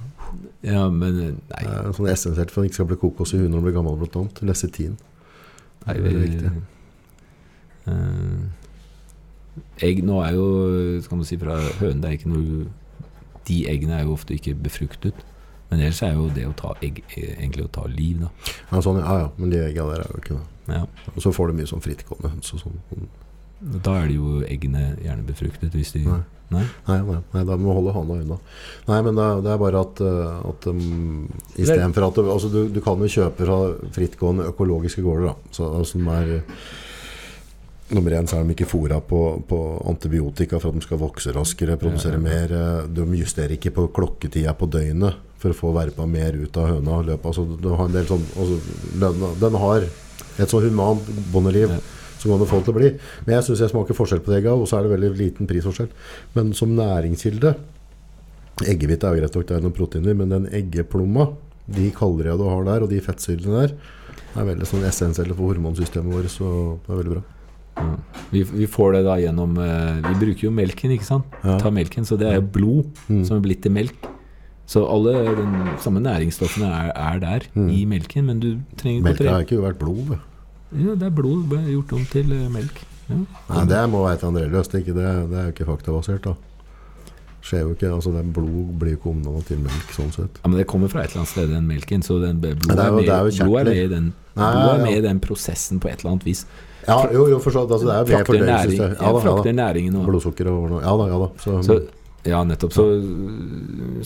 Ja, 0.65 0.87
men 0.91 1.19
eh, 1.21 1.33
Det 1.51 1.59
nei. 1.67 1.75
er 1.75 1.93
sånn 1.97 2.09
essensielt 2.11 2.51
for 2.51 2.61
at 2.63 2.65
den 2.65 2.71
ikke 2.73 2.81
skal 2.81 2.89
bli 2.91 2.97
kokos 3.03 3.35
i 3.37 3.41
huet 3.43 3.51
når 3.51 3.59
man 3.61 3.67
blir 3.69 3.77
gammel, 3.77 3.99
blant 4.01 4.17
annet. 4.21 4.41
Lecitin. 4.49 4.97
nei 5.87 5.95
det 6.01 6.07
er 6.07 6.17
vi- 6.17 6.25
viktig. 6.29 6.53
Uh, 7.85 8.49
egg 9.85 10.01
nå 10.09 10.23
er 10.25 10.33
jo, 10.39 10.45
skal 11.05 11.19
man 11.21 11.27
si 11.29 11.37
fra 11.37 11.59
høne 11.83 12.01
det 12.01 12.09
er 12.09 12.15
ikke 12.17 12.31
noe 12.33 12.63
De 13.45 13.59
eggene 13.69 13.99
er 13.99 14.07
jo 14.07 14.15
ofte 14.17 14.33
ikke 14.33 14.55
befruktet. 14.57 15.19
Men 15.69 15.83
ellers 15.85 16.01
er 16.07 16.15
jo 16.17 16.31
det 16.33 16.47
å 16.49 16.55
ta 16.57 16.71
egg 16.81 17.03
eh, 17.13 17.35
egentlig 17.37 17.67
å 17.67 17.73
ta 17.77 17.85
liv, 17.93 18.23
da. 18.23 18.31
Ja, 18.71 18.81
sånn, 18.81 19.03
ja, 19.03 19.19
ja, 19.21 19.29
men 19.37 19.51
de 19.53 19.59
egga 19.67 19.85
der 19.91 20.01
er 20.07 20.09
jo 20.15 20.21
ikke 20.23 20.39
det. 20.39 20.79
Ja. 20.79 20.87
Og 21.13 21.21
så 21.21 21.33
får 21.37 21.51
du 21.53 21.59
mye 21.59 21.69
sånn 21.69 21.83
frittgående 21.85 22.31
høns 22.33 22.55
og 22.57 22.63
sånn. 22.63 22.79
Da 23.85 23.95
er 24.03 24.09
det 24.11 24.17
jo 24.19 24.43
eggene 24.45 24.97
gjerne 25.01 25.25
befruktet, 25.27 25.73
hvis 25.73 25.93
de 25.97 26.03
Nei. 26.05 26.21
Nei? 26.53 26.63
Nei, 26.87 26.99
nei, 27.09 27.21
nei, 27.33 27.43
da 27.49 27.55
må 27.57 27.73
du 27.73 27.77
holde 27.79 27.93
handa 27.97 28.15
unna. 28.21 28.37
Nei, 28.87 28.99
men 29.03 29.17
det, 29.17 29.25
er- 29.25 29.41
det 29.47 29.53
er 29.55 29.61
bare 29.63 29.81
at, 29.81 30.01
uh, 30.05 30.49
at 30.51 30.67
um, 30.71 31.29
istedenfor 31.57 32.05
at 32.11 32.19
du, 32.21 32.29
altså, 32.31 32.51
du, 32.53 32.59
du 32.69 32.81
kan 32.85 33.01
jo 33.01 33.09
kjøpe 33.11 33.47
fra 33.49 33.57
frittgående 33.97 34.51
økologiske 34.53 35.03
gårder, 35.03 35.33
da. 35.33 35.55
Så, 35.57 35.71
altså, 35.81 35.99
er 36.13 36.45
Nummer 37.95 38.15
én 38.17 38.27
så 38.27 38.39
er 38.39 38.47
de 38.49 38.55
ikke 38.55 38.67
fôra 38.69 38.97
på, 39.05 39.19
på 39.49 39.59
antibiotika 39.91 40.57
for 40.61 40.73
at 40.73 40.79
de 40.79 40.85
skal 40.87 41.01
vokse 41.03 41.33
raskere, 41.37 41.77
produsere 41.81 42.17
Ja, 42.17 42.21
ja, 42.21 42.25
mer. 42.29 42.55
eh, 42.57 42.87
De 42.97 43.05
justerer 43.21 43.53
ikke 43.59 43.75
på 43.77 43.89
klokketida 43.93 44.55
på 44.57 44.69
døgnet 44.73 45.19
for 45.39 45.53
å 45.53 45.59
få 45.59 45.73
verpa 45.77 46.07
mer 46.09 46.33
ut 46.41 46.57
av 46.57 46.71
høna 46.73 47.03
løpet. 47.05 47.27
Altså, 47.29 47.45
du 47.61 47.69
har 47.77 47.85
en 47.85 47.93
del 47.93 48.07
sånn, 48.09 48.25
altså, 48.41 48.57
den, 49.03 49.27
den 49.43 49.59
har 49.61 49.85
et 49.85 50.49
så 50.51 50.63
humant 50.65 51.05
bondeliv 51.33 51.75
Som 52.25 52.33
kan 52.33 52.41
det 52.41 52.49
få 52.49 52.57
det 52.63 52.65
til 52.71 52.73
å 52.75 52.79
bli. 52.81 52.91
Men 53.27 53.35
jeg 53.37 53.45
syns 53.51 53.61
jeg 53.61 53.69
smaker 53.75 53.97
forskjell 53.99 54.23
på 54.25 54.33
det 54.33 54.41
egget, 54.41 54.57
og 54.57 54.65
så 54.71 54.79
er 54.81 54.87
det 54.89 54.95
veldig 54.97 55.11
liten 55.21 55.47
prisforskjell. 55.51 55.91
Men 56.35 56.55
som 56.57 56.73
næringskilde 56.75 57.55
Eggehvite 58.65 59.09
er 59.09 59.17
jo 59.17 59.21
greit 59.21 59.35
nok, 59.35 59.47
det 59.49 59.55
er 59.57 59.63
noen 59.65 59.75
proteiner, 59.75 60.15
men 60.15 60.31
den 60.31 60.45
eggeplomma, 60.55 61.25
de 61.75 61.89
kaloriene 61.97 62.39
du 62.39 62.45
har 62.47 62.63
der, 62.69 62.85
og 62.87 62.91
de 62.93 63.01
fettsyrene 63.03 63.65
der, 63.65 63.73
er 64.39 64.47
veldig 64.47 64.67
sånn 64.71 64.85
essensielle 64.87 65.35
for 65.35 65.51
hormonsystemet 65.51 66.15
vårt, 66.15 66.31
så 66.31 66.51
det 66.87 66.93
er 66.95 67.01
veldig 67.01 67.15
bra. 67.17 67.23
Mm. 67.75 67.97
Vi, 68.31 68.43
vi 68.63 68.67
får 68.71 68.93
det 68.95 69.01
da 69.09 69.17
gjennom 69.19 69.57
eh, 69.59 69.97
Vi 70.07 70.13
bruker 70.21 70.45
jo 70.47 70.51
melken, 70.55 70.93
ikke 70.95 71.09
sant? 71.09 71.33
Ja. 71.43 71.57
Tar 71.59 71.73
melken, 71.75 72.07
Så 72.07 72.15
det 72.21 72.29
er 72.31 72.37
jo 72.39 72.45
blod 72.55 72.93
Mm. 73.11 73.25
som 73.27 73.37
er 73.41 73.43
blitt 73.43 73.63
til 73.67 73.73
melk. 73.75 74.07
Så 74.71 74.85
alle 74.89 75.17
de 75.35 75.75
samme 75.83 75.99
næringsstoffene 76.05 76.69
er, 76.71 76.93
er 76.95 77.19
der 77.19 77.49
Mm. 77.59 77.67
i 77.75 77.81
melken, 77.91 78.25
men 78.31 78.39
du 78.39 78.53
trenger 78.79 79.01
ikke 79.01 79.03
å 79.03 79.09
Melka 79.11 79.35
har 79.35 79.43
ikke 79.49 79.59
vært 79.67 79.79
blod. 79.83 80.05
vet. 80.15 80.21
Ja, 80.75 80.95
det 80.99 81.07
er 81.07 81.15
blod 81.15 81.53
gjort 81.71 81.93
om 81.93 82.05
til 82.11 82.33
eh, 82.33 82.49
melk. 82.53 82.81
Ja. 83.09 83.17
Nei, 83.51 83.65
det 83.69 83.81
må 83.93 84.01
være 84.07 84.17
et 84.19 84.25
andre 84.25 84.47
løst. 84.49 84.73
Det, 84.73 84.81
ikke- 84.85 84.95
det, 84.97 85.31
det 85.31 85.39
er 85.39 85.49
jo 85.51 85.53
ikke 85.55 85.67
faktabasert, 85.69 86.23
da. 86.25 86.35
Skjer 87.45 87.61
jo 87.67 87.73
ikke, 87.75 87.91
altså 87.93 88.11
det 88.15 88.23
Blod 88.33 88.71
blir 88.81 88.95
jo 88.95 88.97
ikke 88.97 89.11
omdanna 89.13 89.43
til 89.45 89.59
melk, 89.61 89.91
sånn 89.93 90.13
sett. 90.15 90.39
Ja, 90.43 90.49
men 90.49 90.57
det 90.59 90.67
kommer 90.71 90.89
fra 90.89 91.03
et 91.05 91.11
eller 91.13 91.21
annet 91.25 91.33
sted, 91.35 91.51
den 91.53 91.67
melken. 91.69 92.03
Så 92.03 92.17
den, 92.23 92.39
blod, 92.41 92.55
det 92.65 92.79
er 92.79 92.87
jo- 92.87 92.87
er 92.87 92.95
med, 92.97 93.09
er 93.09 93.45
blod 93.45 93.65
med 93.69 93.77
i 93.77 93.89
den, 93.93 94.07
Nei, 94.35 94.53
blod 94.55 94.71
er 94.73 94.79
ja. 94.79 94.85
med 94.85 94.97
i 94.97 95.03
den 95.05 95.21
prosessen 95.21 95.81
på 95.81 95.91
et 95.93 96.01
eller 96.01 96.15
annet 96.15 96.25
vis. 96.25 96.47
Ja, 96.89 96.97
jo, 97.13 97.27
jo, 97.29 97.39
forstått. 97.41 97.71
Altså, 97.71 97.87
det 97.87 97.95
er 97.95 98.05
næring, 98.05 98.27
fordøyelsessystemet. 98.27 98.97
ja, 99.01 99.13
da, 99.13 99.37
ja, 99.37 99.43
da. 99.45 99.53
næringen 99.53 99.95
og 99.97 100.07
Blodsukker 100.09 100.49
og 100.53 100.71
noe. 100.71 100.81
Ja 100.85 100.97
da, 100.97 101.07
ja 101.13 101.19
da. 101.21 101.29
Så, 101.45 101.63
så, 101.65 101.79
Ja, 102.25 102.39
nettopp. 102.45 102.73
Så, 102.73 102.85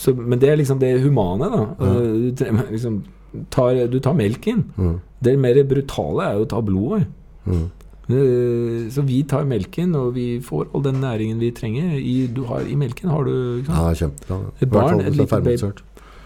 så, 0.02 0.12
men 0.14 0.40
det 0.42 0.48
er 0.50 0.56
liksom 0.58 0.78
det 0.80 1.00
humane, 1.04 1.46
da. 1.52 1.60
Ja. 1.78 1.92
Du, 2.02 2.30
trenger 2.34 2.64
liksom, 2.70 3.04
tar, 3.50 3.86
du 3.92 3.98
tar 4.00 4.14
melken. 4.14 4.64
mm, 4.76 5.00
Det 5.22 5.36
mer 5.38 5.58
brutale 5.64 6.28
er 6.30 6.38
jo 6.38 6.44
å 6.46 6.48
ta 6.48 6.60
blodet. 6.62 7.06
mm. 7.46 7.66
Eh, 8.08 8.88
Så 8.90 9.02
vi 9.04 9.22
tar 9.28 9.44
melken, 9.44 9.94
og 9.94 10.14
vi 10.14 10.38
får 10.40 10.68
all 10.74 10.82
den 10.82 11.00
næringen 11.02 11.38
vi 11.42 11.50
trenger. 11.52 11.92
I, 12.00 12.26
du 12.32 12.44
har, 12.48 12.60
i 12.64 12.74
melken 12.74 13.10
har 13.10 13.24
du 13.24 13.62
Ja, 13.68 13.92
kjempebra. 13.92 14.38
Et 14.62 14.70
barn, 14.70 15.00
en 15.00 15.06
et 15.06 15.12
hvis 15.12 15.28
det 15.28 15.32
er 15.32 15.42
lite 15.42 15.60
baby. 15.60 15.72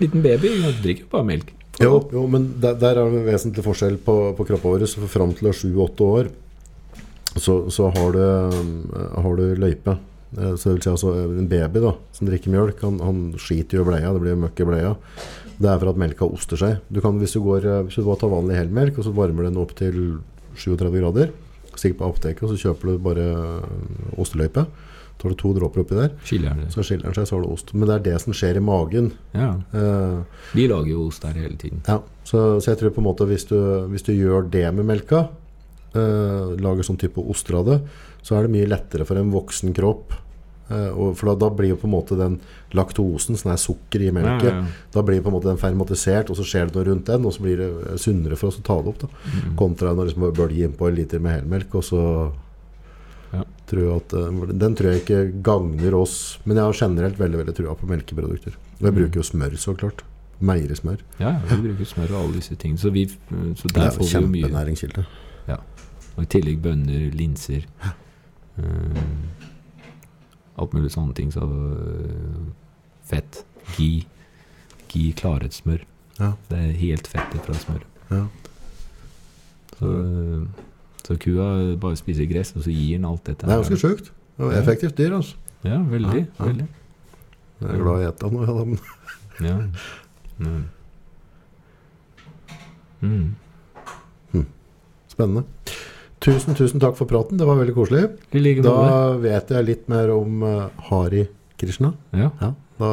liten 0.01 0.23
baby 0.23 0.49
du 0.63 0.83
drikker 0.83 1.05
bare 1.11 1.25
melk. 1.27 1.53
Jo, 1.81 2.09
jo, 2.13 2.27
men 2.29 2.55
der, 2.61 2.75
der 2.79 2.91
er 3.01 3.11
det 3.11 3.19
en 3.23 3.27
vesentlig 3.27 3.65
forskjell 3.65 3.97
på, 3.99 4.15
på 4.37 4.47
kroppen 4.47 4.71
vår. 4.71 4.87
Så 4.87 5.09
fram 5.09 5.33
til 5.35 5.49
du 5.49 5.51
er 5.51 5.59
sju-åtte 5.59 6.07
år, 6.07 6.29
så, 7.35 7.69
så 7.73 7.91
har, 7.97 8.13
du, 8.13 8.93
har 9.25 9.37
du 9.37 9.55
løype. 9.57 9.99
Eh, 10.39 10.55
Så 10.55 10.69
det 10.69 10.75
vil 10.77 10.83
si 10.83 10.91
altså 10.93 11.15
en 11.41 11.49
baby 11.49 11.81
da, 11.83 11.95
som 12.13 12.29
drikker 12.29 12.53
mjølk, 12.53 12.79
han, 12.87 13.01
han 13.01 13.23
skiter 13.41 13.79
jo 13.81 13.83
i 13.83 13.91
bleia. 13.91 14.13
Det 14.13 14.21
blir 14.23 14.37
møkk 14.39 14.61
i 14.63 14.69
bleia. 14.69 14.95
Det 15.59 15.69
er 15.69 15.79
for 15.83 15.93
at 15.93 16.01
melka 16.01 16.27
oster 16.29 16.57
seg. 16.61 16.79
Du 16.93 17.01
kan, 17.05 17.19
hvis, 17.21 17.35
du 17.37 17.43
går, 17.45 17.67
eh, 17.69 17.83
hvis 17.87 17.99
du 18.01 18.07
bare 18.07 18.21
tar 18.23 18.33
vanlig 18.33 18.57
helmelk, 18.59 18.99
og 18.99 19.05
så 19.07 19.13
varmer 19.17 19.49
den 19.49 19.61
opp 19.61 19.75
til 19.79 19.99
37 20.57 20.97
grader, 21.01 21.33
stikker 21.75 21.99
på 22.01 22.09
apoteket, 22.11 22.43
og 22.47 22.53
så 22.55 22.69
kjøper 22.69 22.93
du 22.93 22.99
bare 23.05 23.29
eh, 23.33 24.17
osteløype. 24.21 24.67
Har 25.23 25.31
du 25.31 25.37
to 25.39 25.53
dråper 25.55 25.85
oppi 25.85 25.95
der, 25.95 26.09
Skiller 26.27 26.65
så 26.73 26.83
skiller 26.83 27.07
den 27.07 27.15
seg, 27.15 27.29
så 27.29 27.37
har 27.37 27.45
du 27.45 27.53
ost. 27.55 27.69
Men 27.79 27.87
det 27.87 27.95
er 27.95 28.07
det 28.09 28.15
som 28.25 28.35
skjer 28.35 28.57
i 28.59 28.63
magen. 28.65 29.13
Ja. 29.37 29.53
Eh, 29.71 30.41
Vi 30.57 30.65
lager 30.67 30.91
jo 30.91 31.05
ost 31.07 31.23
der 31.23 31.37
hele 31.39 31.55
tiden. 31.61 31.79
ja, 31.87 32.01
så, 32.27 32.59
så 32.59 32.73
jeg 32.73 32.81
tror 32.81 32.91
på 32.97 32.99
en 33.05 33.07
måte 33.07 33.29
hvis 33.31 33.47
du, 33.47 33.55
hvis 33.93 34.03
du 34.03 34.11
gjør 34.17 34.49
det 34.51 34.65
med 34.75 34.89
melka, 34.89 35.29
eh, 35.95 36.57
lager 36.59 36.83
sånn 36.89 36.99
type 36.99 37.23
oster 37.23 37.61
av 37.61 37.71
det, 37.71 37.79
så 38.27 38.35
er 38.35 38.49
det 38.49 38.55
mye 38.57 38.67
lettere 38.73 39.07
for 39.07 39.21
en 39.21 39.31
voksen 39.31 39.71
kropp. 39.79 40.17
Eh, 40.73 41.15
for 41.19 41.35
da, 41.39 41.49
blir 41.53 41.73
jo 41.75 41.77
på 41.83 41.89
en 41.89 41.93
måte 41.95 42.17
den 42.19 42.39
laktosen, 42.73 43.37
som 43.39 43.51
er 43.53 43.61
sukker 43.61 44.03
i 44.07 44.11
melket, 44.15 44.49
Ja, 44.49 44.55
ja, 44.59 44.63
ja. 44.65 44.91
da 44.95 45.03
blir 45.07 45.21
på 45.23 45.29
en 45.31 45.37
måte 45.37 45.51
den 45.51 45.61
fermatisert, 45.61 46.31
og 46.33 46.37
så 46.41 46.45
skjer 46.49 46.71
det 46.71 46.77
noe 46.79 46.87
rundt 46.91 47.07
den, 47.11 47.27
og 47.29 47.33
så 47.37 47.43
blir 47.45 47.57
det 47.63 47.99
sunnere 48.01 48.37
for 48.41 48.49
oss 48.53 48.59
å 48.59 48.65
ta 48.67 48.79
det 48.83 48.89
opp. 48.95 48.99
da. 49.05 49.09
Mm. 49.33 49.57
Kontra 49.61 49.93
når 49.95 50.11
liksom 50.11 50.29
bølger 50.33 50.69
innpå 50.69 50.89
en 50.89 50.95
liter 50.97 51.21
med 51.21 51.37
helmelk, 51.41 51.75
og 51.75 51.85
så 51.85 52.03
Ja. 53.33 53.45
tror 53.67 53.81
jeg 53.83 53.97
at 53.97 54.13
eh, 54.13 54.53
Den 54.61 54.75
tror 54.77 54.91
jeg 54.93 55.01
ikke 55.07 55.43
gagner 55.43 55.95
oss, 55.97 56.39
men 56.45 56.57
jeg 56.57 56.65
har 56.65 56.73
generelt 56.73 57.17
veldig 57.19 57.39
veldig 57.45 57.55
trua 57.57 57.75
på 57.75 57.87
melkeprodukter. 57.89 58.57
Og 58.81 58.89
jeg 58.91 58.95
bruker 58.95 59.17
jo 59.23 59.23
smør, 59.23 59.57
så 59.57 59.75
klart. 59.77 60.03
Meierismør. 60.43 60.99
Ja, 61.21 61.39
ja, 61.39 61.57
vi 61.57 61.69
bruker 61.71 61.87
smør 61.87 62.11
og 62.11 62.19
alle 62.25 62.35
disse 62.41 62.57
tingene. 62.59 62.79
Så, 62.83 62.91
vi, 62.91 63.07
så 63.07 63.69
der 63.73 63.87
er 63.87 63.91
får 63.95 64.03
vi 64.05 64.11
jo 64.13 64.21
mye. 64.27 64.43
kjempenæringskilde. 64.43 65.05
Og 66.13 66.25
i 66.25 66.27
tillegg 66.29 66.59
bønner, 66.61 67.07
linser 67.17 67.63
eh, 68.59 69.03
Alt 70.63 70.77
mulig 70.77 70.93
sånne 70.95 71.17
ting. 71.19 71.33
Så 71.35 71.43
eh, 71.43 72.43
fett. 73.11 73.43
Gi. 73.77 74.05
Gi 74.93 75.05
klarhetssmør. 75.19 75.85
Ja. 76.21 76.33
Det 76.51 76.59
er 76.59 76.75
helt 76.81 77.09
fett 77.11 77.37
fra 77.47 77.57
smør. 77.59 77.85
Ja. 78.13 78.25
Så, 79.79 79.93
så 81.03 81.17
kua 81.19 81.47
bare 81.81 81.99
spiser 81.99 82.29
gress, 82.31 82.53
og 82.55 82.67
så 82.67 82.71
gir 82.75 82.99
den 83.01 83.09
alt 83.09 83.25
dette. 83.27 83.47
Det 83.47 83.55
er 83.55 83.63
ganske 83.65 83.81
sjukt. 83.81 84.13
Er 84.39 84.59
effektivt 84.61 84.99
dyr, 84.99 85.17
altså. 85.17 85.37
Ja, 85.65 85.79
veldig. 85.87 86.27
Ja, 86.39 86.45
veldig. 86.45 86.69
Jeg 87.63 87.71
er 87.71 87.83
glad 87.83 88.03
i 88.03 88.07
å 88.07 88.11
ete 88.11 88.31
nå, 88.35 88.45
ja, 88.47 88.65
men 88.67 88.79
Ja. 89.43 89.57
Mm. 93.03 93.35
Mm. 94.33 94.47
spennende. 95.11 95.45
Tusen, 96.23 96.55
tusen 96.59 96.83
takk 96.83 96.95
for 96.99 97.11
praten. 97.11 97.39
Det 97.41 97.47
var 97.49 97.59
veldig 97.59 97.75
koselig. 97.75 98.05
Like 98.37 98.63
Da 98.63 99.17
vet 99.19 99.51
jeg 99.51 99.67
litt 99.67 99.89
mer 99.91 100.13
om 100.15 100.45
uh, 100.47 100.69
Hari 100.91 101.27
Krishna. 101.59 101.93
Ja. 102.15 102.31
Ja, 102.41 102.53
da 102.79 102.93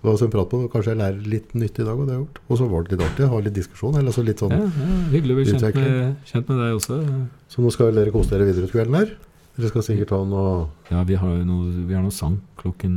det 0.00 0.08
var 0.08 0.22
en 0.24 0.30
prat 0.32 0.48
på. 0.48 0.58
Kanskje 0.72 0.94
jeg 0.94 0.98
lærer 1.02 1.24
litt 1.28 1.50
nytt 1.52 1.76
i 1.76 1.84
dag, 1.84 1.92
og 1.92 2.06
det 2.06 2.14
har 2.14 2.20
jeg 2.20 2.22
gjort. 2.22 2.38
Og 2.46 2.56
så 2.56 2.68
var 2.70 2.84
det 2.84 2.94
litt 2.94 3.02
artig 3.04 3.26
ha 3.28 3.40
litt 3.44 3.56
diskusjon. 3.58 3.98
Eller 3.98 4.08
altså 4.08 4.22
litt 4.24 4.40
sånn. 4.40 4.54
Ja, 4.56 4.64
ja, 4.64 5.00
hyggelig 5.12 5.34
å 5.34 5.36
bli 5.36 5.44
kjent 5.50 5.76
med, 5.76 6.14
kjent 6.30 6.48
med 6.48 6.62
deg 6.62 6.76
også. 6.78 6.96
Så 7.52 7.64
nå 7.64 7.72
skal 7.74 7.92
dere 7.98 8.14
kose 8.14 8.32
dere 8.32 8.46
videre 8.48 8.70
ut 8.70 8.72
kvelden 8.72 8.96
her? 8.96 9.12
Dere 9.58 9.72
skal 9.74 9.84
sikkert 9.84 10.14
ha 10.16 10.22
noe 10.24 10.54
Ja, 10.88 11.02
vi 11.04 11.18
har 11.20 11.34
noe, 11.44 11.68
vi 11.84 11.96
har 11.98 12.00
noe 12.06 12.16
sang 12.16 12.38
klokken 12.62 12.94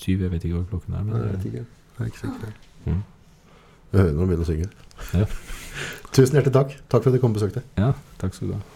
syv. 0.00 0.24
Jeg 0.24 0.32
vet 0.32 0.48
ikke 0.48 0.62
hva 0.62 0.64
klokken 0.72 0.96
er. 0.96 1.04
Men 1.04 1.12
Nei, 1.12 1.26
jeg 1.26 1.34
vet 1.34 1.46
ikke. 1.50 1.66
Jeg 1.98 2.06
er 2.06 2.14
ikke 2.14 2.22
sikker. 2.22 2.56
Mm. 2.86 3.04
Jeg 3.92 4.00
hører 4.00 4.16
noen 4.16 4.32
begynne 4.32 4.48
å 4.48 4.52
synge. 4.54 4.72
Ja. 5.12 5.28
Tusen 6.14 6.38
hjertelig 6.38 6.54
takk. 6.54 6.76
Takk 6.88 7.02
for 7.02 7.10
at 7.10 7.16
du 7.18 7.22
kom 7.22 7.34
og 7.34 7.40
besøkte. 7.40 7.64
ja, 7.80 7.92
takk 8.20 8.34
skal 8.36 8.52
du 8.52 8.56
ha. 8.58 8.73